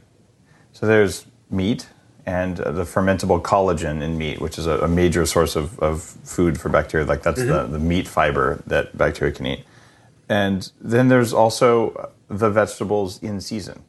So 0.72 0.86
there's 0.86 1.26
meat 1.50 1.86
and 2.26 2.60
uh, 2.60 2.72
the 2.72 2.84
fermentable 2.84 3.42
collagen 3.42 4.02
in 4.02 4.16
meat, 4.16 4.40
which 4.40 4.58
is 4.58 4.66
a, 4.66 4.78
a 4.80 4.88
major 4.88 5.26
source 5.26 5.56
of, 5.56 5.78
of 5.80 6.02
food 6.02 6.58
for 6.58 6.70
bacteria. 6.70 7.06
Like 7.06 7.22
that's 7.22 7.40
mm-hmm. 7.40 7.72
the, 7.72 7.78
the 7.78 7.84
meat 7.84 8.08
fiber 8.08 8.62
that 8.66 8.96
bacteria 8.96 9.32
can 9.32 9.46
eat. 9.46 9.64
And 10.28 10.70
then 10.80 11.08
there's 11.08 11.34
also 11.34 12.10
the 12.38 12.50
vegetables 12.50 13.22
in 13.22 13.40
season. 13.40 13.82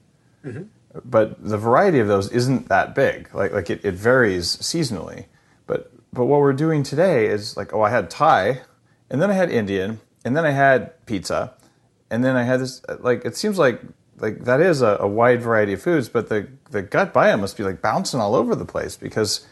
Mm-hmm. 0.45 0.63
But 1.03 1.43
the 1.43 1.57
variety 1.57 1.99
of 1.99 2.07
those 2.07 2.31
isn't 2.31 2.69
that 2.69 2.95
big. 2.95 3.33
Like, 3.33 3.51
like 3.51 3.69
it, 3.69 3.83
it 3.83 3.93
varies 3.95 4.55
seasonally. 4.57 5.25
But, 5.67 5.91
but 6.13 6.25
what 6.25 6.39
we're 6.39 6.53
doing 6.53 6.83
today 6.83 7.27
is 7.27 7.57
like, 7.57 7.73
oh, 7.73 7.81
I 7.81 7.89
had 7.89 8.09
Thai, 8.09 8.61
and 9.09 9.21
then 9.21 9.29
I 9.29 9.33
had 9.33 9.51
Indian, 9.51 9.99
and 10.23 10.37
then 10.37 10.45
I 10.45 10.51
had 10.51 11.05
pizza, 11.05 11.53
and 12.09 12.23
then 12.23 12.35
I 12.35 12.43
had 12.43 12.61
this. 12.61 12.81
Like, 12.99 13.25
it 13.25 13.35
seems 13.35 13.57
like 13.57 13.81
like 14.17 14.45
that 14.45 14.61
is 14.61 14.81
a, 14.81 14.97
a, 14.99 15.07
wide 15.07 15.41
variety 15.41 15.73
of 15.73 15.81
foods, 15.81 16.09
but 16.09 16.29
the 16.29 16.47
the 16.71 16.81
gut 16.81 17.13
biome 17.13 17.41
must 17.41 17.57
be 17.57 17.63
like 17.63 17.81
bouncing 17.81 18.19
all 18.19 18.35
over 18.35 18.55
the 18.55 18.65
place 18.65 18.95
because 18.95 19.45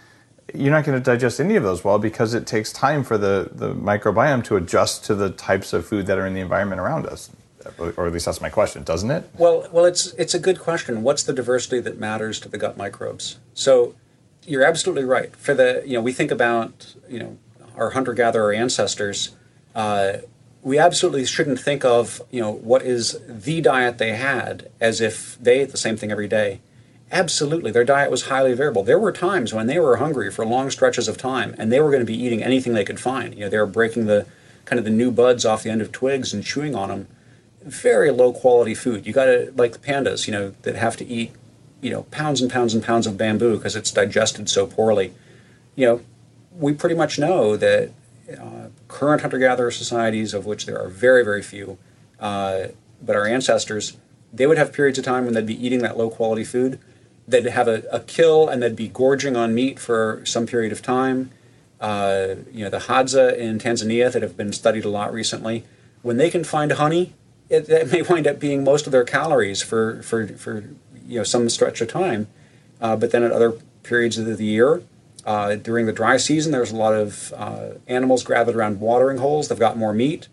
you're 0.53 0.71
not 0.71 0.85
going 0.85 0.97
to 0.97 1.03
digest 1.03 1.39
any 1.39 1.55
of 1.55 1.63
those 1.63 1.83
well 1.83 1.99
because 1.99 2.33
it 2.33 2.45
takes 2.45 2.71
time 2.71 3.03
for 3.03 3.17
the 3.17 3.49
the 3.51 3.73
microbiome 3.73 4.43
to 4.45 4.55
adjust 4.55 5.05
to 5.05 5.15
the 5.15 5.29
types 5.29 5.73
of 5.73 5.85
food 5.85 6.05
that 6.07 6.17
are 6.17 6.25
in 6.25 6.33
the 6.33 6.41
environment 6.41 6.79
around 6.79 7.05
us. 7.05 7.29
Or 7.79 8.07
at 8.07 8.13
least 8.13 8.25
that's 8.25 8.41
my 8.41 8.49
question, 8.49 8.83
doesn't 8.83 9.09
it? 9.11 9.29
Well, 9.37 9.67
well, 9.71 9.85
it's 9.85 10.07
it's 10.13 10.33
a 10.33 10.39
good 10.39 10.59
question. 10.59 11.03
What's 11.03 11.23
the 11.23 11.33
diversity 11.33 11.79
that 11.81 11.99
matters 11.99 12.39
to 12.41 12.49
the 12.49 12.57
gut 12.57 12.77
microbes? 12.77 13.39
So, 13.53 13.95
you're 14.45 14.63
absolutely 14.63 15.05
right. 15.05 15.35
For 15.35 15.53
the 15.53 15.83
you 15.85 15.93
know, 15.93 16.01
we 16.01 16.13
think 16.13 16.31
about 16.31 16.95
you 17.09 17.19
know 17.19 17.37
our 17.75 17.91
hunter 17.91 18.13
gatherer 18.13 18.53
ancestors. 18.53 19.35
Uh, 19.75 20.17
we 20.61 20.77
absolutely 20.77 21.25
shouldn't 21.25 21.59
think 21.59 21.83
of 21.83 22.21
you 22.31 22.41
know 22.41 22.51
what 22.51 22.83
is 22.83 23.19
the 23.27 23.61
diet 23.61 23.97
they 23.97 24.13
had 24.13 24.69
as 24.79 25.01
if 25.01 25.37
they 25.41 25.59
ate 25.59 25.71
the 25.71 25.77
same 25.77 25.97
thing 25.97 26.11
every 26.11 26.27
day. 26.27 26.61
Absolutely, 27.11 27.69
their 27.69 27.83
diet 27.83 28.09
was 28.09 28.23
highly 28.23 28.53
variable. 28.53 28.83
There 28.83 28.97
were 28.97 29.11
times 29.11 29.53
when 29.53 29.67
they 29.67 29.77
were 29.77 29.97
hungry 29.97 30.31
for 30.31 30.45
long 30.45 30.71
stretches 30.71 31.07
of 31.07 31.15
time, 31.15 31.53
and 31.59 31.71
they 31.71 31.79
were 31.79 31.91
going 31.91 32.01
to 32.01 32.05
be 32.05 32.19
eating 32.19 32.41
anything 32.41 32.73
they 32.73 32.85
could 32.85 32.99
find. 32.99 33.35
You 33.35 33.41
know, 33.41 33.49
they 33.49 33.59
were 33.59 33.67
breaking 33.67 34.07
the 34.07 34.25
kind 34.65 34.79
of 34.79 34.85
the 34.85 34.91
new 34.91 35.11
buds 35.11 35.45
off 35.45 35.61
the 35.61 35.69
end 35.69 35.81
of 35.81 35.91
twigs 35.91 36.33
and 36.33 36.43
chewing 36.43 36.73
on 36.73 36.89
them. 36.89 37.07
Very 37.63 38.11
low 38.11 38.33
quality 38.33 38.75
food. 38.75 39.05
You 39.05 39.13
got 39.13 39.25
to 39.25 39.53
like 39.55 39.73
the 39.73 39.79
pandas, 39.79 40.27
you 40.27 40.33
know, 40.33 40.53
that 40.63 40.75
have 40.75 40.97
to 40.97 41.05
eat, 41.05 41.31
you 41.81 41.89
know, 41.91 42.03
pounds 42.03 42.41
and 42.41 42.51
pounds 42.51 42.73
and 42.73 42.83
pounds 42.83 43.07
of 43.07 43.17
bamboo 43.17 43.57
because 43.57 43.75
it's 43.75 43.91
digested 43.91 44.49
so 44.49 44.65
poorly. 44.65 45.13
You 45.75 45.85
know, 45.85 46.01
we 46.57 46.73
pretty 46.73 46.95
much 46.95 47.17
know 47.17 47.57
that 47.57 47.91
uh, 48.31 48.67
current 48.87 49.21
hunter 49.21 49.39
gatherer 49.39 49.71
societies, 49.71 50.33
of 50.33 50.45
which 50.45 50.65
there 50.65 50.79
are 50.79 50.87
very, 50.87 51.23
very 51.23 51.41
few, 51.41 51.77
uh, 52.19 52.67
but 53.01 53.15
our 53.15 53.25
ancestors, 53.25 53.97
they 54.31 54.45
would 54.47 54.57
have 54.57 54.71
periods 54.73 54.97
of 54.97 55.05
time 55.05 55.25
when 55.25 55.33
they'd 55.33 55.45
be 55.45 55.65
eating 55.65 55.79
that 55.79 55.97
low 55.97 56.09
quality 56.09 56.43
food. 56.43 56.79
They'd 57.27 57.45
have 57.45 57.67
a, 57.67 57.83
a 57.91 57.99
kill 57.99 58.47
and 58.49 58.61
they'd 58.61 58.75
be 58.75 58.87
gorging 58.87 59.35
on 59.35 59.55
meat 59.55 59.79
for 59.79 60.21
some 60.25 60.45
period 60.45 60.71
of 60.71 60.81
time. 60.81 61.31
Uh, 61.79 62.35
you 62.51 62.63
know, 62.63 62.69
the 62.69 62.79
Hadza 62.79 63.37
in 63.37 63.59
Tanzania 63.59 64.11
that 64.11 64.21
have 64.21 64.37
been 64.37 64.53
studied 64.53 64.85
a 64.85 64.89
lot 64.89 65.13
recently, 65.13 65.65
when 66.01 66.17
they 66.17 66.29
can 66.29 66.43
find 66.43 66.71
honey, 66.71 67.13
it, 67.53 67.69
it 67.69 67.91
may 67.91 68.01
wind 68.01 68.27
up 68.27 68.39
being 68.39 68.63
most 68.63 68.85
of 68.87 68.91
their 68.91 69.03
calories 69.03 69.61
for, 69.61 70.01
for, 70.01 70.27
for 70.27 70.63
you 71.05 71.19
know, 71.19 71.23
some 71.23 71.47
stretch 71.49 71.81
of 71.81 71.87
time. 71.87 72.27
Uh, 72.81 72.95
but 72.95 73.11
then 73.11 73.23
at 73.23 73.31
other 73.31 73.53
periods 73.83 74.17
of 74.17 74.25
the 74.25 74.45
year, 74.45 74.83
uh, 75.25 75.55
during 75.55 75.85
the 75.85 75.93
dry 75.93 76.17
season, 76.17 76.51
there's 76.51 76.71
a 76.71 76.75
lot 76.75 76.93
of 76.93 77.33
uh, 77.37 77.69
animals 77.87 78.23
gathered 78.23 78.55
around 78.55 78.79
watering 78.79 79.19
holes. 79.19 79.47
They've 79.47 79.59
got 79.59 79.77
more 79.77 79.93
meat. 79.93 80.27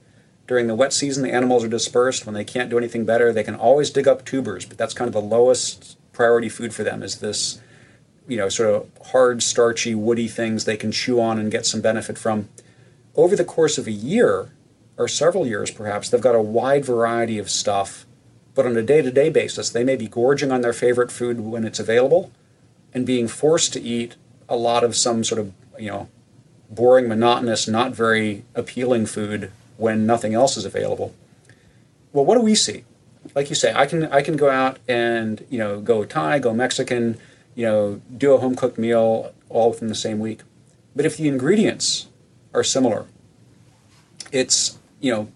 During 0.48 0.66
the 0.66 0.74
wet 0.74 0.92
season, 0.92 1.22
the 1.22 1.32
animals 1.32 1.62
are 1.62 1.68
dispersed. 1.68 2.26
When 2.26 2.34
they 2.34 2.44
can't 2.44 2.70
do 2.70 2.78
anything 2.78 3.04
better, 3.04 3.32
they 3.32 3.44
can 3.44 3.54
always 3.54 3.90
dig 3.90 4.08
up 4.08 4.24
tubers, 4.24 4.64
but 4.64 4.78
that's 4.78 4.94
kind 4.94 5.06
of 5.06 5.12
the 5.12 5.20
lowest 5.20 5.96
priority 6.12 6.48
food 6.48 6.74
for 6.74 6.82
them 6.82 7.04
is 7.04 7.20
this, 7.20 7.60
you 8.26 8.36
know, 8.36 8.48
sort 8.48 8.74
of 8.74 8.90
hard, 9.12 9.44
starchy, 9.44 9.94
woody 9.94 10.26
things 10.26 10.64
they 10.64 10.76
can 10.76 10.90
chew 10.90 11.20
on 11.20 11.38
and 11.38 11.52
get 11.52 11.66
some 11.66 11.80
benefit 11.80 12.18
from. 12.18 12.48
Over 13.14 13.36
the 13.36 13.44
course 13.44 13.78
of 13.78 13.86
a 13.86 13.92
year, 13.92 14.50
or 15.00 15.08
several 15.08 15.46
years 15.46 15.70
perhaps, 15.70 16.08
they've 16.08 16.20
got 16.20 16.34
a 16.34 16.42
wide 16.42 16.84
variety 16.84 17.38
of 17.38 17.50
stuff 17.50 18.06
but 18.54 18.66
on 18.66 18.76
a 18.76 18.82
day 18.82 19.00
to 19.02 19.10
day 19.10 19.30
basis, 19.30 19.70
they 19.70 19.84
may 19.84 19.96
be 19.96 20.08
gorging 20.08 20.50
on 20.50 20.60
their 20.60 20.72
favorite 20.72 21.10
food 21.10 21.40
when 21.40 21.64
it's 21.64 21.78
available 21.78 22.30
and 22.92 23.06
being 23.06 23.28
forced 23.28 23.72
to 23.74 23.80
eat 23.80 24.16
a 24.48 24.56
lot 24.56 24.82
of 24.82 24.96
some 24.96 25.22
sort 25.22 25.38
of, 25.40 25.52
you 25.78 25.90
know, 25.90 26.08
boring, 26.68 27.08
monotonous, 27.08 27.68
not 27.68 27.94
very 27.94 28.44
appealing 28.54 29.06
food 29.06 29.52
when 29.76 30.04
nothing 30.06 30.34
else 30.34 30.56
is 30.56 30.64
available. 30.64 31.14
Well, 32.12 32.24
what 32.24 32.34
do 32.34 32.42
we 32.42 32.54
see? 32.54 32.84
Like 33.34 33.48
you 33.48 33.54
say, 33.54 33.72
I 33.72 33.86
can 33.86 34.04
I 34.06 34.22
can 34.22 34.36
go 34.36 34.50
out 34.50 34.78
and 34.88 35.46
you 35.48 35.58
know 35.58 35.80
go 35.80 36.04
Thai, 36.04 36.38
go 36.38 36.52
Mexican, 36.52 37.18
you 37.54 37.66
know, 37.66 38.00
do 38.16 38.34
a 38.34 38.38
home 38.38 38.56
cooked 38.56 38.78
meal 38.78 39.32
all 39.48 39.70
within 39.70 39.88
the 39.88 39.94
same 39.94 40.18
week. 40.18 40.40
But 40.96 41.06
if 41.06 41.16
the 41.16 41.28
ingredients 41.28 42.08
are 42.52 42.64
similar, 42.64 43.06
it's 44.32 44.78
you 45.00 45.12
know 45.12 45.32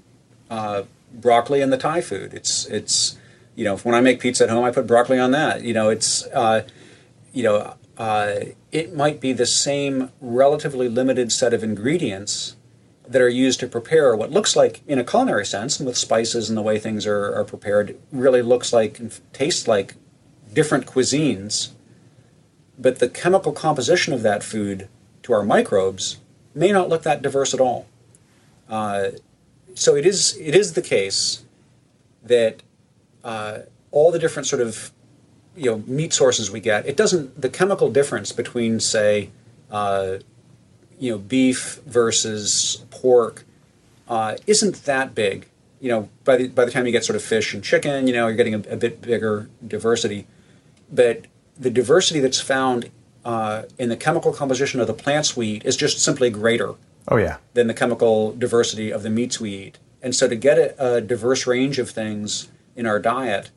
uh, 0.50 0.82
broccoli 1.12 1.60
and 1.60 1.72
the 1.72 1.78
Thai 1.78 2.00
food. 2.00 2.34
It's 2.34 2.66
it's 2.66 3.16
you 3.54 3.64
know 3.64 3.76
when 3.78 3.94
I 3.94 4.00
make 4.00 4.20
pizza 4.20 4.44
at 4.44 4.50
home, 4.50 4.64
I 4.64 4.70
put 4.70 4.86
broccoli 4.86 5.18
on 5.18 5.30
that. 5.32 5.62
You 5.62 5.74
know, 5.74 5.88
it's 5.88 6.24
uh, 6.26 6.66
you 7.32 7.42
know 7.42 7.74
uh, 7.96 8.36
it 8.72 8.94
might 8.94 9.20
be 9.20 9.32
the 9.32 9.46
same 9.46 10.10
relatively 10.20 10.88
limited 10.88 11.32
set 11.32 11.54
of 11.54 11.62
ingredients 11.62 12.56
that 13.06 13.20
are 13.20 13.28
used 13.28 13.60
to 13.60 13.66
prepare 13.66 14.16
what 14.16 14.30
looks 14.30 14.56
like, 14.56 14.80
in 14.86 14.98
a 14.98 15.04
culinary 15.04 15.44
sense, 15.44 15.78
and 15.78 15.86
with 15.86 15.96
spices 15.96 16.48
and 16.48 16.56
the 16.56 16.62
way 16.62 16.78
things 16.78 17.06
are, 17.06 17.34
are 17.34 17.44
prepared, 17.44 17.96
really 18.10 18.40
looks 18.40 18.72
like 18.72 18.98
and 18.98 19.20
tastes 19.32 19.68
like 19.68 19.94
different 20.52 20.86
cuisines. 20.86 21.70
But 22.78 22.98
the 22.98 23.08
chemical 23.08 23.52
composition 23.52 24.12
of 24.12 24.22
that 24.22 24.42
food 24.42 24.88
to 25.22 25.32
our 25.32 25.44
microbes 25.44 26.18
may 26.54 26.72
not 26.72 26.88
look 26.88 27.02
that 27.02 27.22
diverse 27.22 27.52
at 27.52 27.60
all. 27.60 27.86
Uh, 28.68 29.10
so 29.74 29.96
it 29.96 30.06
is 30.06 30.36
it 30.40 30.54
is 30.54 30.72
the 30.72 30.82
case 30.82 31.44
that 32.22 32.62
uh, 33.22 33.60
all 33.90 34.10
the 34.10 34.18
different 34.18 34.46
sort 34.46 34.62
of 34.62 34.92
you 35.56 35.70
know 35.70 35.78
meat 35.86 36.12
sources 36.12 36.50
we 36.50 36.60
get, 36.60 36.86
it 36.86 36.96
doesn't 36.96 37.40
the 37.40 37.48
chemical 37.48 37.90
difference 37.90 38.32
between 38.32 38.80
say 38.80 39.30
uh, 39.70 40.18
you 40.98 41.12
know 41.12 41.18
beef 41.18 41.80
versus 41.86 42.84
pork 42.90 43.44
uh, 44.08 44.36
isn't 44.46 44.84
that 44.84 45.14
big. 45.14 45.46
You 45.80 45.90
know, 45.90 46.08
by 46.24 46.36
the 46.36 46.48
by 46.48 46.64
the 46.64 46.70
time 46.70 46.86
you 46.86 46.92
get 46.92 47.04
sort 47.04 47.16
of 47.16 47.22
fish 47.22 47.52
and 47.52 47.62
chicken, 47.62 48.06
you 48.06 48.14
know, 48.14 48.26
you're 48.26 48.36
getting 48.36 48.54
a, 48.54 48.62
a 48.70 48.76
bit 48.76 49.02
bigger 49.02 49.50
diversity. 49.66 50.26
But 50.90 51.26
the 51.58 51.70
diversity 51.70 52.20
that's 52.20 52.40
found 52.40 52.90
uh, 53.24 53.62
in 53.78 53.88
the 53.88 53.96
chemical 53.96 54.32
composition 54.32 54.80
of 54.80 54.86
the 54.86 54.94
plants 54.94 55.36
we 55.36 55.46
eat 55.48 55.64
is 55.64 55.76
just 55.76 55.98
simply 55.98 56.30
greater 56.30 56.74
Oh 57.08 57.16
yeah. 57.16 57.36
than 57.54 57.66
the 57.66 57.74
chemical 57.74 58.32
diversity 58.32 58.90
of 58.90 59.02
the 59.02 59.10
meats 59.10 59.38
we 59.40 59.50
eat. 59.54 59.78
And 60.02 60.14
so 60.14 60.28
to 60.28 60.36
get 60.36 60.58
a, 60.58 60.96
a 60.96 61.00
diverse 61.00 61.46
range 61.46 61.78
of 61.78 61.90
things 61.90 62.48
in 62.76 62.86
our 62.86 62.98
diet, 62.98 63.50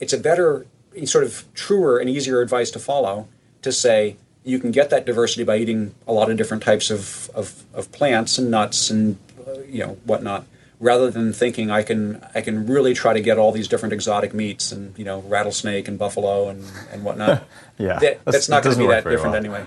it's 0.00 0.12
a 0.12 0.18
better, 0.18 0.66
sort 1.04 1.24
of 1.24 1.44
truer 1.54 1.98
and 1.98 2.08
easier 2.10 2.40
advice 2.40 2.70
to 2.72 2.78
follow 2.78 3.28
to 3.62 3.72
say 3.72 4.16
you 4.44 4.58
can 4.58 4.70
get 4.70 4.90
that 4.90 5.04
diversity 5.04 5.44
by 5.44 5.56
eating 5.58 5.94
a 6.06 6.12
lot 6.12 6.30
of 6.30 6.36
different 6.36 6.62
types 6.62 6.90
of, 6.90 7.28
of, 7.34 7.64
of 7.74 7.90
plants 7.92 8.38
and 8.38 8.50
nuts 8.50 8.90
and 8.90 9.18
uh, 9.46 9.58
you 9.68 9.80
know 9.84 9.96
whatnot, 10.04 10.44
rather 10.80 11.10
than 11.10 11.32
thinking 11.32 11.70
I 11.70 11.82
can 11.82 12.24
I 12.34 12.40
can 12.40 12.66
really 12.66 12.94
try 12.94 13.12
to 13.12 13.20
get 13.20 13.36
all 13.38 13.50
these 13.52 13.68
different 13.68 13.92
exotic 13.92 14.32
meats 14.32 14.70
and 14.72 14.96
you 14.98 15.04
know 15.04 15.20
rattlesnake 15.22 15.88
and 15.88 15.98
buffalo 15.98 16.48
and, 16.48 16.64
and 16.92 17.04
whatnot. 17.04 17.42
Yeah. 17.78 17.98
That- 18.00 18.00
That's- 18.00 18.22
that's, 18.24 18.48
not 18.48 18.62
going 18.64 18.74
to 18.76 18.80
be 18.82 18.86
that 18.88 19.04
different 19.04 19.22
well. 19.32 19.34
anyway. 19.36 19.66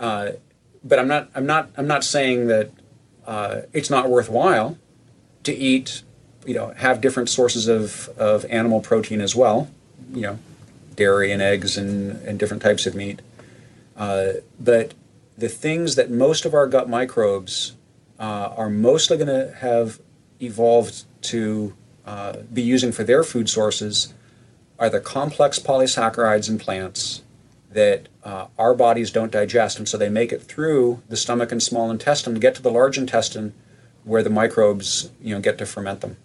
Uh, 0.00 0.30
but 0.86 0.98
I'm 0.98 1.08
not 1.08 1.28
I'm 1.34 1.46
not 1.46 1.70
I'm 1.76 1.86
not 1.86 2.04
saying 2.04 2.46
that 2.48 2.70
uh, 3.26 3.62
it's 3.72 3.90
not 3.90 4.08
worthwhile 4.08 4.78
to 5.44 5.54
eat, 5.54 6.02
you 6.44 6.54
know, 6.54 6.72
have 6.76 7.00
different 7.00 7.28
sources 7.28 7.68
of, 7.68 8.08
of 8.16 8.44
animal 8.46 8.80
protein 8.80 9.20
as 9.20 9.34
well, 9.34 9.68
you 10.12 10.22
know, 10.22 10.38
dairy 10.94 11.32
and 11.32 11.42
eggs 11.42 11.76
and, 11.76 12.22
and 12.22 12.38
different 12.38 12.62
types 12.62 12.86
of 12.86 12.94
meat. 12.94 13.20
Uh, 13.96 14.34
but 14.60 14.94
the 15.36 15.48
things 15.48 15.96
that 15.96 16.10
most 16.10 16.44
of 16.44 16.54
our 16.54 16.66
gut 16.66 16.88
microbes 16.88 17.74
uh, 18.18 18.52
are 18.56 18.70
mostly 18.70 19.16
going 19.16 19.28
to 19.28 19.52
have 19.56 20.00
evolved 20.40 21.04
to 21.22 21.74
uh, 22.04 22.38
be 22.52 22.62
using 22.62 22.92
for 22.92 23.04
their 23.04 23.22
food 23.24 23.48
sources 23.48 24.14
are 24.78 24.88
the 24.88 25.00
complex 25.00 25.58
polysaccharides 25.58 26.48
in 26.48 26.58
plants 26.58 27.22
that 27.76 28.08
uh, 28.24 28.46
our 28.58 28.74
bodies 28.74 29.10
don't 29.10 29.30
digest, 29.30 29.78
and 29.78 29.86
so 29.86 29.98
they 29.98 30.08
make 30.08 30.32
it 30.32 30.42
through 30.42 31.02
the 31.10 31.16
stomach 31.16 31.52
and 31.52 31.62
small 31.62 31.90
intestine 31.90 32.32
to 32.32 32.40
get 32.40 32.54
to 32.54 32.62
the 32.62 32.70
large 32.70 32.96
intestine, 32.96 33.52
where 34.04 34.22
the 34.22 34.30
microbes, 34.30 35.10
you 35.20 35.34
know, 35.34 35.40
get 35.42 35.58
to 35.58 35.66
ferment 35.66 36.00
them. 36.00 36.16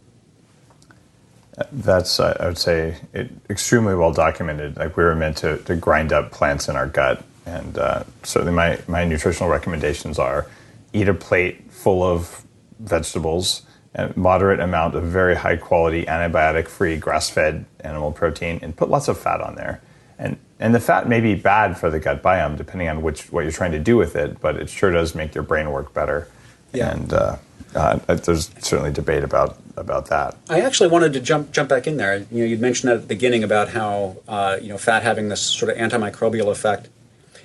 That's, 1.74 2.20
I 2.22 2.46
would 2.46 2.58
say, 2.58 2.96
it, 3.14 3.30
extremely 3.50 3.96
well 3.96 4.14
documented. 4.14 4.78
Like 4.78 4.96
we 4.96 5.04
were 5.04 5.16
meant 5.16 5.38
to, 5.38 5.58
to 5.58 5.76
grind 5.76 6.14
up 6.14 6.32
plants 6.32 6.70
in 6.70 6.78
our 6.78 6.88
gut. 6.88 7.24
And 7.46 7.78
uh, 7.78 8.04
certainly 8.24 8.54
my, 8.54 8.80
my 8.88 9.04
nutritional 9.04 9.50
recommendations 9.50 10.18
are 10.18 10.48
eat 10.94 11.10
a 11.10 11.14
plate 11.14 11.70
full 11.70 12.02
of 12.02 12.46
vegetables, 12.80 13.64
a 13.94 14.14
moderate 14.16 14.62
amount 14.62 14.96
of 14.96 15.04
very 15.04 15.36
high 15.36 15.58
quality 15.58 16.06
antibiotic 16.06 16.70
free 16.70 16.96
grass 16.96 17.30
fed 17.30 17.66
animal 17.82 18.14
protein, 18.14 18.60
and 18.62 18.76
put 18.78 18.90
lots 18.90 19.10
of 19.10 19.20
fat 19.20 19.42
on 19.42 19.56
there. 19.56 19.82
And, 20.18 20.38
and 20.62 20.76
the 20.76 20.80
fat 20.80 21.10
may 21.10 21.20
be 21.20 21.34
bad 21.34 21.78
for 21.78 21.90
the 21.90 22.00
gut 22.00 22.22
biome 22.22 22.56
depending 22.56 22.88
on 22.88 23.02
which 23.02 23.32
what 23.32 23.42
you're 23.42 23.52
trying 23.52 23.72
to 23.72 23.80
do 23.80 23.98
with 23.98 24.16
it, 24.16 24.40
but 24.40 24.56
it 24.56 24.70
sure 24.70 24.92
does 24.92 25.16
make 25.16 25.34
your 25.34 25.44
brain 25.44 25.72
work 25.72 25.94
better. 25.94 26.28
Yeah. 26.72 26.92
And 26.92 27.12
uh, 27.12 27.38
uh, 27.76 27.98
there's 28.06 28.52
certainly 28.60 28.92
debate 28.92 29.24
about, 29.24 29.58
about 29.76 30.06
that. 30.08 30.38
I 30.50 30.62
actually 30.62 30.90
wanted 30.90 31.14
to 31.14 31.20
jump 31.20 31.52
jump 31.52 31.70
back 31.70 31.88
in 31.88 31.98
there. 31.98 32.20
You 32.32 32.40
know, 32.40 32.46
you'd 32.46 32.62
mentioned 32.62 32.94
at 32.94 33.02
the 33.02 33.08
beginning 33.08 33.44
about 33.44 33.70
how 33.70 34.18
uh, 34.28 34.58
you 34.62 34.70
know 34.70 34.78
fat 34.78 35.04
having 35.04 35.30
this 35.30 35.42
sort 35.42 35.72
of 35.72 35.78
antimicrobial 35.78 36.52
effect. 36.52 36.90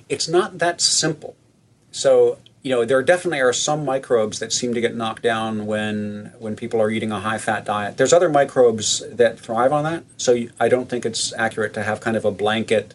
It's 0.09 0.29
not 0.29 0.59
that 0.59 0.81
simple. 0.81 1.35
So 1.91 2.39
you 2.63 2.71
know, 2.71 2.85
there 2.85 3.01
definitely 3.03 3.41
are 3.41 3.53
some 3.53 3.85
microbes 3.85 4.41
that 4.41 4.53
seem 4.53 4.75
to 4.75 4.81
get 4.81 4.95
knocked 4.95 5.23
down 5.23 5.67
when 5.67 6.33
when 6.39 6.55
people 6.55 6.83
are 6.83 6.91
eating 6.91 7.13
a 7.13 7.21
high 7.21 7.39
fat 7.39 7.65
diet. 7.65 7.97
There's 7.97 8.13
other 8.13 8.29
microbes 8.29 9.03
that 9.09 9.39
thrive 9.39 9.73
on 9.73 9.85
that. 9.85 10.05
So 10.17 10.37
I 10.61 10.69
don't 10.69 10.91
think 10.91 11.07
it's 11.07 11.33
accurate 11.35 11.73
to 11.75 11.83
have 11.83 12.01
kind 12.01 12.17
of 12.17 12.25
a 12.25 12.31
blanket 12.31 12.95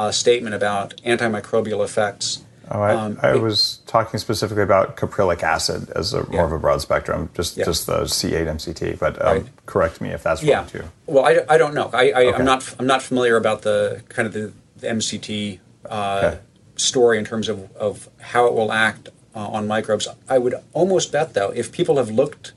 uh, 0.00 0.10
statement 0.12 0.54
about 0.54 0.96
antimicrobial 1.04 1.84
effects. 1.84 2.42
Oh, 2.72 2.80
I, 2.80 2.94
Um, 2.94 3.18
I 3.22 3.32
it- 3.34 3.42
was 3.42 3.80
talking 3.86 4.18
specifically 4.20 4.62
about 4.62 4.96
caprylic 4.96 5.42
acid 5.42 5.90
as 5.96 6.14
a 6.14 6.24
more 6.30 6.44
of 6.46 6.52
a 6.52 6.58
broad 6.58 6.80
spectrum, 6.80 7.28
just 7.34 7.56
Yeah. 7.56 7.64
just 7.64 7.86
the 7.86 7.98
C8-MCT. 8.06 8.98
But 8.98 9.20
um, 9.20 9.26
Right. 9.32 9.46
correct 9.66 10.00
me 10.00 10.10
if 10.10 10.22
that's 10.22 10.42
Yeah. 10.42 10.58
wrong 10.58 10.66
too. 10.68 10.84
Well, 11.06 11.24
I, 11.26 11.32
I 11.48 11.58
don't 11.58 11.74
know. 11.74 11.90
I, 11.92 12.04
I 12.20 12.24
Okay. 12.26 12.38
I'm 12.38 12.44
not 12.44 12.60
I'm 12.78 12.86
not 12.86 13.02
familiar 13.02 13.36
about 13.36 13.62
the 13.62 14.02
kind 14.08 14.26
of 14.28 14.32
the, 14.32 14.52
the 14.80 14.86
MCT 14.88 15.58
uh, 15.90 16.20
Okay. 16.24 16.38
story 16.76 17.18
in 17.18 17.24
terms 17.24 17.48
of, 17.48 17.56
of 17.76 18.08
how 18.20 18.46
it 18.46 18.54
will 18.54 18.72
act 18.72 19.08
uh, 19.34 19.56
on 19.56 19.66
microbes. 19.66 20.06
I 20.28 20.38
would 20.38 20.54
almost 20.72 21.10
bet 21.12 21.34
though, 21.34 21.50
if 21.54 21.72
people 21.72 21.96
have 21.96 22.10
looked 22.10 22.52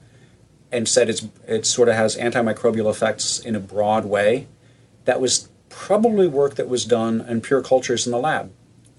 and 0.71 0.87
said 0.87 1.09
it's 1.09 1.23
it 1.47 1.65
sort 1.65 1.87
of 1.89 1.95
has 1.95 2.15
antimicrobial 2.17 2.89
effects 2.89 3.39
in 3.39 3.55
a 3.55 3.59
broad 3.59 4.05
way, 4.05 4.47
that 5.05 5.19
was 5.19 5.49
probably 5.75 6.27
work 6.27 6.55
that 6.55 6.69
was 6.69 6.85
done 6.85 7.21
in 7.21 7.41
pure 7.41 7.61
cultures 7.61 8.05
in 8.05 8.11
the 8.11 8.19
lab, 8.19 8.51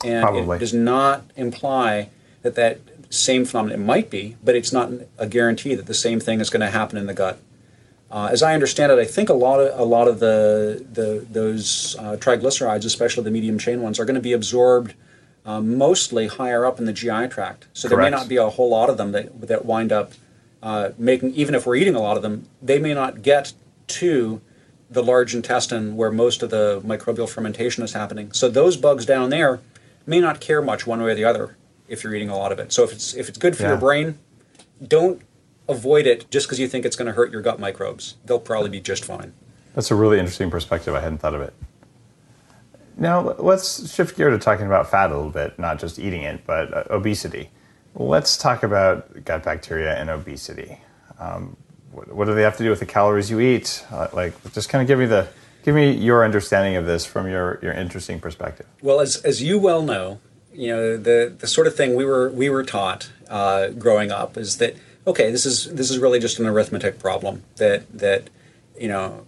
and 0.04 0.22
Probably. 0.22 0.56
it 0.56 0.60
does 0.60 0.74
not 0.74 1.24
imply 1.36 2.10
that 2.42 2.56
that 2.56 2.80
same 3.10 3.44
phenomenon 3.44 3.80
it 3.80 3.84
might 3.84 4.10
be, 4.10 4.36
but 4.42 4.54
it's 4.56 4.72
not 4.72 4.90
a 5.18 5.26
guarantee 5.26 5.74
that 5.74 5.86
the 5.86 5.94
same 5.94 6.20
thing 6.20 6.40
is 6.40 6.50
going 6.50 6.60
to 6.60 6.70
happen 6.70 6.98
in 6.98 7.06
the 7.06 7.14
gut. 7.14 7.38
Uh, 8.10 8.28
as 8.30 8.42
I 8.42 8.54
understand 8.54 8.92
it, 8.92 8.98
I 8.98 9.04
think 9.04 9.28
a 9.28 9.34
lot 9.34 9.60
of 9.60 9.78
a 9.78 9.84
lot 9.84 10.08
of 10.08 10.20
the 10.20 10.84
the 10.92 11.26
those 11.30 11.96
uh, 11.98 12.16
triglycerides, 12.16 12.84
especially 12.84 13.24
the 13.24 13.30
medium 13.30 13.58
chain 13.58 13.82
ones, 13.82 13.98
are 13.98 14.04
going 14.04 14.14
to 14.14 14.20
be 14.20 14.32
absorbed 14.32 14.94
uh, 15.44 15.60
mostly 15.60 16.26
higher 16.26 16.64
up 16.64 16.78
in 16.78 16.84
the 16.84 16.92
GI 16.92 17.28
tract. 17.28 17.66
So 17.72 17.88
there 17.88 17.98
may 17.98 18.10
not 18.10 18.28
be 18.28 18.36
a 18.36 18.50
whole 18.50 18.70
lot 18.70 18.88
of 18.90 18.98
them 18.98 19.12
that 19.12 19.48
that 19.48 19.64
wind 19.64 19.90
up 19.90 20.12
uh, 20.62 20.90
making. 20.98 21.34
Even 21.34 21.54
if 21.54 21.66
we're 21.66 21.76
eating 21.76 21.94
a 21.94 22.00
lot 22.00 22.16
of 22.16 22.22
them, 22.22 22.48
they 22.62 22.78
may 22.78 22.94
not 22.94 23.22
get 23.22 23.52
to 23.86 24.40
the 24.94 25.02
large 25.02 25.34
intestine 25.34 25.96
where 25.96 26.10
most 26.10 26.42
of 26.42 26.50
the 26.50 26.80
microbial 26.84 27.28
fermentation 27.28 27.82
is 27.84 27.92
happening. 27.92 28.32
So 28.32 28.48
those 28.48 28.76
bugs 28.76 29.04
down 29.04 29.30
there 29.30 29.60
may 30.06 30.20
not 30.20 30.40
care 30.40 30.62
much 30.62 30.86
one 30.86 31.02
way 31.02 31.10
or 31.12 31.14
the 31.14 31.24
other 31.24 31.56
if 31.88 32.02
you're 32.02 32.14
eating 32.14 32.30
a 32.30 32.36
lot 32.36 32.52
of 32.52 32.58
it. 32.58 32.72
So 32.72 32.84
if 32.84 32.92
it's 32.92 33.12
if 33.14 33.28
it's 33.28 33.36
good 33.38 33.56
for 33.56 33.64
Yeah. 33.64 33.70
your 33.70 33.78
brain, 33.78 34.18
don't 34.86 35.20
avoid 35.68 36.06
it 36.06 36.30
just 36.30 36.46
because 36.46 36.58
you 36.58 36.68
think 36.68 36.84
it's 36.84 36.96
going 36.96 37.06
to 37.06 37.12
hurt 37.12 37.30
your 37.30 37.42
gut 37.42 37.58
microbes. 37.58 38.14
They'll 38.24 38.38
probably 38.38 38.70
be 38.70 38.80
just 38.80 39.04
fine. 39.04 39.32
That's 39.74 39.90
a 39.90 39.94
really 39.94 40.18
interesting 40.18 40.50
perspective. 40.50 40.94
I 40.94 41.00
hadn't 41.00 41.18
thought 41.18 41.34
of 41.34 41.40
it. 41.42 41.54
Now 42.96 43.32
let's 43.38 43.92
shift 43.92 44.16
gear 44.16 44.30
to 44.30 44.38
talking 44.38 44.66
about 44.66 44.88
fat 44.90 45.10
a 45.10 45.16
little 45.16 45.30
bit, 45.30 45.58
not 45.58 45.78
just 45.80 45.98
eating 45.98 46.22
it, 46.22 46.46
but 46.46 46.72
uh, 46.72 46.84
obesity. 46.90 47.50
Let's 47.96 48.36
talk 48.36 48.62
about 48.62 49.24
gut 49.24 49.42
bacteria 49.42 49.94
and 49.96 50.10
obesity. 50.10 50.78
Um, 51.18 51.56
what, 51.94 52.26
do 52.26 52.34
they 52.34 52.42
have 52.42 52.56
to 52.56 52.64
do 52.64 52.70
with 52.70 52.80
the 52.80 52.86
calories 52.86 53.30
you 53.30 53.40
eat? 53.40 53.84
Uh, 53.90 54.08
like, 54.12 54.34
just 54.52 54.68
kind 54.68 54.82
of 54.82 54.88
give 54.88 54.98
me 54.98 55.06
the 55.06 55.28
give 55.64 55.74
me 55.74 55.92
your 55.92 56.24
understanding 56.24 56.76
of 56.76 56.86
this 56.86 57.06
from 57.06 57.28
your 57.28 57.58
your 57.62 57.72
interesting 57.72 58.20
perspective. 58.20 58.66
Well, 58.82 59.00
as 59.00 59.16
as 59.16 59.42
you 59.42 59.58
well 59.58 59.82
know, 59.82 60.20
you 60.52 60.68
know 60.68 60.96
the 60.96 61.34
the 61.36 61.46
sort 61.46 61.66
of 61.66 61.74
thing 61.74 61.94
we 61.94 62.04
were 62.04 62.30
we 62.30 62.48
were 62.50 62.62
taught 62.64 63.10
uh, 63.28 63.68
growing 63.68 64.10
up 64.10 64.36
is 64.36 64.58
that 64.58 64.76
okay, 65.06 65.30
this 65.30 65.46
is 65.46 65.72
this 65.72 65.90
is 65.90 65.98
really 65.98 66.18
just 66.18 66.38
an 66.38 66.46
arithmetic 66.46 66.98
problem 66.98 67.42
that 67.56 67.90
that 67.96 68.30
you 68.78 68.88
know 68.88 69.26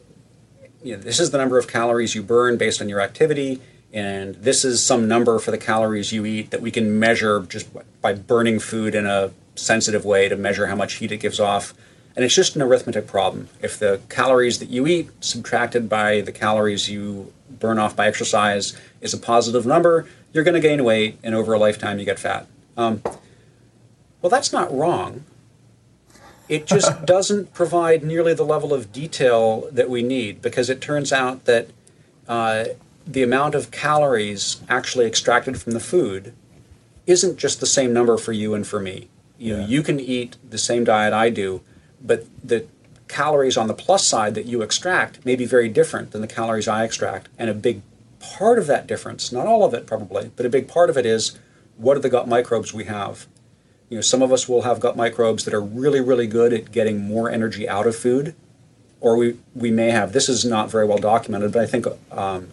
you 0.83 0.97
know, 0.97 1.03
this 1.03 1.19
is 1.19 1.31
the 1.31 1.39
number 1.39 1.59
of 1.59 1.67
calories 1.67 2.15
you 2.15 2.23
burn 2.23 2.57
based 2.57 2.81
on 2.81 2.89
your 2.89 3.01
activity, 3.01 3.61
and 3.93 4.35
this 4.37 4.65
is 4.65 4.85
some 4.85 5.09
number 5.09 5.39
for 5.39 5.51
the 5.51 5.59
calories 5.59 6.13
you 6.13 6.25
eat 6.25 6.51
that 6.51 6.61
we 6.61 6.71
can 6.71 6.99
measure 6.99 7.41
just 7.41 7.69
by 8.01 8.13
burning 8.13 8.59
food 8.59 8.95
in 8.95 9.07
a 9.07 9.33
sensitive 9.57 10.05
way 10.05 10.29
to 10.29 10.37
measure 10.37 10.67
how 10.67 10.77
much 10.77 10.95
heat 10.95 11.11
it 11.11 11.19
gives 11.19 11.41
off. 11.41 11.75
And 12.17 12.25
it's 12.25 12.35
just 12.35 12.57
an 12.57 12.63
arithmetic 12.63 13.07
problem. 13.07 13.51
If 13.61 13.79
the 13.79 14.01
calories 14.09 14.59
that 14.59 14.71
you 14.71 14.87
eat 14.87 15.11
subtracted 15.21 15.89
by 15.89 16.23
the 16.23 16.33
calories 16.33 16.89
you 16.89 17.33
burn 17.51 17.79
off 17.79 17.95
by 17.95 18.07
exercise 18.07 18.75
is 19.03 19.13
a 19.13 19.19
positive 19.19 19.67
number, 19.67 20.07
you're 20.33 20.45
going 20.45 20.55
to 20.55 20.61
gain 20.61 20.83
weight, 20.83 21.19
and 21.23 21.35
over 21.35 21.53
a 21.53 21.59
lifetime, 21.59 21.99
you 21.99 22.07
get 22.07 22.19
fat. 22.19 22.47
Um, 22.77 23.03
well, 24.23 24.31
that's 24.31 24.53
not 24.53 24.75
wrong. 24.75 25.25
It 26.49 26.67
just 26.67 27.05
doesn't 27.07 27.53
provide 27.53 28.03
nearly 28.03 28.33
the 28.33 28.45
level 28.45 28.73
of 28.73 28.93
detail 28.93 29.69
that 29.71 29.91
we 29.91 30.03
need 30.03 30.41
because 30.41 30.71
it 30.71 30.81
turns 30.81 31.13
out 31.13 31.45
that 31.45 31.69
uh, 32.29 32.65
the 33.07 33.23
amount 33.23 33.55
of 33.55 33.71
calories 33.71 34.63
actually 34.69 35.07
extracted 35.07 35.61
from 35.61 35.73
the 35.73 35.81
food 35.81 36.35
isn't 37.07 37.37
just 37.37 37.61
the 37.61 37.67
same 37.67 37.93
number 37.93 38.17
for 38.17 38.33
you 38.33 38.55
and 38.55 38.67
for 38.67 38.81
me. 38.81 39.09
You 39.39 39.57
know, 39.57 39.67
you 39.67 39.83
can 39.83 40.01
eat 40.01 40.37
the 40.49 40.59
same 40.59 40.85
diet 40.85 41.13
I 41.13 41.31
do, 41.31 41.61
but 42.01 42.27
the 42.43 42.67
calories 43.09 43.57
on 43.57 43.69
the 43.69 43.75
plus 43.75 44.07
side 44.07 44.35
that 44.35 44.47
you 44.47 44.63
extract 44.63 45.25
may 45.25 45.37
be 45.37 45.47
very 45.47 45.69
different 45.69 46.11
than 46.11 46.21
the 46.21 46.27
calories 46.27 46.69
I 46.69 46.85
extract. 46.85 47.29
And 47.39 47.49
a 47.49 47.55
big 47.55 47.83
part 48.21 48.59
of 48.59 48.67
that 48.67 48.87
difference, 48.87 49.31
not 49.33 49.47
all 49.47 49.65
of 49.65 49.75
it 49.75 49.87
probably, 49.87 50.31
but 50.37 50.47
a 50.47 50.51
big 50.51 50.69
part 50.69 50.91
of 50.91 50.97
it 50.97 51.07
is 51.07 51.39
what 51.77 51.97
are 51.97 52.01
the 52.01 52.11
gut 52.11 52.27
microbes 52.27 52.73
we 52.73 52.85
have? 52.85 53.27
You 53.89 53.99
know, 53.99 54.03
some 54.03 54.23
of 54.23 54.33
us 54.33 54.49
will 54.49 54.63
have 54.63 54.81
gut 54.81 54.97
microbes 54.97 55.45
that 55.45 55.55
are 55.55 55.61
really, 55.61 56.01
really 56.01 56.27
good 56.27 56.53
at 56.53 56.73
getting 56.73 57.01
more 57.07 57.31
energy 57.31 57.69
out 57.69 57.87
of 57.87 57.95
food, 57.95 58.35
or 59.01 59.17
we, 59.17 59.37
we 59.55 59.71
may 59.71 59.91
have, 59.91 60.13
this 60.13 60.29
is 60.29 60.45
not 60.45 60.71
very 60.71 60.87
well 60.87 60.99
documented, 60.99 61.53
but 61.53 61.63
I 61.63 61.67
think 61.67 61.87
um, 62.11 62.49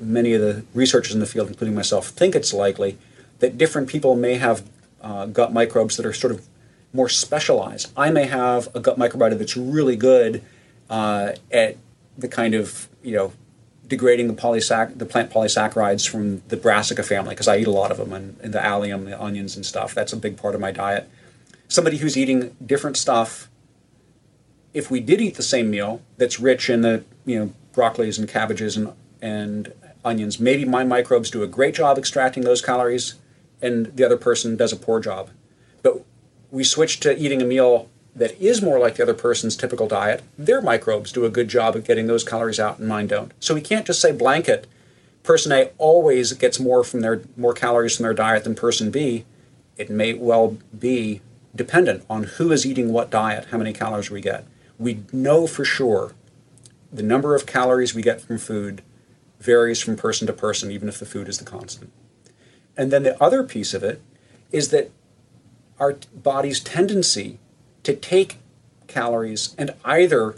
many 0.00 0.32
of 0.32 0.40
the 0.40 0.64
researchers 0.72 1.12
in 1.12 1.20
the 1.20 1.26
field, 1.26 1.48
including 1.48 1.74
myself, 1.74 2.08
think 2.08 2.34
it's 2.34 2.54
likely 2.54 2.96
that 3.40 3.58
different 3.58 3.88
people 3.88 4.14
may 4.14 4.36
have 4.36 4.66
uh, 5.02 5.26
gut 5.26 5.52
microbes 5.52 5.96
that 5.96 6.06
are 6.06 6.12
sort 6.12 6.32
of 6.32 6.46
more 6.92 7.08
specialized. 7.08 7.92
I 7.96 8.10
may 8.10 8.26
have 8.26 8.68
a 8.74 8.80
gut 8.80 8.98
microbiota 8.98 9.38
that's 9.38 9.56
really 9.56 9.96
good 9.96 10.42
uh, 10.90 11.32
at 11.50 11.76
the 12.18 12.28
kind 12.28 12.54
of 12.54 12.88
you 13.02 13.16
know 13.16 13.32
degrading 13.86 14.28
the 14.28 14.34
polysac- 14.34 14.98
the 14.98 15.06
plant 15.06 15.30
polysaccharides 15.30 16.08
from 16.08 16.42
the 16.48 16.56
brassica 16.56 17.02
family 17.02 17.30
because 17.30 17.48
I 17.48 17.58
eat 17.58 17.66
a 17.66 17.70
lot 17.70 17.90
of 17.90 17.98
them 17.98 18.12
and, 18.12 18.38
and 18.40 18.54
the 18.54 18.64
allium, 18.64 19.04
the 19.04 19.20
onions 19.20 19.56
and 19.56 19.66
stuff. 19.66 19.94
That's 19.94 20.12
a 20.12 20.16
big 20.16 20.36
part 20.36 20.54
of 20.54 20.60
my 20.60 20.70
diet. 20.70 21.08
Somebody 21.68 21.98
who's 21.98 22.16
eating 22.16 22.56
different 22.64 22.96
stuff. 22.96 23.48
If 24.72 24.90
we 24.90 25.00
did 25.00 25.20
eat 25.20 25.34
the 25.34 25.42
same 25.42 25.70
meal 25.70 26.00
that's 26.16 26.40
rich 26.40 26.70
in 26.70 26.80
the 26.82 27.04
you 27.24 27.38
know 27.38 27.52
broccolis 27.74 28.18
and 28.18 28.28
cabbages 28.28 28.76
and 28.76 28.92
and 29.20 29.72
onions, 30.04 30.40
maybe 30.40 30.64
my 30.64 30.84
microbes 30.84 31.30
do 31.30 31.42
a 31.42 31.46
great 31.46 31.74
job 31.74 31.96
extracting 31.96 32.44
those 32.44 32.60
calories, 32.60 33.14
and 33.60 33.86
the 33.96 34.04
other 34.04 34.16
person 34.16 34.56
does 34.56 34.72
a 34.72 34.76
poor 34.76 35.00
job. 35.00 35.30
But 35.82 36.04
we 36.52 36.62
switch 36.62 37.00
to 37.00 37.18
eating 37.18 37.42
a 37.42 37.46
meal 37.46 37.88
that 38.14 38.38
is 38.40 38.62
more 38.62 38.78
like 38.78 38.96
the 38.96 39.02
other 39.02 39.14
person's 39.14 39.56
typical 39.56 39.88
diet, 39.88 40.22
their 40.38 40.60
microbes 40.60 41.10
do 41.10 41.24
a 41.24 41.30
good 41.30 41.48
job 41.48 41.74
of 41.74 41.84
getting 41.84 42.06
those 42.06 42.22
calories 42.22 42.60
out 42.60 42.78
and 42.78 42.86
mine 42.86 43.06
don't. 43.06 43.32
So 43.40 43.54
we 43.54 43.62
can't 43.62 43.86
just 43.86 44.00
say 44.00 44.12
blanket 44.12 44.68
person 45.22 45.52
A 45.52 45.70
always 45.78 46.32
gets 46.34 46.60
more 46.60 46.84
from 46.84 47.00
their 47.00 47.22
more 47.36 47.54
calories 47.54 47.96
from 47.96 48.04
their 48.04 48.14
diet 48.14 48.44
than 48.44 48.54
person 48.54 48.90
B. 48.90 49.24
It 49.76 49.88
may 49.88 50.12
well 50.12 50.58
be 50.78 51.22
dependent 51.54 52.04
on 52.10 52.24
who 52.24 52.52
is 52.52 52.66
eating 52.66 52.92
what 52.92 53.10
diet, 53.10 53.46
how 53.46 53.58
many 53.58 53.72
calories 53.72 54.10
we 54.10 54.20
get. 54.20 54.44
We 54.78 55.04
know 55.12 55.46
for 55.46 55.64
sure 55.64 56.12
the 56.92 57.02
number 57.02 57.34
of 57.34 57.46
calories 57.46 57.94
we 57.94 58.02
get 58.02 58.20
from 58.20 58.36
food 58.36 58.82
varies 59.40 59.80
from 59.80 59.96
person 59.96 60.26
to 60.26 60.32
person, 60.32 60.70
even 60.70 60.88
if 60.88 60.98
the 60.98 61.06
food 61.06 61.28
is 61.28 61.38
the 61.38 61.44
constant. 61.44 61.90
And 62.76 62.92
then 62.92 63.02
the 63.02 63.20
other 63.22 63.42
piece 63.42 63.74
of 63.74 63.82
it 63.82 64.02
is 64.50 64.68
that 64.68 64.90
our 65.78 65.98
body's 66.14 66.60
tendency 66.60 67.38
to 67.82 67.94
take 67.94 68.38
calories 68.86 69.54
and 69.58 69.74
either 69.84 70.36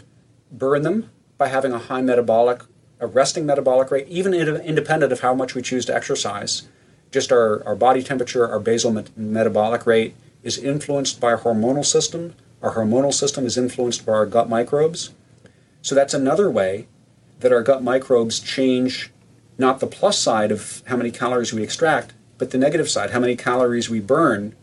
burn 0.51 0.81
them 0.81 1.09
by 1.37 1.47
having 1.47 1.73
a 1.73 1.79
high 1.79 2.01
metabolic, 2.01 2.61
a 2.99 3.07
resting 3.07 3.45
metabolic 3.45 3.91
rate, 3.91 4.07
even 4.07 4.33
independent 4.33 5.11
of 5.11 5.19
how 5.19 5.33
much 5.33 5.53
we 5.53 5.61
choose 5.61 5.85
to 5.85 5.95
exercise. 5.95 6.63
Just 7.11 7.31
our, 7.31 7.63
our 7.65 7.75
body 7.75 8.01
temperature, 8.01 8.47
our 8.47 8.59
basal 8.59 8.91
met- 8.91 9.17
metabolic 9.17 9.85
rate 9.85 10.15
is 10.43 10.57
influenced 10.57 11.19
by 11.19 11.33
our 11.33 11.39
hormonal 11.39 11.85
system. 11.85 12.35
Our 12.61 12.75
hormonal 12.75 13.13
system 13.13 13.45
is 13.45 13.57
influenced 13.57 14.05
by 14.05 14.13
our 14.13 14.25
gut 14.25 14.49
microbes. 14.49 15.11
So 15.81 15.93
that's 15.93 16.13
another 16.13 16.49
way 16.49 16.87
that 17.39 17.51
our 17.51 17.61
gut 17.61 17.83
microbes 17.83 18.39
change 18.39 19.11
not 19.57 19.79
the 19.79 19.87
plus 19.87 20.17
side 20.17 20.51
of 20.51 20.83
how 20.87 20.97
many 20.97 21.11
calories 21.11 21.53
we 21.53 21.63
extract, 21.63 22.13
but 22.37 22.51
the 22.51 22.57
negative 22.57 22.89
side, 22.89 23.11
how 23.11 23.19
many 23.19 23.35
calories 23.35 23.89
we 23.89 23.99
burn 23.99 24.55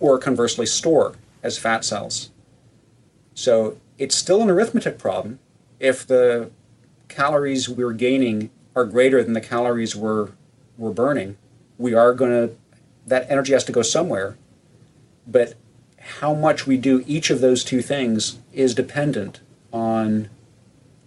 or 0.00 0.18
conversely 0.18 0.66
store 0.66 1.14
as 1.42 1.58
fat 1.58 1.84
cells. 1.84 2.30
So 3.34 3.78
it's 3.98 4.16
still 4.16 4.42
an 4.42 4.50
arithmetic 4.50 4.98
problem 4.98 5.38
if 5.78 6.06
the 6.06 6.50
calories 7.08 7.68
we're 7.68 7.92
gaining 7.92 8.50
are 8.74 8.84
greater 8.84 9.22
than 9.22 9.34
the 9.34 9.40
calories 9.40 9.94
we're, 9.94 10.30
we're 10.76 10.92
burning. 10.92 11.36
We 11.78 11.94
are 11.94 12.14
going 12.14 12.30
to, 12.30 12.56
that 13.06 13.30
energy 13.30 13.52
has 13.52 13.64
to 13.64 13.72
go 13.72 13.82
somewhere. 13.82 14.36
But 15.26 15.54
how 15.98 16.34
much 16.34 16.66
we 16.66 16.76
do 16.76 17.04
each 17.06 17.30
of 17.30 17.40
those 17.40 17.62
two 17.62 17.82
things 17.82 18.38
is 18.52 18.74
dependent 18.74 19.40
on 19.72 20.28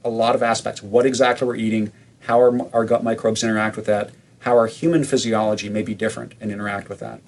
a 0.04 0.10
lot 0.10 0.36
of 0.36 0.44
aspects. 0.44 0.84
What 0.84 1.06
exactly 1.06 1.48
we're 1.48 1.56
eating, 1.56 1.92
how 2.22 2.38
our, 2.40 2.70
our 2.74 2.86
gut 2.86 3.04
microbes 3.04 3.44
interact 3.44 3.76
with 3.76 3.86
that, 3.86 4.12
how 4.40 4.58
our 4.58 4.68
human 4.68 5.04
physiology 5.04 5.70
may 5.70 5.82
be 5.82 5.94
different 5.94 6.34
and 6.40 6.52
interact 6.52 6.90
with 6.90 7.00
that. 7.00 7.22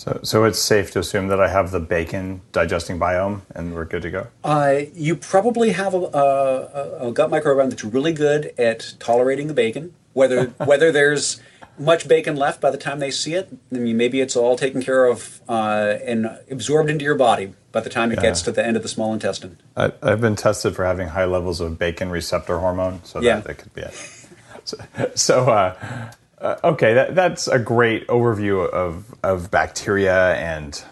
So, 0.00 0.18
so 0.22 0.44
it's 0.44 0.58
safe 0.58 0.92
to 0.92 0.98
assume 0.98 1.28
that 1.28 1.42
I 1.42 1.48
have 1.48 1.72
the 1.72 1.78
bacon 1.78 2.40
digesting 2.52 2.98
biome, 2.98 3.42
and 3.54 3.74
we're 3.74 3.84
good 3.84 4.00
to 4.00 4.10
go. 4.10 4.28
Uh, 4.42 4.84
you 4.94 5.14
probably 5.14 5.72
have 5.72 5.92
a, 5.92 5.98
a, 5.98 7.08
a, 7.08 7.12
gut 7.12 7.30
microbiome 7.30 7.68
that's 7.68 7.84
really 7.84 8.14
good 8.14 8.54
at 8.56 8.94
tolerating 8.98 9.46
the 9.46 9.52
bacon. 9.52 9.94
Whether 10.14 10.44
whether 10.64 10.90
there's 10.90 11.42
much 11.78 12.08
bacon 12.08 12.34
left 12.36 12.62
by 12.62 12.70
the 12.70 12.78
time 12.78 12.98
they 12.98 13.10
see 13.10 13.34
it, 13.34 13.54
I 13.70 13.76
mean, 13.76 13.98
maybe 13.98 14.22
it's 14.22 14.36
all 14.36 14.56
taken 14.56 14.80
care 14.82 15.04
of 15.04 15.42
uh, 15.50 15.98
and 16.02 16.38
absorbed 16.50 16.88
into 16.88 17.04
your 17.04 17.14
body 17.14 17.52
by 17.70 17.80
the 17.80 17.90
time 17.90 18.10
it 18.10 18.14
yeah. 18.16 18.22
gets 18.22 18.40
to 18.42 18.52
the 18.52 18.66
end 18.66 18.78
of 18.78 18.82
the 18.82 18.88
small 18.88 19.12
intestine. 19.12 19.58
I, 19.76 19.92
have 20.02 20.22
been 20.22 20.34
tested 20.34 20.74
for 20.74 20.86
having 20.86 21.08
high 21.08 21.26
levels 21.26 21.60
of 21.60 21.78
bacon 21.78 22.08
receptor 22.08 22.58
hormone, 22.58 23.04
so 23.04 23.20
yeah. 23.20 23.36
that, 23.36 23.44
that 23.44 23.58
could 23.58 23.74
be 23.74 23.82
it. 23.82 24.16
So, 24.62 24.76
so 25.14 25.50
uh, 25.50 26.12
uh, 26.40 26.56
okay, 26.64 26.94
that, 26.94 27.14
that's 27.14 27.48
a 27.48 27.58
great 27.58 28.06
overview 28.08 28.68
of, 28.68 29.14
of 29.22 29.50
bacteria 29.50 30.34
and 30.36 30.82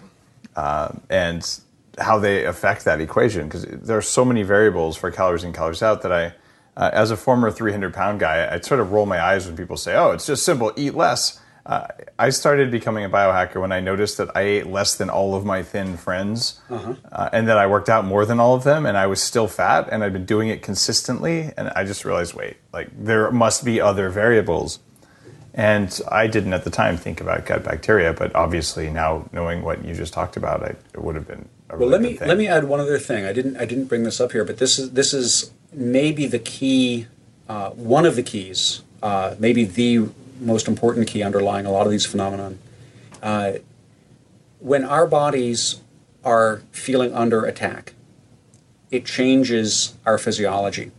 uh, 0.56 0.90
and 1.08 1.60
how 1.98 2.18
they 2.18 2.44
affect 2.44 2.84
that 2.84 3.00
equation 3.00 3.46
because 3.46 3.62
there 3.64 3.96
are 3.96 4.02
so 4.02 4.24
many 4.24 4.42
variables 4.42 4.96
for 4.96 5.10
calories 5.10 5.44
in 5.44 5.52
calories 5.52 5.82
out 5.82 6.02
that 6.02 6.12
I, 6.12 6.32
uh, 6.76 6.90
as 6.92 7.10
a 7.10 7.16
former 7.16 7.50
300 7.50 7.94
pound 7.94 8.20
guy, 8.20 8.52
I 8.52 8.60
sort 8.60 8.80
of 8.80 8.92
roll 8.92 9.06
my 9.06 9.20
eyes 9.20 9.46
when 9.46 9.56
people 9.56 9.76
say, 9.76 9.94
"Oh, 9.94 10.10
it's 10.12 10.26
just 10.26 10.44
simple, 10.44 10.72
eat 10.76 10.94
less." 10.94 11.40
Uh, 11.64 11.86
I 12.18 12.30
started 12.30 12.70
becoming 12.70 13.04
a 13.04 13.10
biohacker 13.10 13.60
when 13.60 13.72
I 13.72 13.80
noticed 13.80 14.16
that 14.16 14.34
I 14.34 14.40
ate 14.40 14.66
less 14.66 14.94
than 14.94 15.10
all 15.10 15.34
of 15.34 15.44
my 15.44 15.62
thin 15.62 15.98
friends, 15.98 16.60
uh-huh. 16.70 16.94
uh, 17.12 17.28
and 17.32 17.46
that 17.48 17.58
I 17.58 17.66
worked 17.66 17.90
out 17.90 18.06
more 18.06 18.24
than 18.24 18.40
all 18.40 18.54
of 18.54 18.64
them, 18.64 18.86
and 18.86 18.96
I 18.96 19.06
was 19.06 19.22
still 19.22 19.46
fat, 19.48 19.88
and 19.92 20.02
I'd 20.02 20.14
been 20.14 20.24
doing 20.24 20.48
it 20.48 20.62
consistently, 20.62 21.52
and 21.58 21.68
I 21.68 21.84
just 21.84 22.06
realized, 22.06 22.32
wait, 22.32 22.56
like 22.72 22.88
there 22.98 23.30
must 23.30 23.64
be 23.64 23.80
other 23.80 24.08
variables. 24.08 24.78
And 25.54 26.00
I 26.10 26.26
didn't 26.26 26.52
at 26.52 26.64
the 26.64 26.70
time 26.70 26.96
think 26.96 27.20
about 27.20 27.46
gut 27.46 27.64
bacteria, 27.64 28.12
but 28.12 28.34
obviously 28.34 28.90
now 28.90 29.28
knowing 29.32 29.62
what 29.62 29.84
you 29.84 29.94
just 29.94 30.12
talked 30.12 30.36
about, 30.36 30.62
I, 30.62 30.76
it 30.94 31.02
would 31.02 31.14
have 31.14 31.26
been. 31.26 31.48
Really 31.70 31.80
well, 31.80 31.90
let 31.90 32.00
me 32.00 32.18
let 32.20 32.38
me 32.38 32.46
add 32.46 32.64
one 32.64 32.80
other 32.80 32.98
thing. 32.98 33.24
I 33.26 33.32
didn't 33.32 33.56
I 33.56 33.66
didn't 33.66 33.86
bring 33.86 34.04
this 34.04 34.20
up 34.20 34.32
here, 34.32 34.44
but 34.44 34.58
this 34.58 34.78
is 34.78 34.92
this 34.92 35.12
is 35.12 35.50
maybe 35.72 36.26
the 36.26 36.38
key, 36.38 37.06
uh, 37.48 37.70
one 37.70 38.06
of 38.06 38.16
the 38.16 38.22
keys, 38.22 38.82
uh, 39.02 39.34
maybe 39.38 39.64
the 39.64 40.08
most 40.40 40.68
important 40.68 41.08
key 41.08 41.22
underlying 41.22 41.66
a 41.66 41.70
lot 41.70 41.86
of 41.86 41.90
these 41.90 42.06
phenomenon. 42.06 42.58
Uh, 43.22 43.54
when 44.60 44.84
our 44.84 45.06
bodies 45.06 45.80
are 46.24 46.62
feeling 46.72 47.12
under 47.12 47.44
attack, 47.44 47.94
it 48.90 49.04
changes 49.04 49.94
our 50.06 50.18
physiology. 50.18 50.90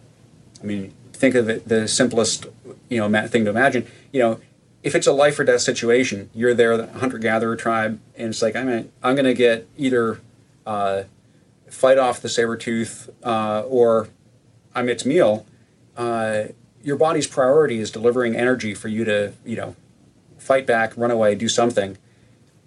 I 0.62 0.66
mean, 0.66 0.94
think 1.14 1.36
of 1.36 1.50
it, 1.50 1.68
the 1.68 1.88
simplest 1.88 2.46
you 2.90 3.00
know 3.00 3.28
thing 3.28 3.46
to 3.46 3.50
imagine. 3.50 3.88
You 4.12 4.20
know, 4.22 4.40
if 4.84 4.96
it's 4.96 5.08
a 5.08 5.12
life 5.12 5.40
or 5.40 5.44
death 5.44 5.62
situation, 5.62 6.30
you're 6.34 6.54
there, 6.54 6.78
the 6.78 6.88
hunter 6.88 7.18
gatherer 7.18 7.56
tribe, 7.56 8.00
and 8.16 8.30
it's 8.30 8.42
like 8.42 8.56
I'm 8.56 8.66
gonna, 8.66 8.86
I'm 9.04 9.16
going 9.16 9.26
to 9.26 9.34
get 9.34 9.68
either 9.78 10.20
uh, 10.66 11.04
fight 11.70 11.98
off 11.98 12.22
the 12.22 12.30
saber 12.30 12.56
tooth 12.56 13.10
uh, 13.24 13.62
or 13.62 14.10
I'm 14.74 14.90
its 14.90 15.06
meal. 15.06 15.46
Uh, 15.98 16.46
your 16.82 16.96
body's 16.96 17.28
priority 17.28 17.80
is 17.80 17.92
delivering 17.92 18.36
energy 18.36 18.74
for 18.74 18.88
you 18.88 19.04
to 19.06 19.34
you 19.46 19.58
know 19.58 19.76
fight 20.38 20.66
back, 20.66 20.96
run 20.96 21.12
away, 21.12 21.36
do 21.36 21.50
something. 21.50 21.98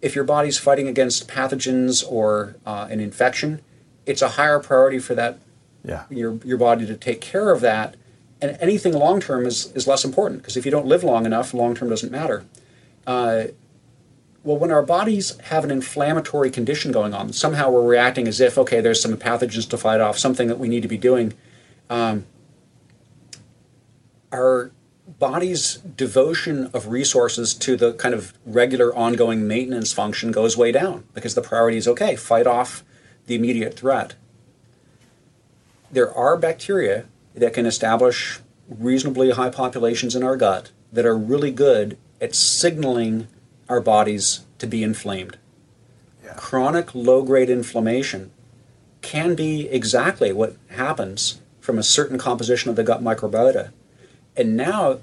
If 0.00 0.14
your 0.14 0.24
body's 0.24 0.58
fighting 0.58 0.88
against 0.88 1.28
pathogens 1.28 2.04
or 2.06 2.56
uh, 2.66 2.88
an 2.90 3.00
infection, 3.00 3.62
it's 4.04 4.20
a 4.20 4.30
higher 4.30 4.58
priority 4.58 4.98
for 4.98 5.14
that 5.14 5.38
yeah. 5.84 6.04
your 6.10 6.38
your 6.44 6.58
body 6.58 6.86
to 6.86 6.96
take 6.96 7.20
care 7.20 7.50
of 7.50 7.60
that, 7.60 7.96
and 8.42 8.58
anything 8.60 8.92
long 8.92 9.20
term 9.20 9.46
is 9.46 9.72
is 9.72 9.86
less 9.86 10.04
important 10.04 10.42
because 10.42 10.56
if 10.56 10.64
you 10.64 10.70
don't 10.70 10.86
live 10.86 11.04
long 11.04 11.24
enough, 11.24 11.54
long 11.54 11.74
term 11.74 11.88
doesn't 11.88 12.12
matter. 12.12 12.44
Uh, 13.06 13.44
well, 14.44 14.58
when 14.58 14.72
our 14.72 14.82
bodies 14.82 15.38
have 15.38 15.62
an 15.62 15.70
inflammatory 15.70 16.50
condition 16.50 16.90
going 16.90 17.14
on, 17.14 17.32
somehow 17.32 17.70
we're 17.70 17.86
reacting 17.86 18.26
as 18.26 18.40
if 18.40 18.58
okay, 18.58 18.80
there's 18.80 19.00
some 19.00 19.16
pathogens 19.16 19.68
to 19.70 19.78
fight 19.78 20.00
off, 20.00 20.18
something 20.18 20.48
that 20.48 20.58
we 20.58 20.68
need 20.68 20.82
to 20.82 20.88
be 20.88 20.98
doing. 20.98 21.32
Um, 21.88 22.26
our 24.32 24.72
body's 25.18 25.76
devotion 25.76 26.70
of 26.72 26.88
resources 26.88 27.54
to 27.54 27.76
the 27.76 27.92
kind 27.94 28.14
of 28.14 28.32
regular 28.44 28.94
ongoing 28.94 29.46
maintenance 29.46 29.92
function 29.92 30.32
goes 30.32 30.56
way 30.56 30.72
down 30.72 31.04
because 31.14 31.34
the 31.34 31.42
priority 31.42 31.76
is 31.76 31.86
okay, 31.86 32.16
fight 32.16 32.46
off 32.46 32.82
the 33.26 33.34
immediate 33.34 33.74
threat. 33.74 34.14
There 35.90 36.12
are 36.12 36.36
bacteria 36.36 37.04
that 37.34 37.54
can 37.54 37.66
establish 37.66 38.40
reasonably 38.68 39.30
high 39.30 39.50
populations 39.50 40.14
in 40.14 40.22
our 40.22 40.36
gut 40.36 40.70
that 40.92 41.06
are 41.06 41.16
really 41.16 41.50
good 41.50 41.96
at 42.20 42.34
signaling 42.34 43.28
our 43.68 43.80
bodies 43.80 44.44
to 44.58 44.66
be 44.66 44.82
inflamed. 44.82 45.38
Yeah. 46.24 46.34
Chronic 46.34 46.94
low 46.94 47.22
grade 47.22 47.50
inflammation 47.50 48.30
can 49.00 49.34
be 49.34 49.68
exactly 49.68 50.32
what 50.32 50.56
happens 50.68 51.40
from 51.60 51.78
a 51.78 51.82
certain 51.82 52.18
composition 52.18 52.70
of 52.70 52.76
the 52.76 52.84
gut 52.84 53.02
microbiota. 53.02 53.70
And 54.36 54.56
now 54.56 55.00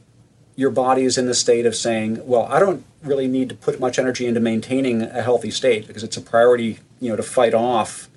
your 0.55 0.69
body 0.69 1.03
is 1.03 1.17
in 1.17 1.25
the 1.25 1.33
state 1.33 1.65
of 1.65 1.75
saying, 1.75 2.25
well, 2.25 2.45
I 2.45 2.59
don't 2.59 2.85
really 3.03 3.27
need 3.27 3.49
to 3.49 3.55
put 3.55 3.79
much 3.79 3.97
energy 3.97 4.25
into 4.25 4.39
maintaining 4.39 5.01
a 5.01 5.21
healthy 5.21 5.51
state 5.51 5.87
because 5.87 6.03
it's 6.03 6.17
a 6.17 6.21
priority, 6.21 6.79
you 6.99 7.09
know, 7.09 7.15
to 7.15 7.23
fight 7.23 7.53
off 7.53 8.09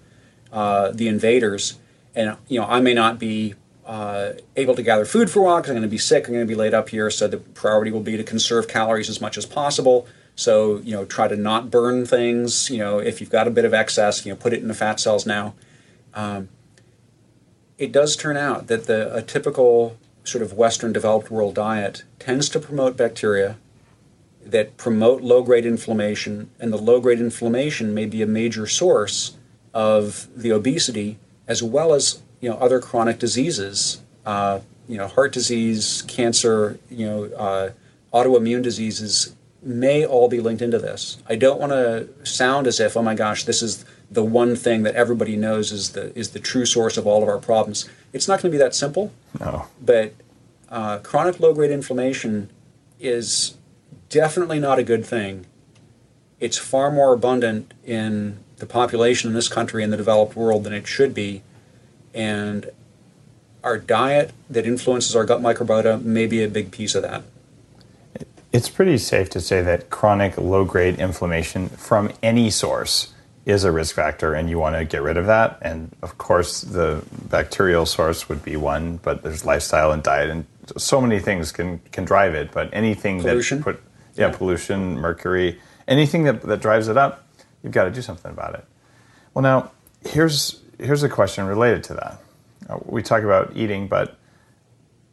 uh, 0.53 0.91
the 0.91 1.09
invaders. 1.09 1.79
And 2.15 2.37
you 2.49 2.61
know, 2.61 2.67
I 2.67 2.81
may 2.81 2.95
not 2.95 3.19
be 3.19 3.55
uh, 3.93 4.33
able 4.57 4.75
to 4.75 4.83
gather 4.83 5.05
food 5.05 5.31
for 5.31 5.41
a 5.41 5.43
while 5.43 5.57
because 5.59 5.69
I'm 5.69 5.77
going 5.77 5.83
to 5.83 5.89
be 5.89 5.99
sick. 5.99 6.27
I'm 6.27 6.33
going 6.33 6.47
to 6.47 6.49
be 6.49 6.55
laid 6.55 6.73
up 6.73 6.89
here. 6.89 7.11
So 7.11 7.29
the 7.29 7.37
priority 7.37 7.91
will 7.91 8.01
be 8.01 8.17
to 8.17 8.25
conserve 8.25 8.67
calories 8.67 9.11
as 9.11 9.21
much 9.21 9.37
as 9.37 9.45
possible. 9.45 10.07
So 10.35 10.79
you 10.79 10.93
know, 10.93 11.05
try 11.05 11.29
to 11.29 11.37
not 11.37 11.71
burn 11.71 12.07
things. 12.07 12.71
You 12.71 12.79
know, 12.79 13.01
if 13.01 13.21
you've 13.21 13.29
got 13.29 13.47
a 13.47 13.51
bit 13.51 13.67
of 13.67 13.75
excess, 13.75 14.25
you 14.25 14.33
know, 14.33 14.37
put 14.37 14.55
it 14.55 14.63
in 14.63 14.69
the 14.69 14.75
fat 14.75 14.99
cells 14.99 15.27
now. 15.27 15.53
Um, 16.15 16.49
it 17.77 17.93
does 17.93 18.17
turn 18.17 18.39
out 18.39 18.69
that 18.69 18.87
the 18.87 19.15
a 19.15 19.21
typical 19.21 19.99
sort 20.25 20.41
of 20.41 20.55
Western 20.55 20.95
developed 20.95 21.31
world 21.31 21.55
diet 21.55 22.05
tends 22.19 22.49
to 22.49 22.59
promote 22.59 22.97
bacteria 22.97 23.59
that 24.43 24.79
promote 24.79 25.21
low 25.21 25.43
grade 25.43 25.67
inflammation, 25.67 26.49
and 26.59 26.73
the 26.73 26.79
low 26.79 26.99
grade 26.99 27.21
inflammation 27.21 27.93
may 27.93 28.07
be 28.07 28.23
a 28.23 28.27
major 28.27 28.67
source 28.67 29.37
of 29.75 30.29
the 30.35 30.51
obesity 30.51 31.19
as 31.47 31.63
well 31.63 31.93
as 31.93 32.23
you 32.43 32.51
know 32.51 32.57
other 32.57 32.79
chronic 32.79 33.19
diseases, 33.19 34.03
uh, 34.27 34.61
you 34.87 34.99
know 34.99 35.07
heart 35.07 35.33
disease, 35.33 36.03
cancer, 36.03 36.79
you 36.91 37.07
know 37.07 37.25
uh, 37.35 37.71
autoimmune 38.13 38.63
diseases 38.63 39.35
may 39.63 40.05
all 40.05 40.29
be 40.29 40.41
linked 40.41 40.61
into 40.61 40.79
this. 40.79 41.19
I 41.29 41.37
don't 41.37 41.61
want 41.61 41.73
to 41.73 42.09
sound 42.27 42.67
as 42.67 42.81
if 42.81 42.97
oh 42.97 43.03
my 43.03 43.15
gosh 43.15 43.45
this 43.45 43.63
is 43.63 43.87
the 44.11 44.25
one 44.25 44.57
thing 44.57 44.83
that 44.83 44.95
everybody 44.95 45.37
knows 45.37 45.73
is 45.73 45.93
the 45.93 46.17
is 46.19 46.31
the 46.31 46.41
true 46.41 46.67
source 46.67 46.99
of 46.99 47.07
all 47.07 47.23
of 47.23 47.29
our 47.29 47.39
problems. 47.39 47.89
It's 48.13 48.29
not 48.29 48.43
going 48.43 48.51
to 48.51 48.59
be 48.59 48.63
that 48.63 48.75
simple. 48.75 49.13
No. 49.41 49.67
But 49.81 50.15
uh, 50.69 50.99
chronic 50.99 51.41
low 51.41 51.55
grade 51.55 51.71
inflammation 51.71 52.51
is 53.01 53.57
definitely 54.09 54.59
not 54.59 54.79
a 54.79 54.83
good 54.83 55.07
thing. 55.07 55.47
It's 56.41 56.59
far 56.59 56.91
more 56.91 57.13
abundant 57.13 57.73
in 57.85 58.39
the 58.57 58.67
population 58.67 59.31
in 59.31 59.35
this 59.35 59.49
country 59.49 59.83
and 59.83 59.93
the 59.93 59.97
developed 59.97 60.37
world 60.37 60.65
than 60.65 60.73
it 60.73 60.87
should 60.87 61.15
be. 61.15 61.43
And 62.15 62.71
our 63.65 63.79
diet 63.79 64.33
that 64.51 64.67
influences 64.67 65.15
our 65.15 65.25
gut 65.25 65.41
microbiota 65.41 66.03
may 66.03 66.27
be 66.27 66.43
a 66.43 66.49
big 66.49 66.71
piece 66.71 66.95
of 66.95 67.03
that. 67.03 67.23
It's 68.53 68.69
pretty 68.69 68.99
safe 68.99 69.31
to 69.31 69.41
say 69.41 69.63
that 69.63 69.89
chronic 69.89 70.37
low 70.37 70.65
grade 70.65 70.99
inflammation 70.99 71.69
from 71.71 72.13
any 72.23 72.51
source 72.51 73.15
is 73.47 73.65
a 73.65 73.73
risk 73.73 73.95
factor 73.95 74.35
and 74.35 74.49
you 74.49 74.59
want 74.59 74.77
to 74.77 74.85
get 74.85 75.03
rid 75.03 75.17
of 75.17 75.27
that. 75.27 75.59
And 75.63 75.95
of 76.03 76.19
course, 76.19 76.61
the 76.61 77.03
bacterial 77.29 77.87
source 77.87 78.29
would 78.29 78.45
be 78.45 78.57
one, 78.57 78.99
but 78.99 79.23
there's 79.23 79.45
lifestyle 79.45 79.91
and 79.91 80.03
diet 80.03 80.31
and 80.31 80.45
so 80.77 81.01
many 81.01 81.19
things 81.19 81.51
can, 81.51 81.79
can 81.91 82.05
drive 82.05 82.35
it. 82.35 82.53
But 82.53 82.71
anything 82.73 83.21
pollution. 83.21 83.59
that 83.59 83.65
put, 83.65 83.83
yeah, 84.15 84.29
yeah, 84.29 84.37
pollution, 84.37 84.97
mercury, 84.97 85.61
anything 85.89 86.25
that, 86.25 86.43
that 86.43 86.61
drives 86.61 86.89
it 86.89 86.97
up, 86.97 87.27
you've 87.63 87.73
got 87.73 87.85
to 87.85 87.91
do 87.91 88.03
something 88.03 88.31
about 88.31 88.55
it. 88.55 88.65
Well, 89.35 89.43
now 89.43 89.73
here's 90.05 90.62
here's 90.83 91.03
a 91.03 91.09
question 91.09 91.47
related 91.47 91.85
to 91.85 91.95
that. 91.95 92.21
Uh, 92.69 92.79
we 92.85 93.03
talk 93.03 93.23
about 93.23 93.53
eating, 93.57 93.89
but 93.89 94.17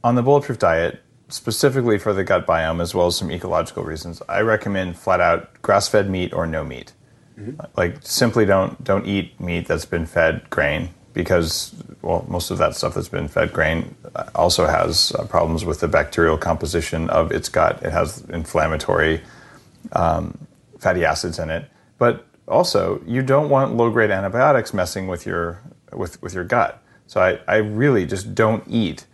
on 0.03 0.15
the 0.15 0.23
bulletproof 0.23 0.59
diet, 0.59 1.01
specifically 1.29 1.97
for 1.97 2.13
the 2.13 2.23
gut 2.23 2.45
biome 2.45 2.81
as 2.81 2.95
well 2.95 3.07
as 3.07 3.15
some 3.15 3.31
ecological 3.31 3.83
reasons, 3.83 4.21
I 4.27 4.41
recommend 4.41 4.97
flat 4.97 5.21
out 5.21 5.61
grass-fed 5.61 6.09
meat 6.09 6.33
or 6.33 6.47
no 6.47 6.63
meat. 6.63 6.93
Mm-hmm. 7.39 7.61
Like 7.77 7.97
simply 8.01 8.45
don't 8.45 8.83
don't 8.83 9.05
eat 9.05 9.39
meat 9.39 9.67
that's 9.67 9.85
been 9.85 10.05
fed 10.05 10.49
grain 10.49 10.89
because 11.13 11.73
well 12.01 12.25
most 12.27 12.51
of 12.51 12.57
that 12.57 12.75
stuff 12.75 12.95
that's 12.95 13.07
been 13.07 13.27
fed 13.27 13.53
grain 13.53 13.95
also 14.35 14.67
has 14.67 15.13
uh, 15.17 15.25
problems 15.25 15.63
with 15.63 15.79
the 15.79 15.87
bacterial 15.87 16.37
composition 16.37 17.09
of 17.09 17.31
its 17.31 17.47
gut. 17.47 17.81
It 17.81 17.91
has 17.91 18.21
inflammatory 18.29 19.21
um, 19.93 20.37
fatty 20.79 21.05
acids 21.05 21.39
in 21.39 21.49
it, 21.49 21.65
but 21.97 22.25
also 22.49 23.01
you 23.05 23.21
don't 23.21 23.49
want 23.49 23.75
low 23.75 23.89
grade 23.89 24.11
antibiotics 24.11 24.73
messing 24.73 25.07
with 25.07 25.25
your 25.25 25.61
with 25.93 26.21
with 26.21 26.33
your 26.33 26.43
gut. 26.43 26.83
So 27.07 27.21
I, 27.21 27.39
I 27.47 27.57
really 27.57 28.05
just 28.05 28.35
don't 28.35 28.63
eat 28.67 29.05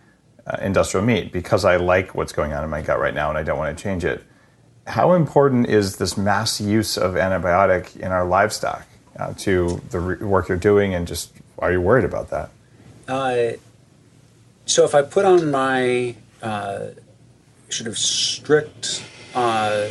uh, 0.46 0.58
industrial 0.60 1.04
meat 1.04 1.32
because 1.32 1.64
I 1.64 1.76
like 1.76 2.14
what's 2.14 2.32
going 2.32 2.52
on 2.52 2.62
in 2.62 2.70
my 2.70 2.82
gut 2.82 2.98
right 3.00 3.14
now 3.14 3.30
and 3.30 3.38
I 3.38 3.42
don't 3.42 3.58
want 3.58 3.76
to 3.76 3.82
change 3.82 4.04
it 4.04 4.22
how 4.86 5.14
important 5.14 5.68
is 5.68 5.96
this 5.96 6.16
mass 6.16 6.60
use 6.60 6.96
of 6.96 7.14
antibiotic 7.14 7.96
in 7.96 8.12
our 8.12 8.24
livestock 8.24 8.86
uh, 9.18 9.34
to 9.34 9.80
the 9.90 10.00
re- 10.00 10.16
work 10.16 10.48
you're 10.48 10.58
doing, 10.58 10.94
and 10.94 11.06
just 11.06 11.32
are 11.58 11.72
you 11.72 11.80
worried 11.80 12.04
about 12.04 12.30
that? 12.30 12.50
Uh, 13.08 13.56
so 14.64 14.84
if 14.84 14.94
I 14.94 15.02
put 15.02 15.24
on 15.24 15.50
my 15.50 16.14
uh, 16.42 16.88
sort 17.68 17.88
of 17.88 17.98
strict 17.98 19.04
uh, 19.34 19.88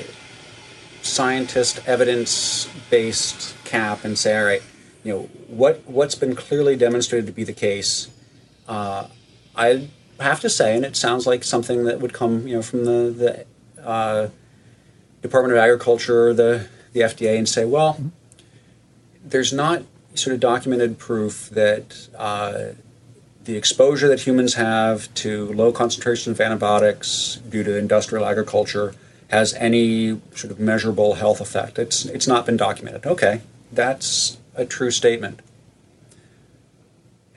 scientist 1.06 1.80
evidence 1.88 2.68
based 2.90 3.56
cap 3.64 4.04
and 4.04 4.18
say, 4.18 4.38
all 4.38 4.46
right, 4.46 4.64
you 5.04 5.14
know 5.14 5.22
what 5.48 5.82
what's 5.86 6.16
been 6.16 6.36
clearly 6.36 6.76
demonstrated 6.76 7.28
to 7.28 7.32
be 7.32 7.44
the 7.44 7.54
case, 7.54 8.10
uh, 8.68 9.08
I 9.56 9.90
have 10.20 10.40
to 10.42 10.50
say, 10.50 10.76
and 10.76 10.84
it 10.84 10.96
sounds 10.96 11.28
like 11.28 11.44
something 11.44 11.86
that 11.86 12.00
would 12.00 12.14
come 12.14 12.48
you 12.48 12.56
know 12.56 12.62
from 12.62 12.86
the 12.86 13.46
the 13.78 13.86
uh, 13.86 14.30
Department 15.22 15.58
of 15.58 15.64
Agriculture 15.64 16.30
or 16.30 16.34
the, 16.34 16.68
the 16.94 17.02
FDA 17.02 17.38
and 17.38 17.50
say, 17.50 17.66
well, 17.66 17.94
mm-hmm. 17.94 18.10
there's 19.24 19.52
not 19.52 19.84
sort 20.14 20.34
of 20.34 20.40
documented 20.40 20.98
proof 20.98 21.50
that 21.50 22.08
uh, 22.18 22.74
the 23.44 23.58
exposure 23.58 24.08
that 24.08 24.22
humans 24.22 24.54
have 24.54 25.14
to 25.16 25.52
low 25.54 25.72
concentrations 25.72 26.40
of 26.40 26.42
antibiotics 26.42 27.42
due 27.50 27.64
to 27.64 27.78
industrial 27.78 28.26
agriculture 28.26 28.94
has 29.30 29.54
any 29.56 30.22
sort 30.36 30.52
of 30.52 30.60
measurable 30.60 31.16
health 31.16 31.42
effect. 31.42 31.80
It's, 31.80 32.06
it's 32.06 32.28
not 32.28 32.46
been 32.46 32.58
documented. 32.58 33.06
Okay, 33.06 33.42
that's 33.72 34.38
a 34.56 34.66
true 34.66 34.92
statement. 34.92 35.42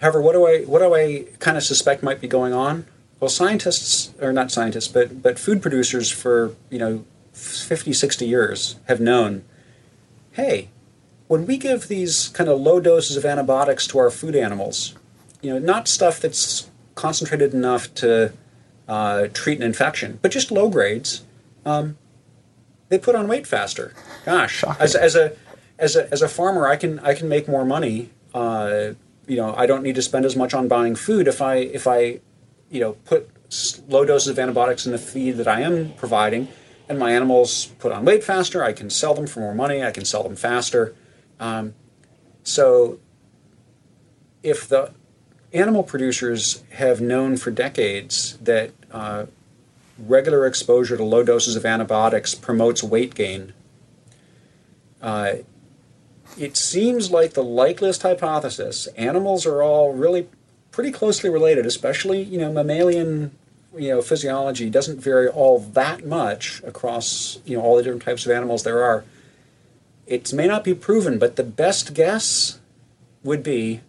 However, 0.00 0.20
what 0.20 0.32
do 0.32 0.46
I 0.46 0.60
what 0.60 0.78
do 0.78 0.94
I 0.94 1.24
kind 1.40 1.56
of 1.56 1.64
suspect 1.64 2.02
might 2.02 2.20
be 2.20 2.28
going 2.28 2.52
on? 2.52 2.86
Well, 3.18 3.28
scientists 3.28 4.12
or 4.20 4.32
not 4.32 4.52
scientists, 4.52 4.86
but 4.86 5.22
but 5.22 5.40
food 5.40 5.60
producers 5.60 6.08
for 6.10 6.54
you 6.70 6.78
know 6.78 7.04
50, 7.32 7.92
60 7.92 8.26
years 8.26 8.76
have 8.86 9.00
known 9.00 9.44
hey, 10.38 10.68
when 11.26 11.46
we 11.46 11.58
give 11.58 11.88
these 11.88 12.28
kind 12.28 12.48
of 12.48 12.60
low 12.60 12.78
doses 12.78 13.16
of 13.16 13.24
antibiotics 13.24 13.88
to 13.88 13.98
our 13.98 14.08
food 14.08 14.36
animals, 14.36 14.94
you 15.42 15.52
know, 15.52 15.58
not 15.58 15.88
stuff 15.88 16.20
that's 16.20 16.70
concentrated 16.94 17.52
enough 17.52 17.92
to 17.94 18.32
uh, 18.86 19.26
treat 19.34 19.58
an 19.58 19.64
infection, 19.64 20.20
but 20.22 20.30
just 20.30 20.52
low 20.52 20.68
grades, 20.68 21.22
um, 21.64 21.98
they 22.88 22.98
put 22.98 23.14
on 23.14 23.28
weight 23.28 23.46
faster. 23.46 23.94
Gosh, 24.24 24.64
as, 24.78 24.94
as, 24.94 25.14
a 25.14 25.36
as 25.78 25.96
a 25.96 26.10
as 26.12 26.22
a 26.22 26.28
farmer, 26.28 26.66
I 26.66 26.76
can 26.76 26.98
I 27.00 27.14
can 27.14 27.28
make 27.28 27.48
more 27.48 27.64
money. 27.64 28.10
Uh, 28.34 28.90
you 29.26 29.36
know, 29.36 29.54
I 29.54 29.66
don't 29.66 29.82
need 29.82 29.94
to 29.96 30.02
spend 30.02 30.24
as 30.24 30.36
much 30.36 30.54
on 30.54 30.68
buying 30.68 30.94
food 30.94 31.28
if 31.28 31.42
I 31.42 31.56
if 31.56 31.86
I, 31.86 32.20
you 32.70 32.80
know, 32.80 32.92
put 33.04 33.28
low 33.88 34.04
doses 34.04 34.28
of 34.28 34.38
antibiotics 34.38 34.86
in 34.86 34.92
the 34.92 34.98
feed 34.98 35.32
that 35.32 35.48
I 35.48 35.60
am 35.60 35.92
providing 35.94 36.48
and 36.88 36.98
my 36.98 37.12
animals 37.12 37.66
put 37.78 37.92
on 37.92 38.04
weight 38.04 38.24
faster. 38.24 38.64
I 38.64 38.72
can 38.72 38.90
sell 38.90 39.14
them 39.14 39.26
for 39.26 39.40
more 39.40 39.54
money. 39.54 39.84
I 39.84 39.90
can 39.90 40.04
sell 40.04 40.22
them 40.22 40.36
faster. 40.36 40.94
Um, 41.38 41.74
so, 42.42 42.98
if 44.42 44.66
the 44.68 44.92
animal 45.52 45.82
producers 45.82 46.64
have 46.72 47.00
known 47.00 47.36
for 47.36 47.50
decades 47.50 48.38
that 48.38 48.72
uh, 48.90 49.26
regular 49.98 50.46
exposure 50.46 50.96
to 50.96 51.04
low 51.04 51.22
doses 51.22 51.56
of 51.56 51.66
antibiotics 51.66 52.34
promotes 52.34 52.82
weight 52.82 53.14
gain, 53.14 53.52
uh, 55.02 55.34
it 56.38 56.56
seems 56.56 57.10
like 57.10 57.34
the 57.34 57.42
likeliest 57.42 58.02
hypothesis 58.02 58.86
animals 58.96 59.46
are 59.46 59.62
all 59.62 59.92
really 59.92 60.28
pretty 60.70 60.92
closely 60.92 61.30
related, 61.30 61.66
especially 61.66 62.22
you 62.22 62.38
know 62.38 62.52
mammalian 62.52 63.32
you 63.76 63.88
know 63.90 64.02
physiology 64.02 64.70
doesn't 64.70 65.00
vary 65.00 65.28
all 65.28 65.58
that 65.58 66.06
much 66.06 66.62
across 66.64 67.40
you 67.44 67.56
know 67.56 67.62
all 67.62 67.76
the 67.76 67.82
different 67.82 68.02
types 68.02 68.24
of 68.24 68.32
animals 68.32 68.62
there 68.62 68.82
are. 68.82 69.04
It 70.06 70.32
may 70.32 70.46
not 70.46 70.64
be 70.64 70.74
proven, 70.74 71.18
but 71.18 71.36
the 71.36 71.44
best 71.44 71.92
guess 71.92 72.58
would 73.22 73.42
be 73.42 73.80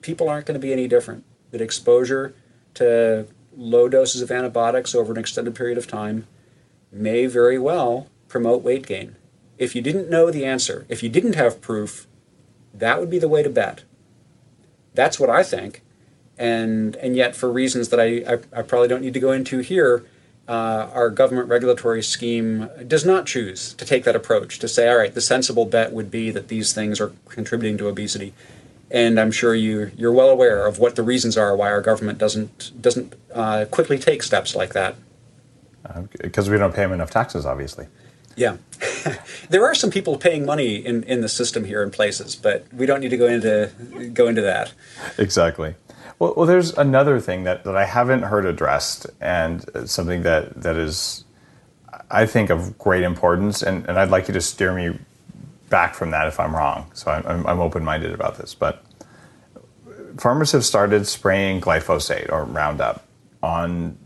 people 0.00 0.28
aren't 0.28 0.46
going 0.46 0.58
to 0.58 0.64
be 0.64 0.72
any 0.72 0.88
different. 0.88 1.24
That 1.50 1.60
exposure 1.60 2.34
to 2.74 3.26
low 3.56 3.88
doses 3.88 4.22
of 4.22 4.30
antibiotics 4.30 4.94
over 4.94 5.12
an 5.12 5.18
extended 5.18 5.54
period 5.54 5.78
of 5.78 5.86
time 5.86 6.26
may 6.92 7.26
very 7.26 7.58
well 7.58 8.08
promote 8.28 8.62
weight 8.62 8.86
gain. 8.86 9.16
If 9.58 9.74
you 9.74 9.82
didn't 9.82 10.10
know 10.10 10.30
the 10.30 10.44
answer, 10.44 10.86
if 10.88 11.02
you 11.02 11.08
didn't 11.08 11.34
have 11.34 11.60
proof, 11.60 12.06
that 12.72 12.98
would 12.98 13.10
be 13.10 13.18
the 13.18 13.28
way 13.28 13.42
to 13.42 13.50
bet. 13.50 13.84
That's 14.94 15.20
what 15.20 15.30
I 15.30 15.42
think. 15.42 15.82
And, 16.36 16.96
and 16.96 17.14
yet, 17.14 17.36
for 17.36 17.50
reasons 17.50 17.90
that 17.90 18.00
I, 18.00 18.34
I, 18.34 18.60
I 18.60 18.62
probably 18.62 18.88
don't 18.88 19.02
need 19.02 19.14
to 19.14 19.20
go 19.20 19.30
into 19.30 19.58
here, 19.58 20.04
uh, 20.48 20.90
our 20.92 21.10
government 21.10 21.48
regulatory 21.48 22.02
scheme 22.02 22.68
does 22.86 23.04
not 23.04 23.26
choose 23.26 23.72
to 23.74 23.84
take 23.84 24.04
that 24.04 24.16
approach 24.16 24.58
to 24.58 24.68
say, 24.68 24.88
all 24.88 24.98
right, 24.98 25.14
the 25.14 25.20
sensible 25.20 25.64
bet 25.64 25.92
would 25.92 26.10
be 26.10 26.30
that 26.30 26.48
these 26.48 26.72
things 26.72 27.00
are 27.00 27.12
contributing 27.28 27.78
to 27.78 27.88
obesity. 27.88 28.34
And 28.94 29.18
I'm 29.18 29.32
sure 29.32 29.56
you 29.56 29.90
you're 29.96 30.12
well 30.12 30.30
aware 30.30 30.66
of 30.66 30.78
what 30.78 30.94
the 30.94 31.02
reasons 31.02 31.36
are 31.36 31.56
why 31.56 31.68
our 31.68 31.82
government 31.82 32.16
doesn't 32.16 32.80
doesn't 32.80 33.14
uh, 33.34 33.64
quickly 33.70 33.98
take 33.98 34.22
steps 34.22 34.54
like 34.54 34.72
that. 34.72 34.94
Because 36.22 36.48
uh, 36.48 36.52
we 36.52 36.58
don't 36.58 36.72
pay 36.72 36.82
them 36.82 36.92
enough 36.92 37.10
taxes, 37.10 37.44
obviously. 37.44 37.88
Yeah, 38.36 38.56
there 39.50 39.64
are 39.64 39.74
some 39.74 39.90
people 39.90 40.16
paying 40.16 40.46
money 40.46 40.76
in, 40.76 41.02
in 41.04 41.20
the 41.20 41.28
system 41.28 41.64
here 41.64 41.82
in 41.82 41.90
places, 41.90 42.36
but 42.36 42.66
we 42.72 42.86
don't 42.86 43.00
need 43.00 43.10
to 43.10 43.16
go 43.16 43.26
into 43.26 43.70
go 44.12 44.28
into 44.28 44.42
that. 44.42 44.72
Exactly. 45.18 45.74
Well, 46.18 46.34
well, 46.36 46.46
there's 46.46 46.76
another 46.78 47.18
thing 47.18 47.44
that, 47.44 47.64
that 47.64 47.76
I 47.76 47.84
haven't 47.84 48.22
heard 48.22 48.46
addressed, 48.46 49.06
and 49.20 49.64
something 49.88 50.22
that, 50.22 50.62
that 50.62 50.76
is, 50.76 51.24
I 52.10 52.26
think, 52.26 52.50
of 52.50 52.78
great 52.78 53.02
importance, 53.02 53.62
and, 53.62 53.84
and 53.88 53.98
I'd 53.98 54.10
like 54.10 54.28
you 54.28 54.34
to 54.34 54.40
steer 54.40 54.72
me 54.72 54.96
back 55.70 55.94
from 55.94 56.12
that 56.12 56.28
if 56.28 56.38
I'm 56.38 56.54
wrong. 56.54 56.88
So 56.94 57.10
I'm, 57.10 57.44
I'm 57.46 57.58
open 57.58 57.84
minded 57.84 58.12
about 58.12 58.38
this. 58.38 58.54
But 58.54 58.83
farmers 60.18 60.52
have 60.52 60.64
started 60.64 61.06
spraying 61.06 61.60
glyphosate 61.60 62.30
or 62.30 62.44
Roundup 62.44 63.06
on 63.42 63.98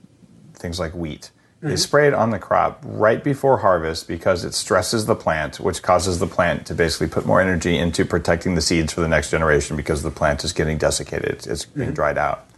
things 0.55 0.79
like 0.79 0.95
wheat. 0.95 1.31
Mm-hmm. 1.59 1.69
They 1.69 1.77
spray 1.77 2.07
it 2.07 2.15
on 2.15 2.31
the 2.31 2.39
crop 2.39 2.81
right 2.85 3.23
before 3.23 3.59
harvest 3.59 4.07
because 4.07 4.45
it 4.45 4.55
stresses 4.55 5.07
the 5.07 5.17
plant, 5.17 5.59
which 5.59 5.83
causes 5.83 6.19
the 6.19 6.27
plant 6.27 6.67
to 6.67 6.75
basically 6.75 7.09
put 7.09 7.27
more 7.27 7.41
energy 7.41 7.77
into 7.77 8.05
protecting 8.05 8.55
the 8.55 8.61
seeds 8.61 8.93
for 8.93 9.01
the 9.01 9.09
next 9.09 9.31
generation 9.31 9.77
because 9.77 10.03
the 10.03 10.11
plant 10.11 10.45
is 10.45 10.53
getting 10.53 10.79
desiccated, 10.79 11.47
it's, 11.47 11.65
mm-hmm. 11.67 11.81
being 11.81 11.93
dried 11.93 12.19
out. 12.19 12.49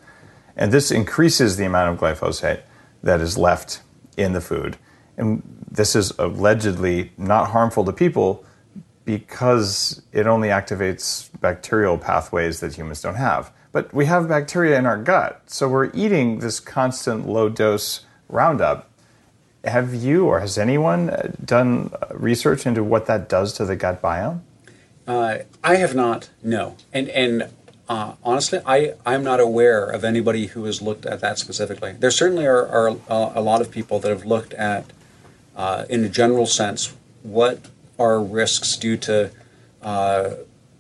And 0.57 0.73
this 0.73 0.91
increases 0.91 1.57
the 1.57 1.65
amount 1.65 1.95
of 1.95 2.01
glyphosate 2.01 2.61
that 3.03 3.21
is 3.21 3.39
left 3.39 3.81
in 4.17 4.35
the 4.35 4.41
food. 4.41 4.77
And 5.17 5.43
this 5.71 5.97
is 5.97 6.13
allegedly 6.19 7.13
not 7.17 7.51
harmful 7.51 7.85
to 7.87 7.93
people 7.93 8.45
because 9.19 10.03
it 10.13 10.27
only 10.27 10.49
activates 10.49 11.29
bacterial 11.41 11.99
pathways 11.99 12.61
that 12.61 12.77
humans 12.77 13.03
don't 13.03 13.17
have. 13.17 13.53
But 13.73 13.93
we 13.93 14.07
have 14.07 14.29
bacteria 14.29 14.79
in 14.79 14.87
our 14.87 14.97
gut, 14.97 15.43
so 15.47 15.69
we're 15.69 15.91
eating 15.93 16.41
this 16.41 16.61
constant 16.61 17.29
low 17.29 17.49
dose 17.49 18.05
Roundup 18.29 18.91
have 19.65 19.95
you 19.95 20.27
or 20.27 20.41
has 20.41 20.57
anyone 20.59 21.11
uh, 21.11 21.33
done 21.45 21.93
research 22.13 22.67
into 22.67 22.83
what 22.83 23.07
that 23.07 23.29
does 23.29 23.53
to 23.55 23.65
the 23.65 23.77
gut 23.77 24.01
biome? 24.01 24.41
Uh, 25.07 25.39
I 25.63 25.77
have 25.77 25.95
not. 25.95 26.31
No, 26.43 26.77
and 26.93 27.09
and 27.11 27.51
uh, 27.89 28.15
honestly, 28.23 28.61
I 28.65 28.95
I'm 29.05 29.25
not 29.25 29.41
aware 29.41 29.85
of 29.85 30.05
anybody 30.05 30.47
who 30.47 30.65
has 30.65 30.81
looked 30.81 31.05
at 31.05 31.21
that 31.21 31.39
specifically. 31.39 31.93
There 31.93 32.11
certainly 32.11 32.47
are, 32.47 32.67
are 32.67 32.97
a 33.09 33.41
lot 33.41 33.61
of 33.61 33.71
people 33.71 33.99
that 34.01 34.09
have 34.09 34.25
looked 34.25 34.55
at, 34.55 34.87
uh, 35.57 35.85
in 35.91 36.05
a 36.05 36.09
general 36.09 36.47
sense, 36.47 36.95
what 37.23 37.67
are 38.01 38.21
risks 38.21 38.77
due 38.77 38.97
to, 38.97 39.31
uh, 39.83 40.31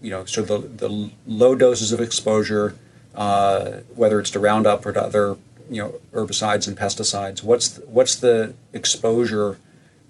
you 0.02 0.10
know, 0.10 0.24
sort 0.24 0.50
of 0.50 0.78
the, 0.78 0.88
the 0.88 1.10
low 1.26 1.54
doses 1.54 1.92
of 1.92 2.00
exposure, 2.00 2.74
uh, 3.14 3.80
whether 3.94 4.18
it's 4.18 4.30
to 4.30 4.40
Roundup 4.40 4.84
or 4.84 4.92
to 4.92 5.02
other 5.02 5.36
you 5.70 5.80
know 5.80 5.94
herbicides 6.12 6.66
and 6.66 6.76
pesticides? 6.76 7.42
What's 7.42 7.68
the, 7.68 7.86
what's 7.86 8.16
the 8.16 8.54
exposure 8.72 9.56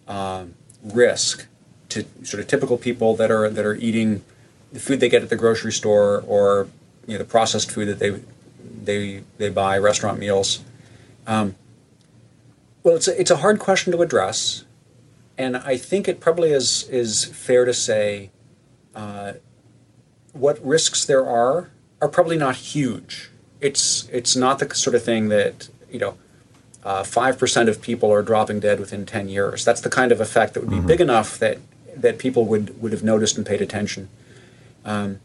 um, 0.08 0.54
risk 0.82 1.46
to 1.90 2.04
sort 2.22 2.40
of 2.40 2.48
typical 2.48 2.78
people 2.78 3.14
that 3.16 3.30
are 3.30 3.48
that 3.50 3.64
are 3.64 3.74
eating 3.74 4.24
the 4.72 4.80
food 4.80 5.00
they 5.00 5.08
get 5.08 5.22
at 5.22 5.28
the 5.28 5.36
grocery 5.36 5.72
store 5.72 6.24
or 6.26 6.68
you 7.06 7.14
know 7.14 7.18
the 7.18 7.24
processed 7.24 7.70
food 7.70 7.86
that 7.88 7.98
they 7.98 8.20
they 8.82 9.22
they 9.36 9.50
buy 9.50 9.76
restaurant 9.78 10.18
meals? 10.18 10.64
Um, 11.26 11.54
well, 12.82 12.96
it's 12.96 13.08
a, 13.08 13.20
it's 13.20 13.30
a 13.30 13.36
hard 13.36 13.58
question 13.58 13.92
to 13.92 14.00
address, 14.00 14.64
and 15.38 15.56
I 15.56 15.76
think 15.76 16.08
it 16.08 16.20
probably 16.20 16.50
is 16.52 16.88
is 16.88 17.24
fair 17.24 17.64
to 17.64 17.74
say 17.74 18.30
uh, 18.94 19.34
what 20.32 20.64
risks 20.64 21.04
there 21.04 21.26
are 21.26 21.70
are 22.00 22.08
probably 22.08 22.36
not 22.36 22.56
huge 22.56 23.30
it's 23.60 24.08
it's 24.10 24.34
not 24.34 24.58
the 24.58 24.74
sort 24.74 24.96
of 24.96 25.02
thing 25.02 25.28
that 25.28 25.68
you 25.90 25.98
know 25.98 26.16
uh, 26.84 27.04
five 27.04 27.36
uh, 27.36 27.38
percent 27.38 27.68
of 27.68 27.82
people 27.82 28.10
are 28.10 28.22
dropping 28.22 28.60
dead 28.60 28.80
within 28.80 29.04
ten 29.04 29.28
years. 29.28 29.64
That's 29.64 29.80
the 29.80 29.90
kind 29.90 30.12
of 30.12 30.20
effect 30.20 30.54
that 30.54 30.60
would 30.60 30.70
be 30.70 30.76
mm-hmm. 30.76 30.86
big 30.86 31.00
enough 31.00 31.38
that 31.38 31.58
that 31.94 32.18
people 32.18 32.46
would 32.46 32.80
would 32.80 32.92
have 32.92 33.02
noticed 33.02 33.36
and 33.36 33.46
paid 33.46 33.60
attention. 33.60 34.08
Um, 34.84 35.20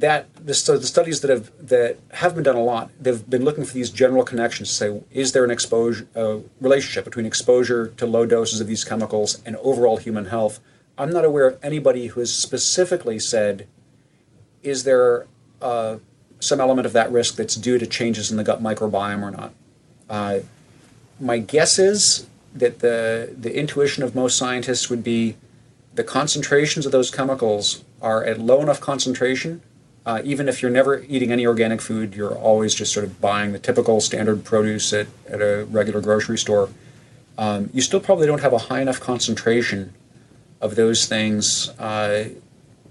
that 0.00 0.26
the, 0.34 0.54
so 0.54 0.76
the 0.78 0.86
studies 0.86 1.20
that 1.20 1.30
have 1.30 1.50
that 1.68 1.98
have 2.12 2.34
been 2.34 2.44
done 2.44 2.56
a 2.56 2.62
lot, 2.62 2.90
they've 3.00 3.28
been 3.28 3.44
looking 3.44 3.64
for 3.64 3.74
these 3.74 3.90
general 3.90 4.24
connections 4.24 4.68
to 4.68 4.74
say, 4.74 5.02
is 5.10 5.32
there 5.32 5.44
an 5.44 5.50
exposure 5.50 6.06
uh, 6.16 6.38
relationship 6.60 7.04
between 7.04 7.26
exposure 7.26 7.88
to 7.96 8.06
low 8.06 8.26
doses 8.26 8.60
of 8.60 8.66
these 8.66 8.84
chemicals 8.84 9.42
and 9.46 9.56
overall 9.56 9.96
human 9.98 10.26
health? 10.26 10.60
I'm 10.98 11.10
not 11.10 11.24
aware 11.24 11.46
of 11.46 11.58
anybody 11.62 12.08
who 12.08 12.20
has 12.20 12.32
specifically 12.32 13.18
said, 13.18 13.66
is 14.62 14.84
there 14.84 15.26
uh, 15.62 15.96
some 16.40 16.60
element 16.60 16.86
of 16.86 16.92
that 16.94 17.12
risk 17.12 17.36
that's 17.36 17.54
due 17.54 17.78
to 17.78 17.86
changes 17.86 18.30
in 18.30 18.36
the 18.36 18.44
gut 18.44 18.62
microbiome 18.62 19.22
or 19.22 19.30
not. 19.30 19.52
Uh, 20.08 20.40
my 21.20 21.38
guess 21.38 21.78
is 21.78 22.26
that 22.54 22.80
the 22.80 23.34
the 23.38 23.56
intuition 23.56 24.02
of 24.02 24.14
most 24.14 24.36
scientists 24.36 24.90
would 24.90 25.04
be 25.04 25.36
the 25.94 26.02
concentrations 26.02 26.86
of 26.86 26.92
those 26.92 27.10
chemicals 27.10 27.84
are 28.00 28.24
at 28.24 28.40
low 28.40 28.60
enough 28.62 28.80
concentration. 28.80 29.60
Uh, 30.06 30.22
even 30.24 30.48
if 30.48 30.62
you're 30.62 30.70
never 30.70 31.02
eating 31.08 31.30
any 31.30 31.46
organic 31.46 31.80
food, 31.80 32.14
you're 32.14 32.34
always 32.34 32.74
just 32.74 32.92
sort 32.92 33.04
of 33.04 33.20
buying 33.20 33.52
the 33.52 33.58
typical 33.58 34.00
standard 34.00 34.44
produce 34.44 34.92
at, 34.92 35.06
at 35.28 35.40
a 35.42 35.66
regular 35.66 36.00
grocery 36.00 36.38
store. 36.38 36.70
Um, 37.36 37.70
you 37.72 37.82
still 37.82 38.00
probably 38.00 38.26
don't 38.26 38.40
have 38.40 38.52
a 38.52 38.58
high 38.58 38.80
enough 38.80 39.00
concentration 39.00 39.92
of 40.60 40.74
those 40.74 41.06
things 41.06 41.70
uh, 41.78 42.30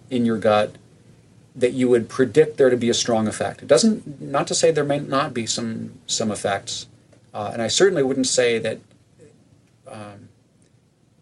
in 0.10 0.26
your 0.26 0.38
gut 0.38 0.76
that 1.56 1.74
you 1.74 1.90
would 1.90 2.08
predict 2.10 2.58
there 2.58 2.70
to 2.70 2.78
be 2.78 2.90
a 2.90 2.94
strong 2.94 3.28
effect. 3.28 3.62
It 3.62 3.68
doesn't, 3.68 4.22
not 4.22 4.48
to 4.48 4.56
say 4.56 4.72
there 4.72 4.84
may 4.84 5.00
not 5.00 5.34
be 5.34 5.46
some 5.46 5.94
some 6.08 6.32
effects, 6.32 6.88
uh, 7.34 7.52
and 7.54 7.62
I 7.62 7.68
certainly 7.68 8.04
wouldn't 8.04 8.28
say 8.28 8.60
that 8.60 8.80
um, 9.88 10.30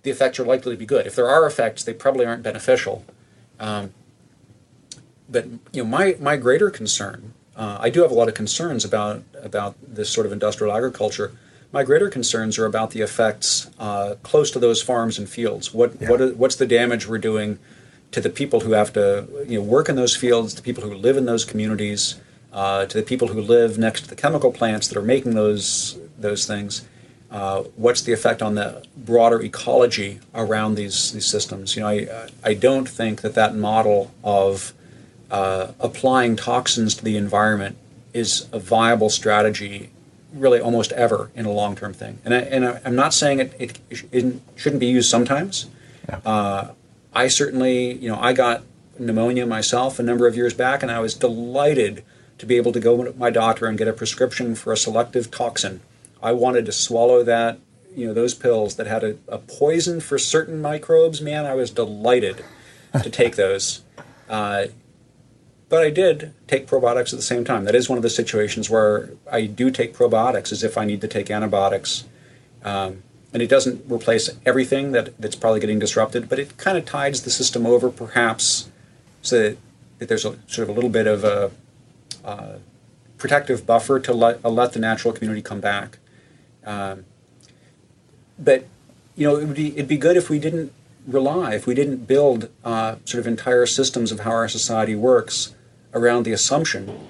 the 0.03 0.11
effects 0.11 0.39
are 0.39 0.45
likely 0.45 0.73
to 0.73 0.77
be 0.77 0.85
good. 0.85 1.07
If 1.07 1.15
there 1.15 1.27
are 1.27 1.45
effects, 1.45 1.83
they 1.83 1.93
probably 1.93 2.25
aren't 2.25 2.43
beneficial. 2.43 3.03
Um, 3.59 3.91
but 5.29 5.45
you 5.71 5.83
know, 5.83 5.85
my 5.85 6.15
my 6.19 6.37
greater 6.37 6.69
concern, 6.69 7.33
uh, 7.55 7.77
I 7.79 7.89
do 7.89 8.01
have 8.01 8.11
a 8.11 8.15
lot 8.15 8.27
of 8.27 8.33
concerns 8.33 8.85
about 8.85 9.23
about 9.41 9.75
this 9.81 10.09
sort 10.09 10.25
of 10.25 10.31
industrial 10.31 10.75
agriculture. 10.75 11.31
My 11.71 11.83
greater 11.83 12.09
concerns 12.09 12.57
are 12.57 12.65
about 12.65 12.91
the 12.91 13.01
effects 13.01 13.69
uh, 13.77 14.15
close 14.23 14.51
to 14.51 14.59
those 14.59 14.81
farms 14.81 15.19
and 15.19 15.27
fields. 15.27 15.73
What 15.73 15.99
yeah. 15.99 16.09
what 16.09 16.35
what's 16.37 16.55
the 16.55 16.67
damage 16.67 17.07
we're 17.07 17.17
doing? 17.17 17.59
to 18.11 18.21
the 18.21 18.29
people 18.29 18.61
who 18.61 18.71
have 18.71 18.93
to 18.93 19.27
you 19.47 19.59
know, 19.59 19.63
work 19.63 19.89
in 19.89 19.95
those 19.95 20.15
fields, 20.15 20.53
to 20.53 20.61
people 20.61 20.83
who 20.83 20.93
live 20.93 21.17
in 21.17 21.25
those 21.25 21.43
communities, 21.43 22.19
uh, 22.53 22.85
to 22.85 22.97
the 22.97 23.03
people 23.03 23.27
who 23.27 23.41
live 23.41 23.77
next 23.77 24.01
to 24.01 24.07
the 24.07 24.15
chemical 24.15 24.51
plants 24.51 24.87
that 24.87 24.97
are 24.97 25.03
making 25.03 25.35
those 25.35 25.99
those 26.17 26.45
things. 26.45 26.85
Uh, 27.29 27.63
what's 27.75 28.01
the 28.01 28.13
effect 28.13 28.41
on 28.41 28.55
the 28.55 28.85
broader 28.95 29.41
ecology 29.41 30.19
around 30.33 30.75
these 30.75 31.11
these 31.11 31.25
systems? 31.25 31.75
You 31.75 31.81
know, 31.81 31.89
I 31.89 32.29
I 32.43 32.53
don't 32.53 32.87
think 32.87 33.21
that 33.21 33.35
that 33.35 33.55
model 33.55 34.11
of 34.23 34.73
uh, 35.29 35.71
applying 35.79 36.35
toxins 36.35 36.95
to 36.95 37.03
the 37.03 37.17
environment 37.17 37.77
is 38.13 38.47
a 38.51 38.59
viable 38.59 39.09
strategy, 39.09 39.89
really 40.33 40.59
almost 40.59 40.91
ever 40.93 41.29
in 41.35 41.45
a 41.45 41.51
long 41.51 41.75
term 41.75 41.93
thing. 41.93 42.19
And 42.25 42.33
I, 42.33 42.37
and 42.39 42.65
I, 42.65 42.81
am 42.85 42.95
not 42.95 43.13
saying 43.13 43.39
it, 43.39 43.53
it, 43.59 43.79
it, 44.11 44.41
shouldn't 44.55 44.79
be 44.79 44.87
used 44.87 45.09
sometimes. 45.09 45.67
Yeah. 46.07 46.19
Uh, 46.25 46.71
I 47.13 47.27
certainly, 47.27 47.93
you 47.93 48.09
know, 48.09 48.19
I 48.19 48.33
got 48.33 48.63
pneumonia 48.99 49.45
myself 49.45 49.99
a 49.99 50.03
number 50.03 50.27
of 50.27 50.35
years 50.35 50.53
back, 50.53 50.81
and 50.81 50.91
I 50.91 50.99
was 50.99 51.13
delighted 51.13 52.03
to 52.37 52.45
be 52.45 52.57
able 52.57 52.71
to 52.71 52.79
go 52.79 53.03
to 53.03 53.17
my 53.17 53.29
doctor 53.29 53.65
and 53.65 53.77
get 53.77 53.87
a 53.87 53.93
prescription 53.93 54.55
for 54.55 54.71
a 54.71 54.77
selective 54.77 55.31
toxin. 55.31 55.81
I 56.21 56.31
wanted 56.31 56.65
to 56.67 56.71
swallow 56.71 57.23
that, 57.23 57.59
you 57.95 58.07
know, 58.07 58.13
those 58.13 58.33
pills 58.33 58.75
that 58.75 58.87
had 58.87 59.03
a, 59.03 59.17
a 59.27 59.37
poison 59.39 59.99
for 59.99 60.17
certain 60.17 60.61
microbes. 60.61 61.21
Man, 61.21 61.45
I 61.45 61.55
was 61.55 61.71
delighted 61.71 62.43
to 63.01 63.09
take 63.09 63.35
those. 63.35 63.81
Uh, 64.29 64.67
but 65.69 65.83
I 65.83 65.89
did 65.89 66.33
take 66.47 66.67
probiotics 66.67 67.13
at 67.13 67.17
the 67.17 67.21
same 67.21 67.43
time. 67.43 67.65
That 67.65 67.75
is 67.75 67.89
one 67.89 67.97
of 67.97 68.03
the 68.03 68.09
situations 68.09 68.69
where 68.69 69.09
I 69.31 69.45
do 69.45 69.69
take 69.69 69.93
probiotics 69.93 70.51
as 70.51 70.63
if 70.63 70.77
I 70.77 70.85
need 70.85 71.01
to 71.01 71.07
take 71.07 71.29
antibiotics. 71.29 72.05
Um, 72.63 73.03
and 73.33 73.43
it 73.43 73.47
doesn't 73.49 73.83
replace 73.91 74.29
everything 74.45 74.93
that, 74.93 75.19
that's 75.19 75.35
probably 75.35 75.59
getting 75.59 75.79
disrupted, 75.79 76.29
but 76.29 76.39
it 76.39 76.57
kind 76.57 76.77
of 76.77 76.85
tides 76.85 77.23
the 77.23 77.29
system 77.29 77.65
over 77.65 77.89
perhaps 77.89 78.69
so 79.21 79.41
that, 79.41 79.57
that 79.99 80.07
there's 80.07 80.23
a, 80.23 80.37
sort 80.47 80.67
of 80.67 80.69
a 80.69 80.71
little 80.71 80.89
bit 80.89 81.05
of 81.05 81.23
a 81.25 81.51
uh, 82.23 82.57
protective 83.17 83.65
buffer 83.65 83.99
to 83.99 84.13
let, 84.13 84.43
uh, 84.45 84.49
let 84.49 84.71
the 84.73 84.79
natural 84.79 85.13
community 85.13 85.41
come 85.41 85.59
back. 85.59 85.97
Um, 86.65 87.03
but, 88.39 88.65
you 89.15 89.27
know, 89.27 89.35
it 89.37 89.47
would 89.47 89.55
be, 89.55 89.73
it'd 89.73 89.87
be 89.87 89.97
good 89.97 90.15
if 90.15 90.29
we 90.29 90.39
didn't 90.39 90.71
rely, 91.05 91.55
if 91.55 91.67
we 91.67 91.75
didn't 91.75 92.07
build 92.07 92.49
uh, 92.63 92.95
sort 93.03 93.19
of 93.19 93.27
entire 93.27 93.65
systems 93.65 94.11
of 94.11 94.21
how 94.21 94.31
our 94.31 94.47
society 94.47 94.95
works 94.95 95.53
around 95.93 96.23
the 96.23 96.31
assumption 96.31 97.07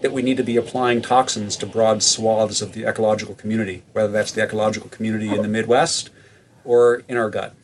that 0.00 0.12
we 0.12 0.22
need 0.22 0.36
to 0.36 0.42
be 0.42 0.56
applying 0.56 1.00
toxins 1.00 1.56
to 1.56 1.66
broad 1.66 2.02
swaths 2.02 2.60
of 2.60 2.72
the 2.72 2.84
ecological 2.84 3.34
community, 3.34 3.82
whether 3.92 4.12
that's 4.12 4.32
the 4.32 4.42
ecological 4.42 4.90
community 4.90 5.28
in 5.28 5.42
the 5.42 5.48
Midwest 5.48 6.10
or 6.64 7.02
in 7.08 7.16
our 7.16 7.30
gut. 7.30 7.54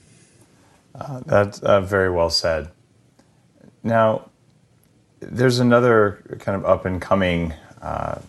Uh, 0.94 1.20
that's 1.26 1.60
uh, 1.60 1.80
very 1.80 2.10
well 2.10 2.30
said. 2.30 2.70
Now, 3.82 4.30
there's 5.20 5.58
another 5.58 6.38
kind 6.40 6.56
of 6.56 6.64
up 6.64 6.84
and 6.84 7.00
coming 7.00 7.52
uh, 7.82 8.20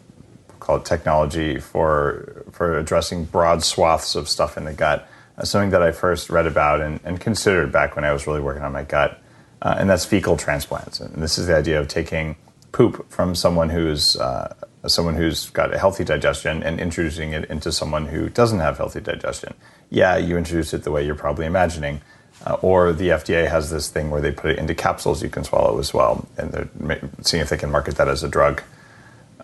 called 0.59 0.85
technology 0.85 1.59
for 1.59 2.45
for 2.51 2.77
addressing 2.77 3.25
broad 3.25 3.63
swaths 3.63 4.15
of 4.15 4.29
stuff 4.29 4.57
in 4.57 4.65
the 4.65 4.73
gut. 4.73 5.07
Uh, 5.37 5.45
something 5.45 5.69
that 5.71 5.81
I 5.81 5.91
first 5.91 6.29
read 6.29 6.45
about 6.45 6.81
and, 6.81 6.99
and, 7.05 7.19
considered 7.19 7.71
back 7.71 7.95
when 7.95 8.03
I 8.03 8.11
was 8.11 8.27
really 8.27 8.41
working 8.41 8.63
on 8.63 8.73
my 8.73 8.83
gut, 8.83 9.20
uh, 9.61 9.75
and 9.77 9.89
that's 9.89 10.05
fecal 10.05 10.37
transplants. 10.37 10.99
And 10.99 11.21
this 11.21 11.37
is 11.37 11.47
the 11.47 11.55
idea 11.55 11.79
of 11.79 11.87
taking 11.87 12.35
poop 12.71 13.09
from 13.09 13.35
someone 13.35 13.69
who's 13.69 14.15
uh, 14.15 14.55
someone 14.87 15.15
who's 15.15 15.49
got 15.51 15.73
a 15.73 15.77
healthy 15.77 16.03
digestion 16.03 16.63
and 16.63 16.79
introducing 16.79 17.33
it 17.33 17.45
into 17.45 17.71
someone 17.71 18.07
who 18.07 18.29
doesn't 18.29 18.59
have 18.59 18.77
healthy 18.77 18.99
digestion. 18.99 19.53
Yeah, 19.89 20.17
you 20.17 20.37
introduce 20.37 20.73
it 20.73 20.83
the 20.83 20.91
way 20.91 21.05
you're 21.05 21.15
probably 21.15 21.45
imagining. 21.45 22.01
Uh, 22.43 22.57
or 22.63 22.91
the 22.91 23.09
FDA 23.09 23.47
has 23.47 23.69
this 23.69 23.89
thing 23.89 24.09
where 24.09 24.19
they 24.19 24.31
put 24.31 24.49
it 24.49 24.57
into 24.57 24.73
capsules 24.73 25.21
you 25.21 25.29
can 25.29 25.43
swallow 25.43 25.77
as 25.77 25.93
well, 25.93 26.27
and 26.37 26.51
they're 26.51 27.09
seeing 27.21 27.41
if 27.41 27.49
they 27.49 27.57
can 27.57 27.69
market 27.69 27.95
that 27.97 28.07
as 28.07 28.23
a 28.23 28.27
drug. 28.27 28.63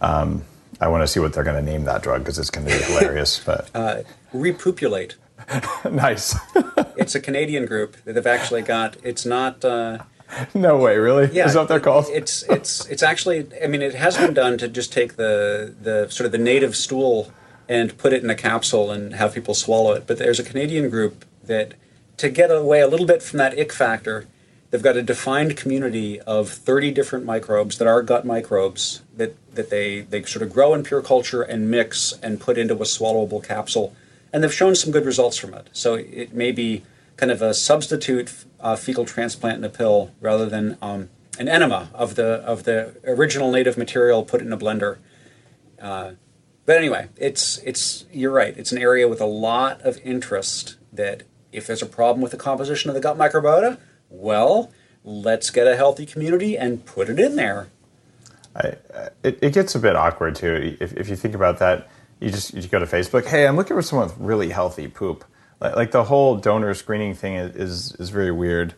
Um, 0.01 0.43
I 0.81 0.87
want 0.87 1.03
to 1.03 1.07
see 1.07 1.19
what 1.19 1.33
they're 1.33 1.43
going 1.43 1.63
to 1.63 1.71
name 1.71 1.83
that 1.83 2.01
drug 2.01 2.21
because 2.21 2.39
it's 2.39 2.49
going 2.49 2.65
to 2.65 2.75
be 2.75 2.83
hilarious. 2.93 3.39
But 3.43 3.69
uh, 3.75 4.01
repopulate. 4.33 5.15
nice. 5.91 6.35
it's 6.97 7.15
a 7.15 7.19
Canadian 7.19 7.65
group 7.65 7.97
that 8.03 8.15
have 8.15 8.27
actually 8.27 8.61
got. 8.61 8.97
It's 9.03 9.25
not. 9.25 9.63
Uh, 9.63 9.99
no 10.53 10.77
way, 10.77 10.97
really? 10.97 11.29
Yeah, 11.31 11.45
is 11.45 11.53
that 11.53 11.59
what 11.59 11.67
they're 11.69 11.79
called? 11.79 12.05
It's 12.09 12.43
it's 12.43 12.85
it's 12.87 13.03
actually. 13.03 13.47
I 13.63 13.67
mean, 13.67 13.81
it 13.81 13.95
has 13.95 14.17
been 14.17 14.33
done 14.33 14.57
to 14.57 14.67
just 14.67 14.91
take 14.91 15.15
the 15.15 15.73
the 15.81 16.09
sort 16.09 16.25
of 16.25 16.31
the 16.31 16.37
native 16.37 16.75
stool 16.75 17.31
and 17.69 17.97
put 17.97 18.13
it 18.13 18.23
in 18.23 18.29
a 18.29 18.35
capsule 18.35 18.91
and 18.91 19.15
have 19.15 19.33
people 19.33 19.53
swallow 19.53 19.93
it. 19.93 20.05
But 20.07 20.17
there's 20.17 20.39
a 20.39 20.43
Canadian 20.43 20.89
group 20.89 21.25
that, 21.43 21.73
to 22.17 22.29
get 22.29 22.49
away 22.49 22.79
a 22.79 22.87
little 22.87 23.05
bit 23.05 23.21
from 23.21 23.37
that 23.39 23.57
ick 23.59 23.73
factor, 23.73 24.25
they've 24.71 24.81
got 24.81 24.95
a 24.95 25.01
defined 25.01 25.57
community 25.57 26.19
of 26.21 26.49
30 26.49 26.91
different 26.91 27.25
microbes 27.25 27.77
that 27.77 27.87
are 27.87 28.01
gut 28.01 28.25
microbes 28.25 29.01
that 29.15 29.35
that 29.55 29.69
they 29.69 30.01
they 30.01 30.23
sort 30.23 30.43
of 30.43 30.51
grow 30.51 30.73
in 30.73 30.83
pure 30.83 31.01
culture 31.01 31.41
and 31.41 31.71
mix 31.71 32.13
and 32.21 32.39
put 32.39 32.57
into 32.57 32.75
a 32.75 32.79
swallowable 32.79 33.43
capsule 33.43 33.95
and 34.31 34.43
they've 34.43 34.53
shown 34.53 34.75
some 34.75 34.91
good 34.91 35.05
results 35.05 35.37
from 35.37 35.53
it. 35.53 35.69
So 35.73 35.95
it 35.95 36.33
may 36.33 36.51
be 36.51 36.83
kind 37.15 37.31
of 37.31 37.41
a 37.41 37.53
substitute 37.53 38.33
uh, 38.59 38.75
fecal 38.75 39.05
transplant 39.05 39.57
in 39.57 39.63
a 39.63 39.69
pill 39.69 40.11
rather 40.21 40.45
than 40.45 40.77
um, 40.81 41.09
an 41.39 41.47
enema 41.47 41.89
of 41.93 42.15
the 42.15 42.35
of 42.45 42.63
the 42.63 42.95
original 43.05 43.51
native 43.51 43.77
material 43.77 44.23
put 44.23 44.41
in 44.41 44.51
a 44.53 44.57
blender. 44.57 44.97
Uh, 45.81 46.11
but 46.65 46.77
anyway, 46.77 47.09
it's 47.17 47.57
it's 47.59 48.05
you're 48.11 48.31
right. 48.31 48.55
It's 48.57 48.71
an 48.71 48.77
area 48.77 49.07
with 49.07 49.21
a 49.21 49.25
lot 49.25 49.81
of 49.81 49.99
interest. 50.03 50.77
That 50.91 51.23
if 51.51 51.67
there's 51.67 51.81
a 51.81 51.87
problem 51.87 52.21
with 52.21 52.31
the 52.31 52.37
composition 52.37 52.89
of 52.89 52.93
the 52.95 53.01
gut 53.01 53.17
microbiota, 53.17 53.77
well, 54.09 54.71
let's 55.03 55.49
get 55.49 55.67
a 55.67 55.75
healthy 55.75 56.05
community 56.05 56.57
and 56.57 56.85
put 56.85 57.09
it 57.09 57.19
in 57.19 57.35
there. 57.35 57.67
I, 58.55 58.75
it, 59.23 59.39
it 59.41 59.53
gets 59.53 59.75
a 59.75 59.79
bit 59.79 59.95
awkward 59.95 60.35
too 60.35 60.77
if, 60.79 60.93
if 60.93 61.09
you 61.09 61.15
think 61.15 61.35
about 61.35 61.59
that 61.59 61.87
you 62.19 62.29
just 62.29 62.53
you 62.53 62.61
go 62.67 62.79
to 62.79 62.85
Facebook. 62.85 63.25
Hey, 63.25 63.47
I'm 63.47 63.55
looking 63.55 63.75
for 63.75 63.81
someone 63.81 64.07
with 64.07 64.17
really 64.17 64.49
healthy 64.49 64.87
poop. 64.87 65.25
Like, 65.59 65.75
like 65.75 65.91
the 65.91 66.03
whole 66.05 66.35
donor 66.37 66.73
screening 66.73 67.13
thing 67.13 67.35
is, 67.35 67.93
is, 67.95 68.09
very 68.09 68.31
weird. 68.31 68.75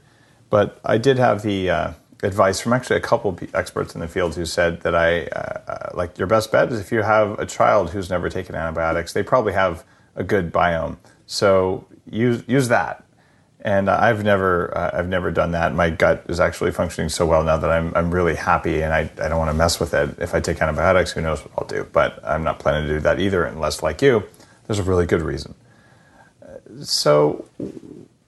But 0.50 0.80
I 0.84 0.98
did 0.98 1.18
have 1.18 1.42
the 1.42 1.70
uh, 1.70 1.94
advice 2.24 2.60
from 2.60 2.74
actually 2.74 2.98
a 2.98 3.02
couple 3.02 3.38
experts 3.54 3.96
in 3.96 4.02
the 4.02 4.08
field 4.08 4.36
who 4.36 4.46
said 4.46 4.82
that 4.82 4.96
I 4.96 5.26
uh, 5.28 5.62
uh, 5.68 5.90
like 5.94 6.18
your 6.18 6.28
best 6.28 6.52
bet 6.52 6.72
is 6.72 6.80
if 6.80 6.92
you 6.92 7.02
have 7.02 7.40
a 7.40 7.46
child 7.46 7.92
who's 7.92 8.10
never 8.10 8.30
taken 8.30 8.56
antibiotics, 8.56 9.14
they 9.14 9.24
probably 9.24 9.54
have 9.54 9.84
a 10.16 10.24
good 10.24 10.52
biome. 10.52 10.98
So 11.26 11.88
use 12.10 12.44
use 12.48 12.68
that 12.70 13.04
and 13.62 13.90
I've 13.90 14.24
never 14.24 14.76
uh, 14.78 14.92
I've 14.94 15.10
never 15.10 15.32
done 15.32 15.52
that. 15.52 15.74
My 15.74 15.90
gut 15.90 16.26
is 16.30 16.40
actually 16.40 16.72
functioning 16.72 17.10
so 17.10 17.26
well 17.26 17.44
now 17.44 17.58
that 17.58 17.70
I'm 17.70 17.94
I'm 17.96 18.12
really 18.12 18.36
happy, 18.36 18.82
and 18.82 18.94
I, 18.94 19.10
I 19.22 19.28
don't 19.28 19.38
want 19.38 19.50
to 19.50 19.58
mess 19.58 19.80
with 19.80 19.94
it. 19.94 20.18
If 20.20 20.34
I 20.34 20.40
take 20.40 20.62
antibiotics, 20.62 21.12
who 21.12 21.22
knows 21.22 21.42
what 21.42 21.52
I'll 21.58 21.68
do? 21.68 21.88
But 21.92 22.24
I'm 22.24 22.44
not 22.44 22.60
planning 22.60 22.88
to 22.88 22.96
do 22.96 23.00
that 23.02 23.20
either, 23.20 23.44
unless, 23.44 23.84
like 23.84 24.02
you, 24.02 24.24
there's 24.68 24.80
a 24.80 24.84
really 24.84 25.06
good 25.06 25.22
reason. 25.22 25.56
So, 26.84 27.46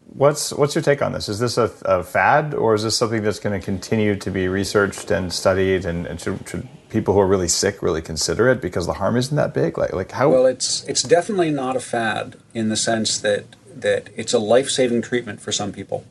what's 0.08 0.52
what's 0.52 0.76
your 0.76 0.82
take 0.82 1.02
on 1.02 1.14
this? 1.14 1.30
Is 1.30 1.40
this 1.40 1.58
a, 1.58 1.72
a 1.86 2.04
fad, 2.04 2.54
or 2.54 2.74
is 2.74 2.84
this 2.84 2.98
something 2.98 3.24
that's 3.24 3.40
going 3.40 3.58
to 3.58 3.64
continue 3.64 4.18
to 4.18 4.32
be 4.32 4.50
researched 4.50 5.12
and 5.12 5.32
studied? 5.32 5.86
And, 5.86 6.06
and 6.08 6.20
should, 6.20 6.46
should 6.50 6.68
people 6.90 7.14
who 7.14 7.22
are 7.22 7.28
really 7.28 7.48
sick 7.48 7.82
really 7.82 8.02
consider 8.02 8.50
it 8.50 8.60
because 8.62 8.86
the 8.86 8.94
harm 8.94 9.16
isn't 9.16 9.38
that 9.38 9.54
big? 9.54 9.78
Like 9.78 9.94
like 9.94 10.12
how? 10.12 10.30
Well, 10.30 10.46
it's 10.46 10.84
it's 10.90 11.04
definitely 11.04 11.52
not 11.52 11.78
a 11.78 11.80
fad 11.80 12.36
in 12.54 12.68
the 12.68 12.76
sense 12.76 13.18
that 13.20 13.46
that 13.82 14.10
it's 14.16 14.34
a 14.34 14.40
life 14.40 14.70
saving 14.70 15.02
treatment 15.02 15.42
for 15.42 15.52
some 15.52 15.72
people. 15.72 16.06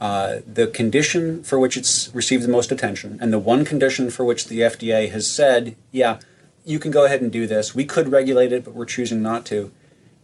Uh, 0.00 0.40
the 0.46 0.66
condition 0.66 1.42
for 1.42 1.58
which 1.58 1.76
it's 1.76 2.14
received 2.14 2.44
the 2.44 2.48
most 2.48 2.70
attention, 2.70 3.18
and 3.20 3.32
the 3.32 3.38
one 3.38 3.64
condition 3.64 4.10
for 4.10 4.24
which 4.24 4.48
the 4.48 4.60
FDA 4.60 5.10
has 5.10 5.30
said, 5.30 5.76
yeah, 5.92 6.18
you 6.64 6.78
can 6.78 6.90
go 6.90 7.04
ahead 7.04 7.22
and 7.22 7.30
do 7.30 7.46
this. 7.46 7.74
We 7.74 7.84
could 7.84 8.08
regulate 8.10 8.52
it, 8.52 8.64
but 8.64 8.74
we're 8.74 8.86
choosing 8.86 9.22
not 9.22 9.46
to. 9.46 9.72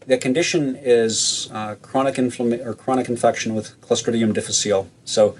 The 0.07 0.19
condition 0.19 0.77
is 0.77 1.49
uh, 1.53 1.77
chronic 1.77 2.19
inflammation 2.19 2.67
or 2.67 2.75
chronic 2.75 3.09
infection 3.09 3.55
with 3.55 3.81
Clostridium 3.81 4.33
difficile. 4.33 4.89
So, 5.05 5.37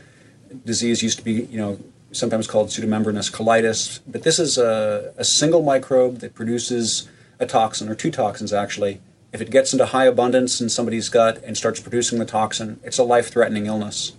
disease 0.65 1.03
used 1.03 1.19
to 1.19 1.25
be, 1.25 1.33
you 1.33 1.59
know, 1.59 1.79
sometimes 2.13 2.47
called 2.47 2.69
pseudomembranous 2.69 3.33
colitis, 3.33 4.01
but 4.07 4.23
this 4.23 4.39
is 4.39 4.59
a, 4.59 5.13
a 5.17 5.25
single 5.25 5.63
microbe 5.63 6.19
that 6.19 6.35
produces 6.35 7.09
a 7.39 7.47
toxin 7.47 7.89
or 7.89 7.95
two 7.95 8.11
toxins 8.11 8.53
actually 8.53 9.01
if 9.33 9.41
it 9.41 9.51
gets 9.51 9.73
into 9.73 9.87
high 9.87 10.07
abundance 10.07 10.61
in 10.61 10.69
somebody's 10.69 11.09
gut 11.09 11.43
and 11.45 11.57
starts 11.57 11.81
producing 11.81 12.19
the 12.19 12.25
toxin, 12.25 12.81
it's 12.83 12.99
a 12.99 13.05
life 13.05 13.31
threatening 13.31 13.67
illness. 13.67 14.13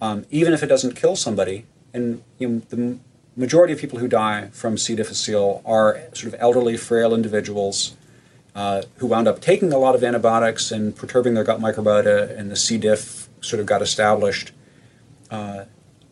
Um, 0.00 0.26
even 0.30 0.52
if 0.52 0.62
it 0.62 0.66
doesn't 0.66 0.94
kill 0.94 1.16
somebody, 1.16 1.66
and 1.92 2.22
you 2.38 2.48
know, 2.48 2.62
the 2.68 2.98
majority 3.36 3.72
of 3.72 3.80
people 3.80 3.98
who 3.98 4.08
die 4.08 4.48
from 4.52 4.76
C. 4.76 4.94
difficile 4.94 5.62
are 5.64 6.00
sort 6.12 6.34
of 6.34 6.40
elderly, 6.40 6.76
frail 6.76 7.14
individuals 7.14 7.96
uh, 8.54 8.82
who 8.96 9.06
wound 9.06 9.28
up 9.28 9.40
taking 9.40 9.72
a 9.72 9.78
lot 9.78 9.94
of 9.94 10.02
antibiotics 10.02 10.70
and 10.72 10.94
perturbing 10.96 11.34
their 11.34 11.44
gut 11.44 11.60
microbiota, 11.60 12.36
and 12.36 12.50
the 12.50 12.56
C. 12.56 12.76
diff 12.76 13.28
sort 13.40 13.60
of 13.60 13.66
got 13.66 13.80
established. 13.80 14.52
Uh, 15.30 15.64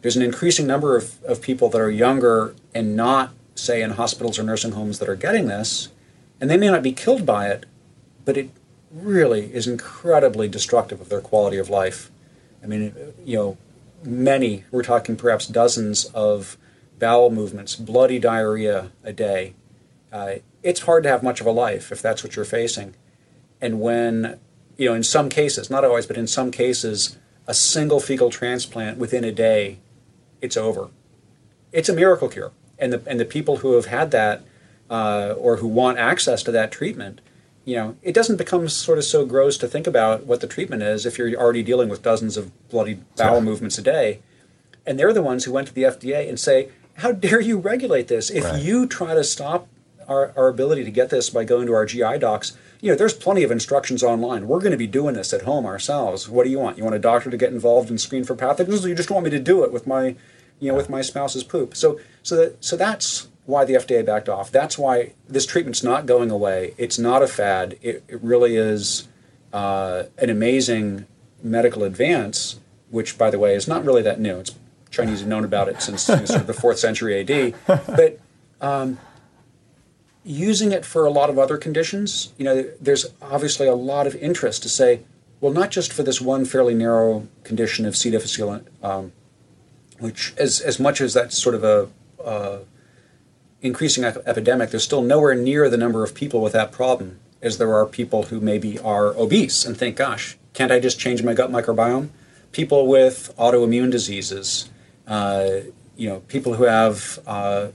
there's 0.02 0.16
an 0.16 0.22
increasing 0.22 0.66
number 0.66 0.96
of, 0.96 1.22
of 1.24 1.42
people 1.42 1.68
that 1.70 1.80
are 1.80 1.90
younger 1.90 2.54
and 2.74 2.94
not, 2.94 3.32
say, 3.56 3.82
in 3.82 3.90
hospitals 3.90 4.38
or 4.38 4.44
nursing 4.44 4.72
homes 4.72 5.00
that 5.00 5.08
are 5.08 5.16
getting 5.16 5.48
this, 5.48 5.88
and 6.40 6.48
they 6.48 6.56
may 6.56 6.68
not 6.68 6.82
be 6.82 6.92
killed 6.92 7.26
by 7.26 7.48
it, 7.48 7.66
but 8.26 8.36
it 8.36 8.50
really 8.90 9.54
is 9.54 9.66
incredibly 9.66 10.48
destructive 10.48 11.00
of 11.00 11.08
their 11.08 11.22
quality 11.22 11.56
of 11.56 11.70
life. 11.70 12.10
I 12.62 12.66
mean, 12.66 12.94
you 13.24 13.36
know, 13.36 13.58
many, 14.04 14.64
we're 14.70 14.82
talking 14.82 15.16
perhaps 15.16 15.46
dozens 15.46 16.04
of 16.06 16.58
bowel 16.98 17.30
movements, 17.30 17.74
bloody 17.76 18.18
diarrhea 18.18 18.90
a 19.02 19.12
day. 19.12 19.54
Uh, 20.12 20.36
it's 20.62 20.80
hard 20.80 21.04
to 21.04 21.08
have 21.08 21.22
much 21.22 21.40
of 21.40 21.46
a 21.46 21.50
life 21.50 21.92
if 21.92 22.02
that's 22.02 22.22
what 22.22 22.36
you're 22.36 22.44
facing. 22.44 22.94
And 23.60 23.80
when, 23.80 24.38
you 24.76 24.88
know, 24.88 24.94
in 24.94 25.02
some 25.02 25.28
cases, 25.28 25.70
not 25.70 25.84
always, 25.84 26.06
but 26.06 26.16
in 26.16 26.26
some 26.26 26.50
cases, 26.50 27.16
a 27.46 27.54
single 27.54 28.00
fecal 28.00 28.30
transplant 28.30 28.98
within 28.98 29.24
a 29.24 29.32
day, 29.32 29.78
it's 30.40 30.56
over. 30.56 30.88
It's 31.72 31.88
a 31.88 31.94
miracle 31.94 32.28
cure. 32.28 32.52
And 32.78 32.92
the, 32.92 33.02
and 33.06 33.20
the 33.20 33.24
people 33.24 33.58
who 33.58 33.74
have 33.74 33.86
had 33.86 34.10
that 34.10 34.42
uh, 34.90 35.34
or 35.38 35.58
who 35.58 35.68
want 35.68 35.98
access 35.98 36.42
to 36.44 36.50
that 36.52 36.72
treatment 36.72 37.20
you 37.66 37.74
know, 37.76 37.96
it 38.00 38.14
doesn't 38.14 38.36
become 38.36 38.66
sort 38.68 38.96
of 38.96 39.04
so 39.04 39.26
gross 39.26 39.58
to 39.58 39.68
think 39.68 39.86
about 39.86 40.24
what 40.24 40.40
the 40.40 40.46
treatment 40.46 40.82
is 40.82 41.04
if 41.04 41.18
you're 41.18 41.34
already 41.34 41.62
dealing 41.62 41.88
with 41.88 42.02
dozens 42.02 42.36
of 42.36 42.50
bloody 42.70 43.00
bowel 43.16 43.42
movements 43.42 43.76
a 43.76 43.82
day. 43.82 44.20
And 44.86 44.98
they're 44.98 45.12
the 45.12 45.22
ones 45.22 45.44
who 45.44 45.52
went 45.52 45.66
to 45.66 45.74
the 45.74 45.82
FDA 45.82 46.28
and 46.28 46.38
say, 46.38 46.70
how 46.98 47.12
dare 47.12 47.40
you 47.40 47.58
regulate 47.58 48.06
this? 48.06 48.30
If 48.30 48.44
right. 48.44 48.62
you 48.62 48.86
try 48.86 49.14
to 49.14 49.24
stop 49.24 49.68
our, 50.06 50.32
our 50.36 50.46
ability 50.46 50.84
to 50.84 50.92
get 50.92 51.10
this 51.10 51.28
by 51.28 51.42
going 51.42 51.66
to 51.66 51.74
our 51.74 51.84
GI 51.84 52.18
docs, 52.20 52.56
you 52.80 52.90
know, 52.90 52.96
there's 52.96 53.12
plenty 53.12 53.42
of 53.42 53.50
instructions 53.50 54.02
online. 54.02 54.46
We're 54.46 54.60
going 54.60 54.70
to 54.70 54.78
be 54.78 54.86
doing 54.86 55.16
this 55.16 55.32
at 55.32 55.42
home 55.42 55.66
ourselves. 55.66 56.28
What 56.28 56.44
do 56.44 56.50
you 56.50 56.60
want? 56.60 56.78
You 56.78 56.84
want 56.84 56.94
a 56.94 57.00
doctor 57.00 57.30
to 57.30 57.36
get 57.36 57.52
involved 57.52 57.90
and 57.90 58.00
screen 58.00 58.22
for 58.22 58.36
pathogens, 58.36 58.84
or 58.84 58.88
you 58.88 58.94
just 58.94 59.10
want 59.10 59.24
me 59.24 59.30
to 59.30 59.40
do 59.40 59.64
it 59.64 59.72
with 59.72 59.86
my 59.88 60.14
you 60.60 60.70
know, 60.70 60.76
with 60.76 60.88
my 60.88 61.02
spouse's 61.02 61.44
poop. 61.44 61.76
So, 61.76 62.00
so 62.22 62.36
that, 62.36 62.64
so 62.64 62.76
that's 62.76 63.28
why 63.46 63.64
the 63.64 63.74
FDA 63.74 64.04
backed 64.04 64.28
off. 64.28 64.50
That's 64.50 64.76
why 64.76 65.12
this 65.28 65.46
treatment's 65.46 65.82
not 65.82 66.04
going 66.04 66.30
away. 66.30 66.74
It's 66.76 66.98
not 66.98 67.22
a 67.22 67.28
fad. 67.28 67.78
It, 67.80 68.04
it 68.08 68.20
really 68.22 68.56
is 68.56 69.08
uh, 69.52 70.04
an 70.18 70.30
amazing 70.30 71.06
medical 71.42 71.84
advance, 71.84 72.58
which, 72.90 73.16
by 73.16 73.30
the 73.30 73.38
way, 73.38 73.54
is 73.54 73.68
not 73.68 73.84
really 73.84 74.02
that 74.02 74.20
new. 74.20 74.38
It's 74.38 74.54
Chinese 74.90 75.20
have 75.20 75.28
known 75.28 75.44
about 75.44 75.68
it 75.68 75.80
since 75.82 76.08
you 76.08 76.16
know, 76.16 76.24
sort 76.24 76.40
of 76.40 76.46
the 76.46 76.54
fourth 76.54 76.78
century 76.78 77.20
AD. 77.20 77.54
But 77.66 78.18
um, 78.60 78.98
using 80.24 80.72
it 80.72 80.84
for 80.84 81.04
a 81.04 81.10
lot 81.10 81.30
of 81.30 81.38
other 81.38 81.56
conditions, 81.56 82.32
you 82.36 82.44
know, 82.44 82.68
there's 82.80 83.06
obviously 83.22 83.66
a 83.68 83.74
lot 83.74 84.06
of 84.06 84.16
interest 84.16 84.62
to 84.62 84.68
say, 84.68 85.00
well, 85.40 85.52
not 85.52 85.70
just 85.70 85.92
for 85.92 86.02
this 86.02 86.20
one 86.20 86.44
fairly 86.44 86.74
narrow 86.74 87.28
condition 87.44 87.86
of 87.86 87.96
C. 87.96 88.10
difficile, 88.10 88.62
um, 88.82 89.12
which, 89.98 90.34
as 90.38 90.60
as 90.60 90.80
much 90.80 91.00
as 91.00 91.14
that's 91.14 91.40
sort 91.40 91.54
of 91.54 91.62
a 91.62 91.88
uh, 92.24 92.58
increasing 93.62 94.04
epidemic, 94.04 94.70
there's 94.70 94.84
still 94.84 95.02
nowhere 95.02 95.34
near 95.34 95.68
the 95.68 95.76
number 95.76 96.04
of 96.04 96.14
people 96.14 96.40
with 96.40 96.52
that 96.52 96.72
problem 96.72 97.18
as 97.42 97.58
there 97.58 97.74
are 97.74 97.86
people 97.86 98.24
who 98.24 98.40
maybe 98.40 98.78
are 98.78 99.16
obese 99.16 99.64
and 99.64 99.76
think, 99.76 99.96
gosh, 99.96 100.36
can't 100.52 100.72
I 100.72 100.80
just 100.80 100.98
change 100.98 101.22
my 101.22 101.34
gut 101.34 101.50
microbiome? 101.50 102.08
People 102.52 102.86
with 102.86 103.34
autoimmune 103.38 103.90
diseases, 103.90 104.70
uh, 105.06 105.48
you 105.96 106.08
know, 106.08 106.20
people 106.20 106.54
who 106.54 106.64
have, 106.64 107.18
uh, 107.26 107.68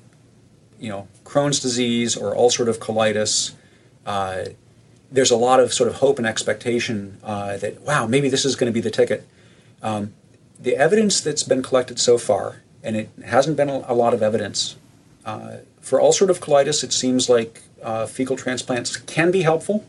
you 0.80 0.90
know, 0.90 1.08
Crohn's 1.24 1.60
disease 1.60 2.18
or 2.18 2.36
ulcerative 2.36 2.78
colitis. 2.78 3.54
Uh, 4.06 4.46
there's 5.12 5.32
a 5.32 5.38
lot 5.38 5.60
of 5.60 5.74
sort 5.74 5.90
of 5.90 5.96
hope 5.96 6.18
and 6.18 6.28
expectation 6.28 7.18
uh, 7.24 7.58
that, 7.58 7.82
wow, 7.82 8.08
maybe 8.08 8.30
this 8.30 8.46
is 8.46 8.56
going 8.56 8.72
to 8.72 8.74
be 8.74 8.82
the 8.82 8.92
ticket. 8.92 9.28
Um, 9.84 10.14
the 10.60 10.76
evidence 10.76 11.22
that's 11.22 11.44
been 11.44 11.62
collected 11.62 12.00
so 12.00 12.18
far, 12.18 12.62
and 12.84 12.96
it 12.96 13.10
hasn't 13.26 13.58
been 13.58 13.70
a, 13.70 13.94
lot 13.94 14.14
of 14.14 14.22
evidence, 14.24 14.76
uh, 15.26 15.58
for 15.82 16.00
ulcerative 16.00 16.40
colitis, 16.40 16.84
it 16.84 16.94
seems 16.94 17.30
like 17.30 17.64
uh, 17.82 18.06
fecal 18.06 18.38
transplants 18.38 18.96
can 18.96 19.32
be 19.32 19.42
helpful. 19.42 19.86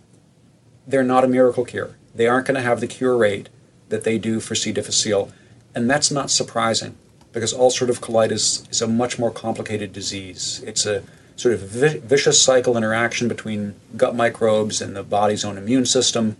They're 0.86 1.04
not 1.04 1.24
a 1.24 1.28
miracle 1.28 1.64
cure. 1.64 1.96
They 2.14 2.26
aren't 2.26 2.46
going 2.46 2.56
to 2.56 2.62
have 2.62 2.80
the 2.80 2.86
cure 2.86 3.16
rate 3.16 3.48
that 3.88 4.04
they 4.04 4.18
do 4.18 4.40
for 4.40 4.54
C. 4.54 4.72
difficile, 4.72 5.30
and 5.74 5.88
that's 5.88 6.10
not 6.10 6.30
surprising 6.30 6.96
because 7.32 7.54
ulcerative 7.54 8.00
colitis 8.00 8.68
is 8.70 8.82
a 8.82 8.86
much 8.86 9.18
more 9.18 9.30
complicated 9.30 9.92
disease. 9.92 10.62
It's 10.66 10.84
a 10.84 11.02
sort 11.36 11.54
of 11.54 11.60
vicious 11.60 12.40
cycle 12.42 12.76
interaction 12.76 13.28
between 13.28 13.74
gut 13.96 14.14
microbes 14.14 14.80
and 14.82 14.94
the 14.94 15.02
body's 15.02 15.44
own 15.44 15.56
immune 15.56 15.86
system. 15.86 16.36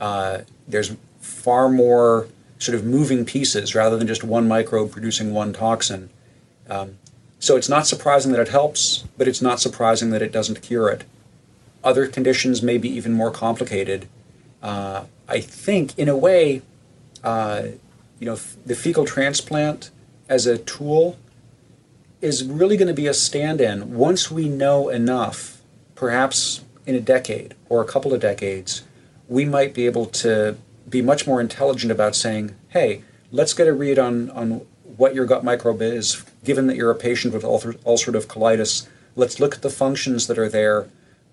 Uh, 0.00 0.40
there's 0.68 0.94
far 1.20 1.68
more 1.68 2.28
sort 2.58 2.74
of 2.74 2.84
moving 2.84 3.24
pieces 3.24 3.74
rather 3.74 3.96
than 3.96 4.06
just 4.06 4.22
one 4.22 4.46
microbe 4.46 4.90
producing 4.90 5.32
one 5.32 5.52
toxin. 5.52 6.10
Um, 6.68 6.98
so 7.44 7.56
it's 7.56 7.68
not 7.68 7.86
surprising 7.86 8.32
that 8.32 8.40
it 8.40 8.48
helps, 8.48 9.04
but 9.18 9.28
it's 9.28 9.42
not 9.42 9.60
surprising 9.60 10.08
that 10.12 10.22
it 10.22 10.32
doesn't 10.32 10.62
cure 10.62 10.88
it. 10.88 11.04
Other 11.82 12.06
conditions 12.06 12.62
may 12.62 12.78
be 12.78 12.88
even 12.88 13.12
more 13.12 13.30
complicated. 13.30 14.08
Uh, 14.62 15.04
I 15.28 15.40
think, 15.40 15.98
in 15.98 16.08
a 16.08 16.16
way, 16.16 16.62
uh, 17.22 17.64
you 18.18 18.24
know, 18.24 18.36
the 18.64 18.74
fecal 18.74 19.04
transplant 19.04 19.90
as 20.26 20.46
a 20.46 20.56
tool 20.56 21.18
is 22.22 22.42
really 22.44 22.78
going 22.78 22.88
to 22.88 22.94
be 22.94 23.06
a 23.06 23.12
stand-in 23.12 23.94
once 23.94 24.30
we 24.30 24.48
know 24.48 24.88
enough, 24.88 25.60
perhaps 25.94 26.64
in 26.86 26.94
a 26.94 27.00
decade 27.00 27.54
or 27.68 27.82
a 27.82 27.84
couple 27.84 28.14
of 28.14 28.22
decades, 28.22 28.84
we 29.28 29.44
might 29.44 29.74
be 29.74 29.84
able 29.84 30.06
to 30.06 30.56
be 30.88 31.02
much 31.02 31.26
more 31.26 31.42
intelligent 31.42 31.92
about 31.92 32.16
saying, 32.16 32.54
hey, 32.68 33.04
let's 33.30 33.52
get 33.52 33.68
a 33.68 33.74
read 33.74 33.98
on, 33.98 34.30
on 34.30 34.66
what 34.96 35.14
your 35.14 35.26
gut 35.26 35.44
microbe 35.44 35.82
is, 35.82 36.24
given 36.44 36.66
that 36.66 36.76
you're 36.76 36.90
a 36.90 36.96
patient 36.96 37.34
with 37.34 37.42
ulcerative 37.42 38.26
colitis. 38.26 38.86
Let's 39.16 39.40
look 39.40 39.54
at 39.54 39.62
the 39.62 39.70
functions 39.70 40.26
that 40.26 40.38
are 40.38 40.48
there. 40.48 40.88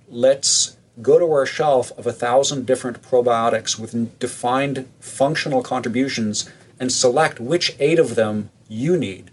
Let's 0.10 0.78
go 1.02 1.20
to 1.20 1.32
our 1.32 1.46
shelf 1.46 1.92
of 1.98 2.08
a 2.08 2.12
thousand 2.12 2.66
different 2.66 3.02
probiotics 3.02 3.80
with 3.80 4.20
defined 4.20 4.88
functional 5.00 5.64
contributions 5.64 6.50
and 6.80 6.92
select 6.92 7.40
which 7.40 7.76
eight 7.80 8.00
of 8.00 8.16
them 8.16 8.50
you 8.68 8.98
need. 8.98 9.32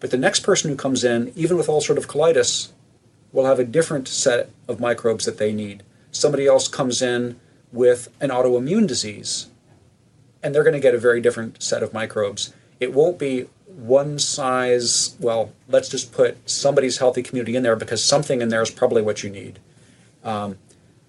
But 0.00 0.10
the 0.10 0.18
next 0.18 0.40
person 0.40 0.70
who 0.70 0.76
comes 0.76 1.04
in, 1.04 1.32
even 1.34 1.56
with 1.56 1.68
ulcerative 1.68 2.06
colitis, 2.06 2.70
will 3.32 3.46
have 3.46 3.58
a 3.58 3.64
different 3.64 4.08
set 4.08 4.50
of 4.68 4.80
microbes 4.80 5.24
that 5.24 5.38
they 5.38 5.52
need. 5.52 5.82
Somebody 6.10 6.46
else 6.46 6.68
comes 6.68 7.02
in 7.02 7.38
with 7.72 8.08
an 8.20 8.30
autoimmune 8.30 8.86
disease, 8.86 9.48
and 10.42 10.54
they're 10.54 10.62
going 10.62 10.74
to 10.74 10.80
get 10.80 10.94
a 10.94 10.98
very 10.98 11.20
different 11.20 11.62
set 11.62 11.82
of 11.82 11.92
microbes 11.92 12.52
it 12.80 12.92
won't 12.92 13.18
be 13.18 13.46
one 13.76 14.18
size, 14.18 15.16
well, 15.20 15.52
let's 15.68 15.88
just 15.88 16.10
put 16.10 16.48
somebody's 16.48 16.98
healthy 16.98 17.22
community 17.22 17.56
in 17.56 17.62
there 17.62 17.76
because 17.76 18.02
something 18.02 18.40
in 18.40 18.48
there 18.48 18.62
is 18.62 18.70
probably 18.70 19.02
what 19.02 19.22
you 19.22 19.28
need. 19.28 19.58
Um, 20.24 20.56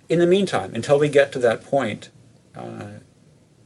in 0.10 0.20
the 0.20 0.28
meantime, 0.28 0.76
until 0.76 1.00
we 1.00 1.08
get 1.08 1.32
to 1.32 1.40
that 1.40 1.64
point, 1.64 2.10
uh, 2.56 3.00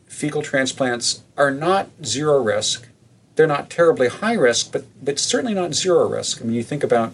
fecal 0.06 0.43
transplants 0.43 1.24
are 1.36 1.52
not 1.52 1.89
zero 2.06 2.41
risk. 2.41 2.88
They're 3.36 3.47
not 3.47 3.70
terribly 3.70 4.08
high 4.08 4.34
risk, 4.34 4.72
but, 4.72 4.86
but 5.04 5.18
certainly 5.18 5.56
not 5.56 5.74
zero 5.74 6.08
risk. 6.08 6.41
I 6.41 6.45
mean, 6.45 6.54
you 6.54 6.64
think 6.64 6.84
about 6.84 7.14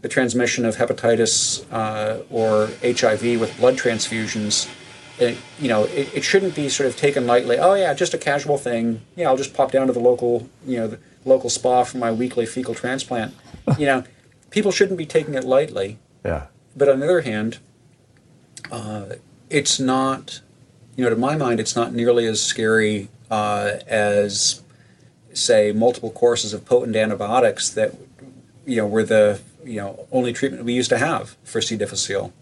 the 0.00 0.08
transmission 0.08 0.64
of 0.64 0.76
hepatitis 0.76 1.64
uh, 1.70 2.22
or 2.30 2.68
HIV 2.82 3.40
with 3.40 3.56
blood 3.58 3.76
transfusions 3.76 4.70
it, 5.18 5.38
you 5.58 5.68
know, 5.68 5.84
it, 5.84 6.14
it, 6.14 6.24
shouldn't 6.24 6.54
be 6.54 6.68
sort 6.68 6.88
of 6.88 6.96
taken 6.96 7.26
lightly. 7.26 7.58
Oh 7.58 7.74
yeah, 7.74 7.92
just 7.94 8.14
a 8.14 8.18
casual 8.18 8.58
thing. 8.58 9.00
Yeah, 9.16 9.28
I'll 9.28 9.36
just 9.36 9.54
pop 9.54 9.72
down 9.72 9.86
to 9.86 9.92
the 9.92 10.00
local, 10.00 10.48
you 10.66 10.78
know, 10.78 10.86
the 10.88 10.98
local 11.24 11.50
spa 11.50 11.84
for 11.84 11.98
my 11.98 12.12
weekly 12.12 12.46
fecal 12.46 12.74
transplant. 12.74 13.34
you 13.78 13.86
know, 13.86 14.04
people 14.50 14.72
shouldn't 14.72 14.98
be 14.98 15.06
taking 15.06 15.34
it 15.34 15.44
lightly. 15.44 15.98
Yeah. 16.24 16.46
But 16.76 16.88
on 16.88 17.00
the 17.00 17.06
other 17.06 17.22
hand, 17.22 17.58
uh, 18.70 19.16
it's 19.50 19.80
not, 19.80 20.40
you 20.96 21.04
know, 21.04 21.10
to 21.10 21.16
my 21.16 21.36
mind, 21.36 21.60
it's 21.60 21.74
not 21.74 21.92
nearly 21.92 22.26
as 22.26 22.40
scary 22.42 23.08
uh, 23.30 23.78
as, 23.86 24.62
say, 25.32 25.72
multiple 25.72 26.10
courses 26.10 26.52
of 26.52 26.64
potent 26.64 26.96
antibiotics 26.96 27.68
that, 27.70 27.94
you 28.64 28.76
know, 28.76 28.86
were 28.86 29.04
the 29.04 29.40
you 29.64 29.76
know 29.76 30.06
only 30.10 30.32
treatment 30.32 30.64
we 30.64 30.72
used 30.72 30.90
to 30.90 30.98
have 30.98 31.36
for 31.44 31.60
C. 31.60 31.76
difficile 31.76 32.32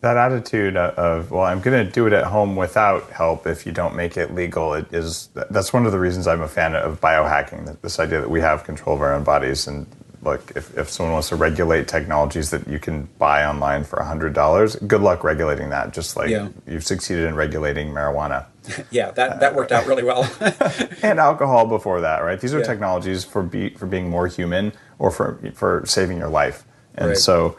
that 0.00 0.16
attitude 0.16 0.76
of 0.76 1.30
well 1.30 1.44
i'm 1.44 1.60
going 1.60 1.84
to 1.84 1.90
do 1.90 2.06
it 2.06 2.12
at 2.12 2.24
home 2.24 2.56
without 2.56 3.10
help 3.10 3.46
if 3.46 3.66
you 3.66 3.72
don't 3.72 3.94
make 3.94 4.16
it 4.16 4.34
legal 4.34 4.74
it 4.74 4.92
is 4.92 5.28
that's 5.50 5.72
one 5.72 5.86
of 5.86 5.92
the 5.92 5.98
reasons 5.98 6.26
i'm 6.26 6.42
a 6.42 6.48
fan 6.48 6.74
of 6.74 7.00
biohacking 7.00 7.80
this 7.80 7.98
idea 7.98 8.20
that 8.20 8.30
we 8.30 8.40
have 8.40 8.64
control 8.64 8.96
of 8.96 9.02
our 9.02 9.14
own 9.14 9.24
bodies 9.24 9.66
and 9.66 9.86
look 10.22 10.52
if, 10.56 10.76
if 10.76 10.88
someone 10.88 11.12
wants 11.12 11.28
to 11.28 11.36
regulate 11.36 11.86
technologies 11.86 12.50
that 12.50 12.66
you 12.66 12.78
can 12.78 13.04
buy 13.18 13.44
online 13.44 13.84
for 13.84 13.98
$100 13.98 14.88
good 14.88 15.00
luck 15.00 15.22
regulating 15.24 15.70
that 15.70 15.92
just 15.92 16.16
like 16.16 16.28
yeah. 16.28 16.48
you've 16.66 16.84
succeeded 16.84 17.24
in 17.24 17.34
regulating 17.34 17.88
marijuana 17.88 18.46
yeah 18.90 19.10
that, 19.12 19.40
that 19.40 19.54
worked 19.54 19.72
out 19.72 19.86
really 19.86 20.02
well 20.02 20.28
and 21.02 21.20
alcohol 21.20 21.66
before 21.66 22.00
that 22.00 22.20
right 22.20 22.40
these 22.40 22.54
are 22.54 22.58
yeah. 22.58 22.64
technologies 22.64 23.24
for 23.24 23.42
be, 23.42 23.70
for 23.70 23.86
being 23.86 24.10
more 24.10 24.26
human 24.26 24.72
or 24.98 25.10
for 25.10 25.38
for 25.54 25.84
saving 25.86 26.18
your 26.18 26.28
life 26.28 26.64
and 26.96 27.10
right. 27.10 27.16
so 27.16 27.56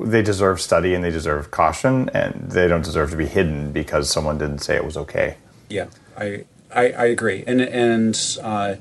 they 0.00 0.22
deserve 0.22 0.60
study 0.60 0.94
and 0.94 1.04
they 1.04 1.10
deserve 1.10 1.50
caution 1.50 2.08
and 2.10 2.50
they 2.50 2.68
don't 2.68 2.84
deserve 2.84 3.10
to 3.10 3.16
be 3.16 3.26
hidden 3.26 3.72
because 3.72 4.10
someone 4.10 4.38
didn't 4.38 4.60
say 4.60 4.76
it 4.76 4.84
was 4.84 4.96
okay. 4.96 5.36
Yeah, 5.68 5.88
I 6.16 6.44
I, 6.74 6.90
I 6.90 7.04
agree, 7.06 7.44
and 7.46 7.60
and 7.60 8.38
uh, 8.42 8.76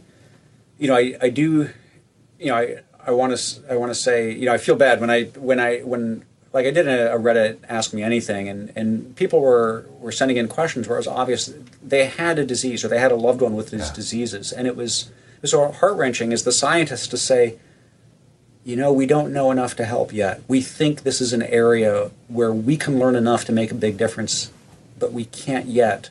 you 0.78 0.88
know 0.88 0.96
I, 0.96 1.16
I 1.22 1.30
do 1.30 1.70
you 2.40 2.48
know 2.48 2.56
I 2.56 2.78
I 3.06 3.12
want 3.12 3.38
to 3.38 3.62
I 3.72 3.76
want 3.76 3.92
to 3.92 3.96
say 3.96 4.32
you 4.32 4.46
know 4.46 4.54
I 4.54 4.58
feel 4.58 4.76
bad 4.76 5.02
when 5.02 5.10
I 5.10 5.26
when 5.26 5.60
I 5.60 5.80
when 5.80 6.24
like 6.54 6.66
I 6.66 6.72
did 6.72 6.88
a, 6.88 7.14
a, 7.14 7.20
Reddit 7.20 7.60
Ask 7.70 7.94
Me 7.94 8.02
Anything, 8.02 8.48
and, 8.48 8.72
and 8.76 9.16
people 9.16 9.42
were, 9.42 9.86
were 10.00 10.12
sending 10.12 10.38
in 10.38 10.48
questions 10.48 10.88
where 10.88 10.98
it 10.98 11.00
was 11.00 11.08
obvious 11.08 11.54
they 11.84 12.06
had 12.06 12.40
a 12.40 12.46
disease 12.46 12.84
or 12.84 12.88
they 12.88 13.00
had 13.00 13.12
a 13.12 13.16
loved 13.16 13.42
one 13.42 13.56
with 13.56 13.70
these 13.70 13.90
yeah. 13.90 13.94
diseases, 13.94 14.52
and 14.52 14.66
it 14.66 14.76
was 14.76 15.12
it 15.36 15.42
was 15.44 15.52
so 15.52 15.72
heart 15.72 15.98
wrenching 15.98 16.34
as 16.34 16.44
the 16.44 16.52
scientist 16.52 17.12
to 17.12 17.18
say, 17.18 17.60
you 18.68 18.76
know, 18.76 18.92
we 18.92 19.06
don't 19.06 19.32
know 19.32 19.50
enough 19.50 19.78
to 19.78 19.86
help 19.86 20.12
yet. 20.12 20.42
We 20.46 20.60
think 20.60 21.04
this 21.04 21.22
is 21.22 21.32
an 21.32 21.42
area 21.42 22.12
where 22.28 22.52
we 22.52 22.76
can 22.76 23.00
learn 23.00 23.16
enough 23.16 23.46
to 23.46 23.54
make 23.54 23.72
a 23.72 23.74
big 23.74 23.98
difference, 23.98 24.52
but 25.00 25.14
we 25.14 25.24
can't 25.24 25.68
yet, 25.68 26.10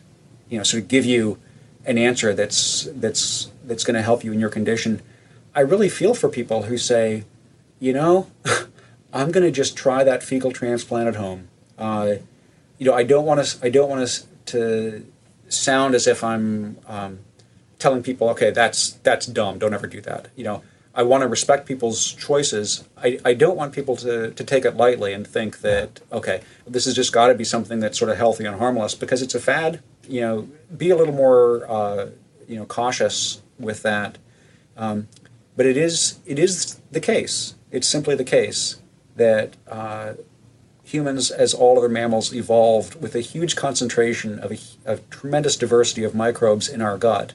you 0.49 0.57
know, 0.57 0.65
sort 0.65 0.83
of 0.83 0.89
give 0.89 1.05
you 1.05 1.39
an 1.85 1.99
answer 1.99 2.33
that's 2.33 2.89
that's 2.95 3.51
that's 3.63 3.85
going 3.85 3.95
to 3.95 4.01
help 4.01 4.25
you 4.25 4.33
in 4.33 4.41
your 4.41 4.49
condition. 4.49 5.03
I 5.55 5.61
really 5.61 5.91
feel 5.91 6.15
for 6.15 6.31
people 6.31 6.63
who 6.63 6.79
say, 6.79 7.25
you 7.79 7.93
know, 7.93 8.31
I'm 9.13 9.33
going 9.33 9.45
to 9.45 9.53
just 9.53 9.77
try 9.77 10.03
that 10.03 10.23
fecal 10.23 10.51
transplant 10.51 11.09
at 11.09 11.17
home. 11.17 11.49
Uh, 11.77 12.15
you 12.79 12.87
know, 12.87 12.95
I 12.95 13.03
don't 13.03 13.27
want 13.27 13.45
to. 13.45 13.67
I 13.67 13.69
don't 13.69 13.91
want 13.91 14.09
to 14.09 14.25
to 14.47 15.07
sound 15.51 15.95
as 15.95 16.07
if 16.07 16.25
I'm 16.25 16.79
um, 16.87 17.19
telling 17.79 18.03
people, 18.03 18.31
okay, 18.31 18.51
that's 18.51 18.93
that's 18.93 19.27
dumb. 19.27 19.59
Don't 19.59 19.75
ever 19.75 19.87
do 19.87 20.01
that. 20.01 20.29
You 20.37 20.45
know, 20.45 20.63
I 20.97 21.03
want 21.03 21.20
to 21.20 21.28
respect 21.28 21.66
people's 21.66 22.12
choices. 22.12 22.88
I, 22.97 23.18
I 23.22 23.34
don't 23.34 23.55
want 23.55 23.74
people 23.74 23.97
to, 23.97 24.30
to 24.30 24.44
take 24.44 24.64
it 24.64 24.78
lightly 24.78 25.12
and 25.12 25.26
think 25.26 25.61
that, 25.61 26.01
okay, 26.11 26.40
this 26.66 26.86
has 26.86 26.94
just 26.94 27.12
got 27.12 27.26
to 27.26 27.34
be 27.34 27.44
something 27.44 27.80
that's 27.80 27.99
sort 27.99 28.11
of 28.11 28.16
healthy 28.16 28.47
and 28.47 28.57
harmless 28.57 28.94
because 28.94 29.20
it's 29.20 29.34
a 29.34 29.40
fad. 29.40 29.82
You 30.09 30.22
know, 30.22 30.49
be 30.74 30.88
a 30.88 30.97
little 30.97 31.12
more, 31.12 31.70
uh, 31.70 32.07
you 32.49 32.57
know, 32.57 32.64
cautious 32.64 33.42
with 33.59 33.82
that. 33.82 34.16
Um, 34.74 35.09
but 35.55 35.66
it 35.66 35.76
is 35.76 36.18
it 36.24 36.38
is 36.38 36.80
the 36.90 37.01
case. 37.01 37.55
It's 37.70 37.86
simply 37.86 38.14
the 38.14 38.24
case 38.24 38.80
that 39.16 39.57
uh, 39.68 40.14
humans, 40.82 41.30
as 41.30 41.53
all 41.53 41.78
other 41.78 41.88
mammals, 41.90 42.34
evolved 42.34 43.03
with 43.03 43.14
a 43.14 43.20
huge 43.20 43.55
concentration 43.55 44.38
of 44.38 44.53
a, 44.86 44.97
tremendous 45.11 45.57
diversity 45.57 46.05
of 46.05 46.14
microbes 46.14 46.68
in 46.68 46.80
our 46.80 46.97
gut. 46.97 47.34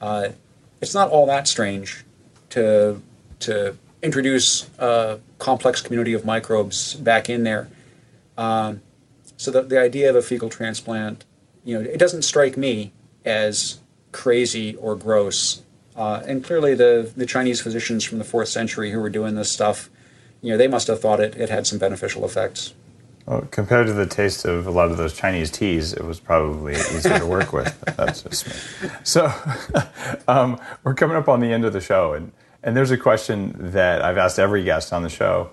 Uh, 0.00 0.28
it's 0.80 0.94
not 0.94 1.10
all 1.10 1.26
that 1.26 1.48
strange 1.48 2.04
to 2.50 3.00
to 3.40 3.76
introduce 4.02 4.68
a 4.78 5.18
complex 5.38 5.80
community 5.80 6.12
of 6.12 6.24
microbes 6.24 6.94
back 6.94 7.28
in 7.28 7.44
there. 7.44 7.68
Um, 8.38 8.80
so 9.36 9.50
the, 9.50 9.62
the 9.62 9.80
idea 9.80 10.08
of 10.08 10.16
a 10.16 10.22
fecal 10.22 10.48
transplant, 10.48 11.24
you 11.64 11.78
know, 11.78 11.88
it 11.88 11.98
doesn't 11.98 12.22
strike 12.22 12.56
me 12.56 12.92
as 13.24 13.80
crazy 14.12 14.76
or 14.76 14.94
gross. 14.96 15.62
Uh, 15.94 16.22
and 16.26 16.44
clearly, 16.44 16.74
the, 16.74 17.10
the 17.16 17.26
Chinese 17.26 17.60
physicians 17.60 18.04
from 18.04 18.18
the 18.18 18.24
fourth 18.24 18.48
century 18.48 18.90
who 18.92 19.00
were 19.00 19.10
doing 19.10 19.34
this 19.34 19.50
stuff, 19.50 19.90
you 20.42 20.50
know, 20.50 20.58
they 20.58 20.68
must 20.68 20.86
have 20.86 21.00
thought 21.00 21.20
it, 21.20 21.34
it 21.36 21.48
had 21.48 21.66
some 21.66 21.78
beneficial 21.78 22.24
effects. 22.24 22.74
Well, 23.26 23.42
compared 23.50 23.88
to 23.88 23.92
the 23.92 24.06
taste 24.06 24.44
of 24.44 24.68
a 24.68 24.70
lot 24.70 24.92
of 24.92 24.98
those 24.98 25.12
Chinese 25.12 25.50
teas, 25.50 25.92
it 25.92 26.04
was 26.04 26.20
probably 26.20 26.74
easier 26.74 27.18
to 27.18 27.26
work 27.26 27.52
with. 27.52 27.78
That's 27.96 28.22
just 28.22 28.46
me. 28.46 28.90
So, 29.02 29.32
um, 30.28 30.60
we're 30.84 30.94
coming 30.94 31.16
up 31.16 31.28
on 31.28 31.40
the 31.40 31.52
end 31.52 31.64
of 31.64 31.72
the 31.72 31.80
show, 31.80 32.12
and, 32.12 32.30
and 32.62 32.76
there's 32.76 32.92
a 32.92 32.96
question 32.96 33.52
that 33.72 34.00
I've 34.00 34.16
asked 34.16 34.38
every 34.38 34.62
guest 34.62 34.92
on 34.92 35.02
the 35.02 35.08
show, 35.08 35.50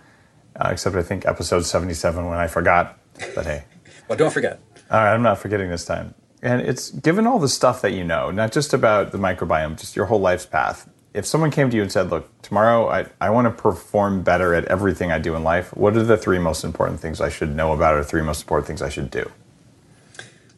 uh, 0.56 0.70
except 0.72 0.96
I 0.96 1.02
think 1.02 1.26
episode 1.26 1.66
77 1.66 2.24
when 2.28 2.38
I 2.38 2.46
forgot. 2.46 3.00
But 3.34 3.46
hey. 3.46 3.64
well, 4.08 4.20
don't 4.20 4.32
forget. 4.32 4.60
All 4.92 5.00
right, 5.00 5.12
I'm 5.12 5.24
not 5.24 5.40
forgetting 5.40 5.70
this 5.70 5.86
time. 5.86 6.14
And 6.44 6.62
it's 6.62 6.92
given 6.92 7.26
all 7.26 7.40
the 7.40 7.50
stuff 7.50 7.82
that 7.82 7.94
you 7.94 8.04
know, 8.04 8.30
not 8.30 8.52
just 8.52 8.74
about 8.74 9.12
the 9.12 9.18
microbiome, 9.18 9.80
just 9.80 9.96
your 9.96 10.06
whole 10.06 10.20
life's 10.20 10.46
path. 10.46 10.88
If 11.14 11.26
someone 11.26 11.52
came 11.52 11.70
to 11.70 11.76
you 11.76 11.84
and 11.84 11.92
said, 11.92 12.10
Look, 12.10 12.30
tomorrow 12.42 12.90
I, 12.90 13.06
I 13.22 13.30
want 13.30 13.46
to 13.46 13.62
perform 13.62 14.24
better 14.24 14.54
at 14.54 14.66
everything 14.66 15.12
I 15.12 15.20
do 15.20 15.36
in 15.36 15.44
life, 15.44 15.76
what 15.76 15.96
are 15.96 16.04
the 16.04 16.18
three 16.18 16.40
most 16.40 16.64
important 16.64 17.00
things 17.00 17.22
I 17.22 17.30
should 17.30 17.56
know 17.56 17.72
about, 17.72 17.96
or 17.96 18.04
three 18.04 18.22
most 18.22 18.42
important 18.42 18.68
things 18.68 18.82
I 18.82 18.90
should 18.90 19.12
do? 19.12 19.32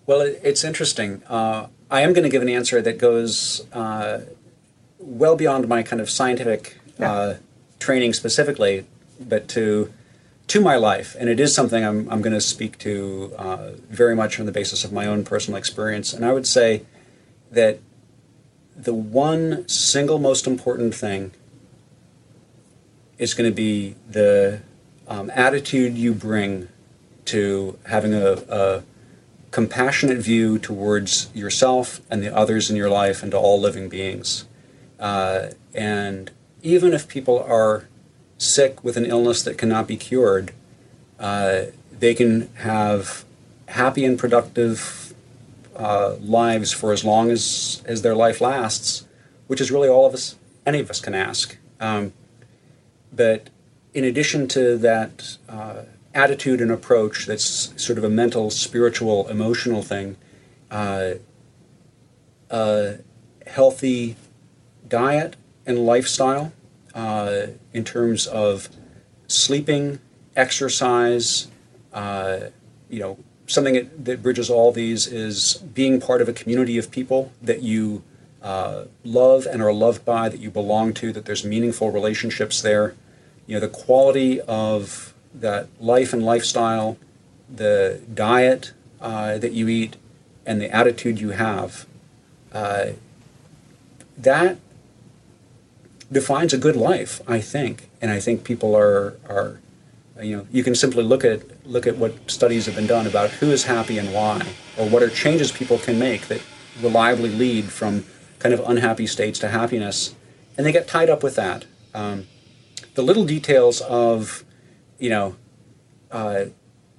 Well, 0.05 0.21
it's 0.21 0.63
interesting. 0.63 1.23
Uh, 1.27 1.67
I 1.89 2.01
am 2.01 2.13
going 2.13 2.23
to 2.23 2.29
give 2.29 2.41
an 2.41 2.49
answer 2.49 2.81
that 2.81 2.97
goes 2.97 3.65
uh, 3.73 4.21
well 4.99 5.35
beyond 5.35 5.67
my 5.67 5.83
kind 5.83 6.01
of 6.01 6.09
scientific 6.09 6.77
yeah. 6.99 7.11
uh, 7.11 7.37
training 7.79 8.13
specifically, 8.13 8.85
but 9.19 9.47
to 9.49 9.91
to 10.47 10.61
my 10.61 10.75
life, 10.75 11.15
and 11.19 11.27
it 11.27 11.39
is 11.39 11.55
something 11.55 11.83
I'm, 11.83 12.07
I'm 12.07 12.21
going 12.21 12.33
to 12.33 12.41
speak 12.41 12.77
to 12.79 13.33
uh, 13.35 13.71
very 13.89 14.15
much 14.15 14.39
on 14.39 14.45
the 14.45 14.51
basis 14.51 14.83
of 14.83 14.93
my 14.93 15.07
own 15.07 15.23
personal 15.23 15.57
experience. 15.57 16.13
And 16.13 16.23
I 16.23 16.33
would 16.33 16.45
say 16.45 16.83
that 17.51 17.79
the 18.75 18.93
one 18.93 19.67
single 19.67 20.19
most 20.19 20.47
important 20.47 20.93
thing 20.93 21.31
is 23.17 23.33
going 23.33 23.49
to 23.49 23.55
be 23.55 23.95
the 24.09 24.61
um, 25.07 25.29
attitude 25.33 25.97
you 25.97 26.13
bring 26.13 26.67
to 27.25 27.77
having 27.87 28.13
a, 28.13 28.33
a, 28.49 28.83
compassionate 29.51 30.17
view 30.17 30.59
towards 30.59 31.29
yourself 31.33 32.01
and 32.09 32.21
the 32.21 32.35
others 32.35 32.69
in 32.69 32.75
your 32.75 32.89
life 32.89 33.23
and 33.23 33.31
to 33.31 33.37
all 33.37 33.57
living 33.57 33.87
beings. 33.87 34.43
Uh, 34.99 35.47
and 35.73 36.29
even 36.61 36.91
if 36.91 37.07
people 37.07 37.41
are 37.41 37.87
sick 38.37 38.83
with 38.83 38.97
an 38.97 39.05
illness 39.05 39.43
that 39.43 39.57
cannot 39.57 39.87
be 39.87 39.95
cured, 39.95 40.51
uh, 41.19 41.61
they 41.97 42.13
can 42.13 42.53
have 42.55 43.23
happy 43.67 44.03
and 44.03 44.19
productive 44.19 45.04
uh, 45.75 46.15
lives 46.19 46.71
for 46.71 46.91
as 46.91 47.03
long 47.03 47.31
as, 47.31 47.83
as 47.85 48.01
their 48.01 48.15
life 48.15 48.41
lasts, 48.41 49.05
which 49.47 49.61
is 49.61 49.71
really 49.71 49.89
all 49.89 50.05
of 50.05 50.13
us, 50.13 50.35
any 50.65 50.79
of 50.79 50.89
us 50.89 50.99
can 50.99 51.13
ask. 51.13 51.57
Um, 51.79 52.13
but 53.11 53.49
in 53.93 54.03
addition 54.03 54.47
to 54.49 54.77
that 54.77 55.37
uh, 55.47 55.83
attitude 56.13 56.61
and 56.61 56.71
approach 56.71 57.25
that's 57.25 57.73
sort 57.81 57.97
of 57.97 58.03
a 58.03 58.09
mental, 58.09 58.49
spiritual, 58.49 59.27
emotional 59.27 59.81
thing, 59.81 60.17
uh, 60.71 61.11
a 62.49 62.95
healthy 63.47 64.15
diet 64.87 65.35
and 65.65 65.85
lifestyle 65.85 66.53
uh, 66.93 67.47
in 67.73 67.83
terms 67.83 68.27
of 68.27 68.69
sleeping, 69.27 69.99
exercise. 70.35 71.47
Uh, 71.93 72.39
you 72.89 72.99
know, 72.99 73.17
something 73.47 73.73
that, 73.73 74.05
that, 74.05 74.23
bridges 74.23 74.49
all 74.49 74.71
these 74.71 75.07
is 75.07 75.55
being 75.73 75.99
part 75.99 76.21
of 76.21 76.29
a 76.29 76.33
community 76.33 76.77
of 76.77 76.91
people 76.91 77.31
that 77.41 77.61
you 77.61 78.03
uh, 78.41 78.85
love 79.03 79.45
and 79.45 79.61
are 79.61 79.73
loved 79.73 80.05
by, 80.05 80.29
that 80.29 80.39
you 80.39 80.49
belong 80.49 80.93
to, 80.93 81.11
that 81.11 81.25
there's 81.25 81.43
meaningful 81.43 81.91
relationships 81.91 82.61
there. 82.61 82.95
You 83.47 83.55
know, 83.55 83.59
the 83.59 83.67
quality 83.67 84.41
of 84.41 85.13
that 85.33 85.67
life 85.79 86.13
and 86.13 86.23
lifestyle, 86.23 86.97
the 87.53 88.01
diet 88.13 88.73
uh, 89.01 89.37
that 89.37 89.51
you 89.51 89.67
eat, 89.67 89.95
and 90.45 90.61
the 90.61 90.73
attitude 90.73 91.19
you 91.19 91.31
have. 91.31 91.85
Uh, 92.51 92.91
that 94.17 94.57
defines 96.11 96.53
a 96.53 96.57
good 96.57 96.75
life, 96.75 97.21
I 97.27 97.41
think. 97.41 97.89
And 98.01 98.11
I 98.11 98.19
think 98.19 98.43
people 98.43 98.75
are 98.75 99.17
are 99.27 99.59
you 100.21 100.37
know 100.37 100.47
you 100.51 100.63
can 100.63 100.75
simply 100.75 101.03
look 101.03 101.25
at 101.25 101.41
look 101.65 101.87
at 101.87 101.97
what 101.97 102.29
studies 102.29 102.65
have 102.65 102.75
been 102.75 102.87
done 102.87 103.07
about 103.07 103.29
who 103.31 103.51
is 103.51 103.65
happy 103.65 103.97
and 103.97 104.13
why, 104.13 104.41
or 104.77 104.87
what 104.87 105.03
are 105.03 105.09
changes 105.09 105.51
people 105.51 105.77
can 105.77 105.97
make 105.97 106.27
that 106.27 106.41
reliably 106.81 107.29
lead 107.29 107.65
from 107.65 108.05
kind 108.39 108.53
of 108.53 108.59
unhappy 108.67 109.07
states 109.07 109.39
to 109.39 109.47
happiness, 109.47 110.15
and 110.57 110.65
they 110.65 110.71
get 110.71 110.87
tied 110.87 111.09
up 111.09 111.23
with 111.23 111.35
that. 111.35 111.65
Um, 111.93 112.27
the 112.93 113.01
little 113.01 113.25
details 113.25 113.81
of 113.81 114.43
you 114.99 115.09
know 115.09 115.35
uh, 116.11 116.45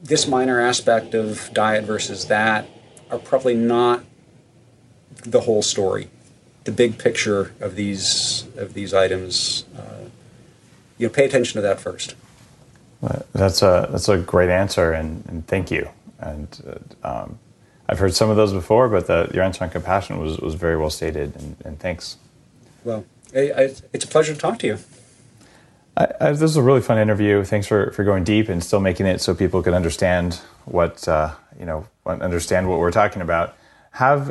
this 0.02 0.26
minor 0.26 0.60
aspect 0.60 1.14
of 1.14 1.50
diet 1.52 1.84
versus 1.84 2.26
that 2.26 2.66
are 3.10 3.18
probably 3.18 3.54
not 3.54 4.04
the 5.24 5.42
whole 5.42 5.62
story 5.62 6.08
the 6.66 6.72
big 6.72 6.98
picture 6.98 7.54
of 7.60 7.76
these 7.76 8.46
of 8.56 8.74
these 8.74 8.92
items. 8.92 9.64
Uh, 9.74 10.10
you 10.98 11.06
know, 11.06 11.12
pay 11.12 11.24
attention 11.24 11.54
to 11.54 11.62
that 11.62 11.80
first. 11.80 12.14
That's 13.32 13.62
a 13.62 13.88
that's 13.90 14.08
a 14.08 14.18
great 14.18 14.50
answer, 14.50 14.92
and, 14.92 15.24
and 15.28 15.46
thank 15.46 15.70
you. 15.70 15.88
And 16.18 16.48
uh, 17.04 17.22
um, 17.22 17.38
I've 17.88 17.98
heard 17.98 18.14
some 18.14 18.30
of 18.30 18.36
those 18.36 18.52
before, 18.52 18.88
but 18.88 19.06
the, 19.06 19.30
your 19.32 19.44
answer 19.44 19.64
on 19.64 19.70
compassion 19.70 20.18
was, 20.18 20.38
was 20.38 20.54
very 20.54 20.76
well 20.76 20.90
stated, 20.90 21.36
and, 21.36 21.56
and 21.64 21.78
thanks. 21.78 22.16
Well, 22.84 23.04
I, 23.34 23.52
I, 23.52 23.62
it's 23.92 24.04
a 24.04 24.08
pleasure 24.08 24.34
to 24.34 24.38
talk 24.38 24.58
to 24.60 24.66
you. 24.66 24.78
I, 25.96 26.32
this 26.32 26.42
was 26.42 26.56
a 26.56 26.62
really 26.62 26.82
fun 26.82 26.98
interview. 26.98 27.42
Thanks 27.44 27.66
for, 27.66 27.90
for 27.92 28.04
going 28.04 28.22
deep 28.22 28.50
and 28.50 28.62
still 28.62 28.80
making 28.80 29.06
it 29.06 29.20
so 29.20 29.34
people 29.34 29.62
can 29.62 29.72
understand 29.72 30.40
what 30.66 31.08
uh, 31.08 31.34
you 31.58 31.66
know, 31.66 31.86
understand 32.06 32.68
what 32.68 32.78
we're 32.78 32.90
talking 32.90 33.22
about. 33.22 33.56
Have 33.92 34.26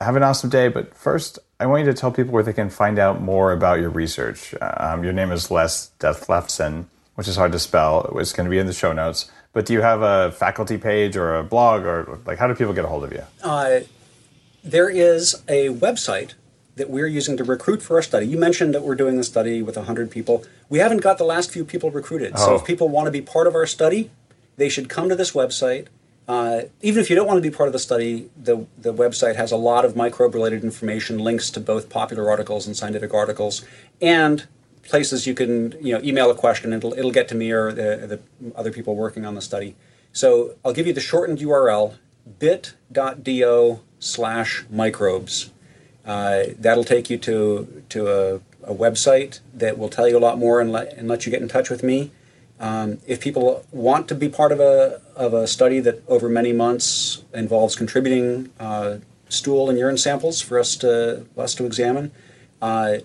have 0.00 0.16
an 0.16 0.22
awesome 0.22 0.50
day. 0.50 0.68
But 0.68 0.94
first, 0.94 1.38
I 1.58 1.66
want 1.66 1.84
you 1.84 1.92
to 1.92 1.98
tell 1.98 2.10
people 2.10 2.32
where 2.32 2.42
they 2.42 2.52
can 2.52 2.70
find 2.70 2.98
out 2.98 3.20
more 3.20 3.52
about 3.52 3.80
your 3.80 3.90
research. 3.90 4.54
Um, 4.60 5.04
your 5.04 5.12
name 5.12 5.30
is 5.30 5.50
Les 5.50 5.90
Dethlefsen, 5.98 6.86
which 7.20 7.28
is 7.28 7.36
hard 7.36 7.52
to 7.52 7.58
spell. 7.58 8.16
It's 8.18 8.32
going 8.32 8.46
to 8.46 8.50
be 8.50 8.56
in 8.56 8.66
the 8.66 8.72
show 8.72 8.94
notes. 8.94 9.30
But 9.52 9.66
do 9.66 9.74
you 9.74 9.82
have 9.82 10.00
a 10.00 10.32
faculty 10.32 10.78
page 10.78 11.18
or 11.18 11.36
a 11.36 11.44
blog, 11.44 11.82
or 11.82 12.18
like 12.24 12.38
how 12.38 12.46
do 12.46 12.54
people 12.54 12.72
get 12.72 12.86
a 12.86 12.88
hold 12.88 13.04
of 13.04 13.12
you? 13.12 13.24
Uh, 13.42 13.80
there 14.64 14.88
is 14.88 15.42
a 15.46 15.68
website 15.68 16.32
that 16.76 16.88
we're 16.88 17.06
using 17.06 17.36
to 17.36 17.44
recruit 17.44 17.82
for 17.82 17.96
our 17.96 18.02
study. 18.02 18.24
You 18.24 18.38
mentioned 18.38 18.74
that 18.74 18.84
we're 18.84 18.94
doing 18.94 19.18
the 19.18 19.24
study 19.24 19.60
with 19.60 19.76
100 19.76 20.10
people. 20.10 20.46
We 20.70 20.78
haven't 20.78 21.02
got 21.02 21.18
the 21.18 21.24
last 21.24 21.50
few 21.50 21.62
people 21.62 21.90
recruited. 21.90 22.32
Oh. 22.36 22.46
So 22.46 22.54
if 22.54 22.64
people 22.64 22.88
want 22.88 23.04
to 23.04 23.10
be 23.10 23.20
part 23.20 23.46
of 23.46 23.54
our 23.54 23.66
study, 23.66 24.10
they 24.56 24.70
should 24.70 24.88
come 24.88 25.10
to 25.10 25.14
this 25.14 25.32
website 25.32 25.88
uh, 26.30 26.62
even 26.80 27.02
if 27.02 27.10
you 27.10 27.16
don't 27.16 27.26
want 27.26 27.38
to 27.38 27.50
be 27.50 27.54
part 27.54 27.66
of 27.66 27.72
the 27.72 27.78
study, 27.80 28.30
the, 28.40 28.64
the 28.78 28.94
website 28.94 29.34
has 29.34 29.50
a 29.50 29.56
lot 29.56 29.84
of 29.84 29.96
microbe 29.96 30.32
related 30.32 30.62
information, 30.62 31.18
links 31.18 31.50
to 31.50 31.58
both 31.58 31.88
popular 31.88 32.30
articles 32.30 32.68
and 32.68 32.76
scientific 32.76 33.12
articles, 33.12 33.64
and 34.00 34.46
places 34.90 35.26
you 35.26 35.34
can 35.34 35.72
you 35.80 35.94
know 35.94 36.02
email 36.02 36.30
a 36.30 36.34
question. 36.34 36.72
It'll, 36.72 36.92
it'll 36.92 37.12
get 37.12 37.28
to 37.28 37.34
me 37.34 37.50
or 37.50 37.72
the, 37.72 38.20
the 38.40 38.52
other 38.54 38.72
people 38.72 38.94
working 38.96 39.24
on 39.24 39.34
the 39.34 39.40
study. 39.40 39.76
So 40.12 40.56
I'll 40.64 40.72
give 40.72 40.86
you 40.86 40.92
the 40.92 41.00
shortened 41.00 41.38
URL 41.38 41.94
bit.do 42.38 43.80
slash 43.98 44.64
microbes. 44.70 45.50
Uh, 46.04 46.44
that'll 46.58 46.84
take 46.84 47.10
you 47.10 47.18
to, 47.18 47.84
to 47.90 48.08
a, 48.08 48.34
a, 48.64 48.74
website 48.74 49.40
that 49.52 49.78
will 49.78 49.88
tell 49.88 50.08
you 50.08 50.16
a 50.16 50.18
lot 50.18 50.38
more 50.38 50.60
and 50.60 50.72
let, 50.72 50.92
and 50.94 51.06
let 51.06 51.26
you 51.26 51.30
get 51.30 51.42
in 51.42 51.48
touch 51.48 51.68
with 51.68 51.82
me. 51.82 52.10
Um, 52.58 52.98
if 53.06 53.20
people 53.20 53.64
want 53.70 54.08
to 54.08 54.14
be 54.14 54.28
part 54.28 54.50
of 54.50 54.60
a, 54.60 55.00
of 55.14 55.34
a 55.34 55.46
study 55.46 55.78
that 55.80 56.02
over 56.08 56.28
many 56.28 56.52
months 56.52 57.22
involves 57.32 57.76
contributing 57.76 58.50
uh, 58.58 58.98
stool 59.28 59.68
and 59.68 59.78
urine 59.78 59.98
samples 59.98 60.40
for 60.40 60.58
us 60.58 60.74
to, 60.76 61.26
us 61.36 61.54
to 61.54 61.66
examine, 61.66 62.12
uh, 62.60 62.98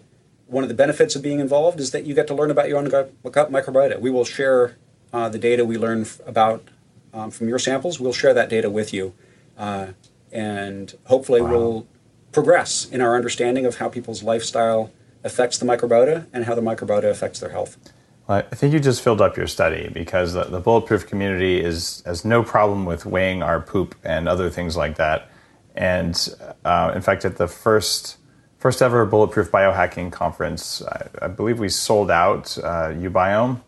one 0.47 0.63
of 0.63 0.69
the 0.69 0.75
benefits 0.75 1.15
of 1.15 1.21
being 1.21 1.39
involved 1.39 1.79
is 1.79 1.91
that 1.91 2.05
you 2.05 2.13
get 2.13 2.27
to 2.27 2.35
learn 2.35 2.51
about 2.51 2.69
your 2.69 2.77
own 2.77 2.89
gut 2.89 3.51
microbiota. 3.51 3.99
We 3.99 4.11
will 4.11 4.25
share 4.25 4.77
uh, 5.11 5.29
the 5.29 5.39
data 5.39 5.65
we 5.65 5.77
learn 5.77 6.01
f- 6.01 6.19
about 6.25 6.67
um, 7.13 7.31
from 7.31 7.47
your 7.47 7.59
samples. 7.59 7.99
We'll 7.99 8.13
share 8.13 8.33
that 8.33 8.49
data 8.49 8.69
with 8.69 8.93
you, 8.93 9.13
uh, 9.57 9.87
and 10.31 10.93
hopefully 11.05 11.41
wow. 11.41 11.49
we'll 11.49 11.87
progress 12.31 12.85
in 12.85 13.01
our 13.01 13.15
understanding 13.15 13.65
of 13.65 13.77
how 13.77 13.89
people's 13.89 14.21
lifestyle 14.21 14.91
affects 15.23 15.57
the 15.57 15.65
microbiota 15.65 16.27
and 16.33 16.45
how 16.45 16.53
the 16.53 16.61
microbiota 16.61 17.09
affects 17.09 17.39
their 17.39 17.49
health. 17.49 17.77
Well, 18.27 18.43
I 18.51 18.55
think 18.55 18.73
you 18.73 18.79
just 18.79 19.01
filled 19.01 19.21
up 19.21 19.37
your 19.37 19.47
study 19.47 19.89
because 19.93 20.33
the, 20.33 20.43
the, 20.43 20.59
bulletproof 20.59 21.07
community 21.07 21.61
is 21.61 22.03
has 22.05 22.25
no 22.25 22.43
problem 22.43 22.85
with 22.85 23.05
weighing 23.05 23.43
our 23.43 23.61
poop 23.61 23.95
and 24.03 24.27
other 24.27 24.49
things 24.49 24.75
like 24.75 24.97
that. 24.97 25.29
And 25.75 26.35
uh, 26.63 26.91
in 26.95 27.01
fact, 27.01 27.23
at 27.23 27.37
the 27.37 27.47
first 27.47 28.17
first 28.65 28.81
ever 28.81 29.05
bulletproof 29.05 29.51
biohacking 29.51 30.11
conference, 30.11 30.81
I, 30.81 31.07
I 31.21 31.27
believe 31.27 31.59
we 31.59 31.69
sold 31.69 32.09
out 32.09 32.57
uh, 32.57 32.89
uBiome. 32.93 33.61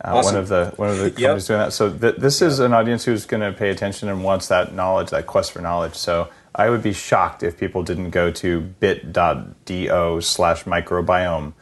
Uh, 0.00 0.14
awesome. 0.14 0.34
One 0.34 0.40
of 0.40 0.48
the 0.48 0.72
one 0.76 0.88
of 0.88 0.98
the 0.98 1.10
companies 1.10 1.20
yep. 1.20 1.46
doing 1.48 1.58
that. 1.58 1.72
So 1.72 1.90
th- 1.90 2.14
this 2.14 2.40
is 2.40 2.60
an 2.60 2.72
audience 2.72 3.04
who's 3.04 3.26
going 3.26 3.40
to 3.40 3.50
pay 3.58 3.70
attention 3.70 4.08
and 4.08 4.22
wants 4.22 4.46
that 4.46 4.72
knowledge, 4.72 5.10
that 5.10 5.26
quest 5.26 5.50
for 5.50 5.60
knowledge. 5.60 5.96
So 5.96 6.28
I 6.54 6.70
would 6.70 6.80
be 6.80 6.92
shocked 6.92 7.42
if 7.42 7.58
people 7.58 7.82
didn't 7.82 8.10
go 8.10 8.30
to 8.30 8.60
bit.do 8.60 10.20
slash 10.20 10.62
microbiome 10.62 11.52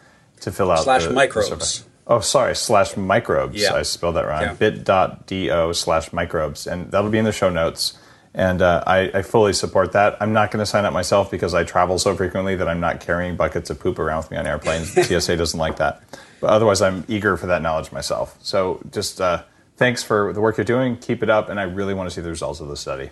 to 0.41 0.53
fill 0.53 0.71
out 0.71 0.85
slash 0.85 1.07
the, 1.07 1.15
microbes. 1.15 1.81
The 1.81 1.85
oh, 2.09 2.21
sorry, 2.21 2.55
slash 2.55 2.99
microbes. 2.99 3.63
Yeah. 3.63 3.73
I 3.73 3.81
spelled 3.81 4.17
that 4.17 4.27
wrong. 4.27 4.43
Yeah. 4.43 4.53
Bit.do 4.53 5.73
slash 5.73 6.13
microbes, 6.13 6.67
and 6.67 6.91
that'll 6.91 7.09
be 7.09 7.17
in 7.17 7.25
the 7.25 7.33
show 7.33 7.49
notes. 7.49 7.97
And 8.35 8.63
uh, 8.63 8.83
I, 8.85 9.11
I, 9.15 9.23
fully 9.23 9.53
support 9.53 9.93
that. 9.93 10.17
I'm 10.21 10.33
not 10.33 10.51
going 10.51 10.59
to 10.59 10.67
sign 10.67 10.85
up 10.85 10.93
myself 10.93 11.31
because 11.31 11.55
I 11.55 11.63
travel 11.63 12.01
so 12.01 12.17
frequently 12.17 12.57
that 12.57 12.67
I'm 12.67 12.81
not 12.81 12.99
carrying 12.99 13.37
buckets 13.37 13.71
of 13.71 13.79
poop 13.79 13.97
around 13.97 14.19
with 14.19 14.33
me 14.33 14.37
on 14.37 14.47
airplanes. 14.47 14.91
TSA 15.07 15.37
doesn't 15.37 15.59
like 15.59 15.77
that. 15.77 16.03
But 16.41 16.51
otherwise, 16.51 16.83
I'm 16.83 17.05
eager 17.07 17.37
for 17.37 17.47
that 17.47 17.63
knowledge 17.63 17.93
myself. 17.93 18.37
So 18.43 18.81
just 18.91 19.21
uh, 19.21 19.45
thanks 19.77 20.03
for 20.03 20.33
the 20.33 20.41
work 20.41 20.57
you're 20.57 20.65
doing. 20.65 20.97
Keep 20.97 21.23
it 21.23 21.31
up, 21.31 21.49
and 21.49 21.61
I 21.61 21.63
really 21.63 21.95
want 21.95 22.11
to 22.11 22.15
see 22.15 22.21
the 22.21 22.29
results 22.29 22.59
of 22.59 22.67
the 22.67 22.77
study. 22.77 23.11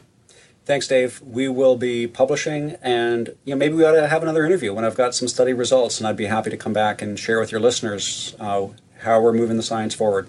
Thanks, 0.64 0.86
Dave. 0.86 1.20
We 1.22 1.48
will 1.48 1.76
be 1.76 2.06
publishing, 2.06 2.76
and 2.82 3.36
you 3.44 3.54
know 3.54 3.58
maybe 3.58 3.74
we 3.74 3.84
ought 3.84 3.92
to 3.92 4.06
have 4.06 4.22
another 4.22 4.44
interview 4.44 4.72
when 4.72 4.84
I've 4.84 4.96
got 4.96 5.14
some 5.14 5.28
study 5.28 5.52
results, 5.52 5.98
and 5.98 6.06
I'd 6.06 6.16
be 6.16 6.26
happy 6.26 6.50
to 6.50 6.56
come 6.56 6.72
back 6.72 7.02
and 7.02 7.18
share 7.18 7.40
with 7.40 7.50
your 7.50 7.60
listeners 7.60 8.36
uh, 8.38 8.68
how 9.00 9.20
we're 9.20 9.32
moving 9.32 9.56
the 9.56 9.62
science 9.62 9.94
forward. 9.94 10.28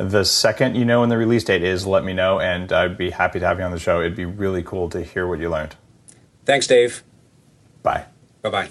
The 0.00 0.24
second 0.24 0.76
you 0.76 0.86
know 0.86 1.00
when 1.00 1.10
the 1.10 1.18
release 1.18 1.44
date 1.44 1.62
is, 1.62 1.86
let 1.86 2.04
me 2.04 2.14
know, 2.14 2.40
and 2.40 2.72
I'd 2.72 2.96
be 2.96 3.10
happy 3.10 3.38
to 3.38 3.46
have 3.46 3.58
you 3.58 3.64
on 3.66 3.70
the 3.70 3.78
show. 3.78 4.00
It'd 4.00 4.16
be 4.16 4.24
really 4.24 4.62
cool 4.62 4.88
to 4.90 5.02
hear 5.02 5.26
what 5.26 5.40
you 5.40 5.50
learned. 5.50 5.76
Thanks, 6.46 6.66
Dave. 6.66 7.04
Bye. 7.82 8.06
Bye 8.40 8.50
bye. 8.50 8.70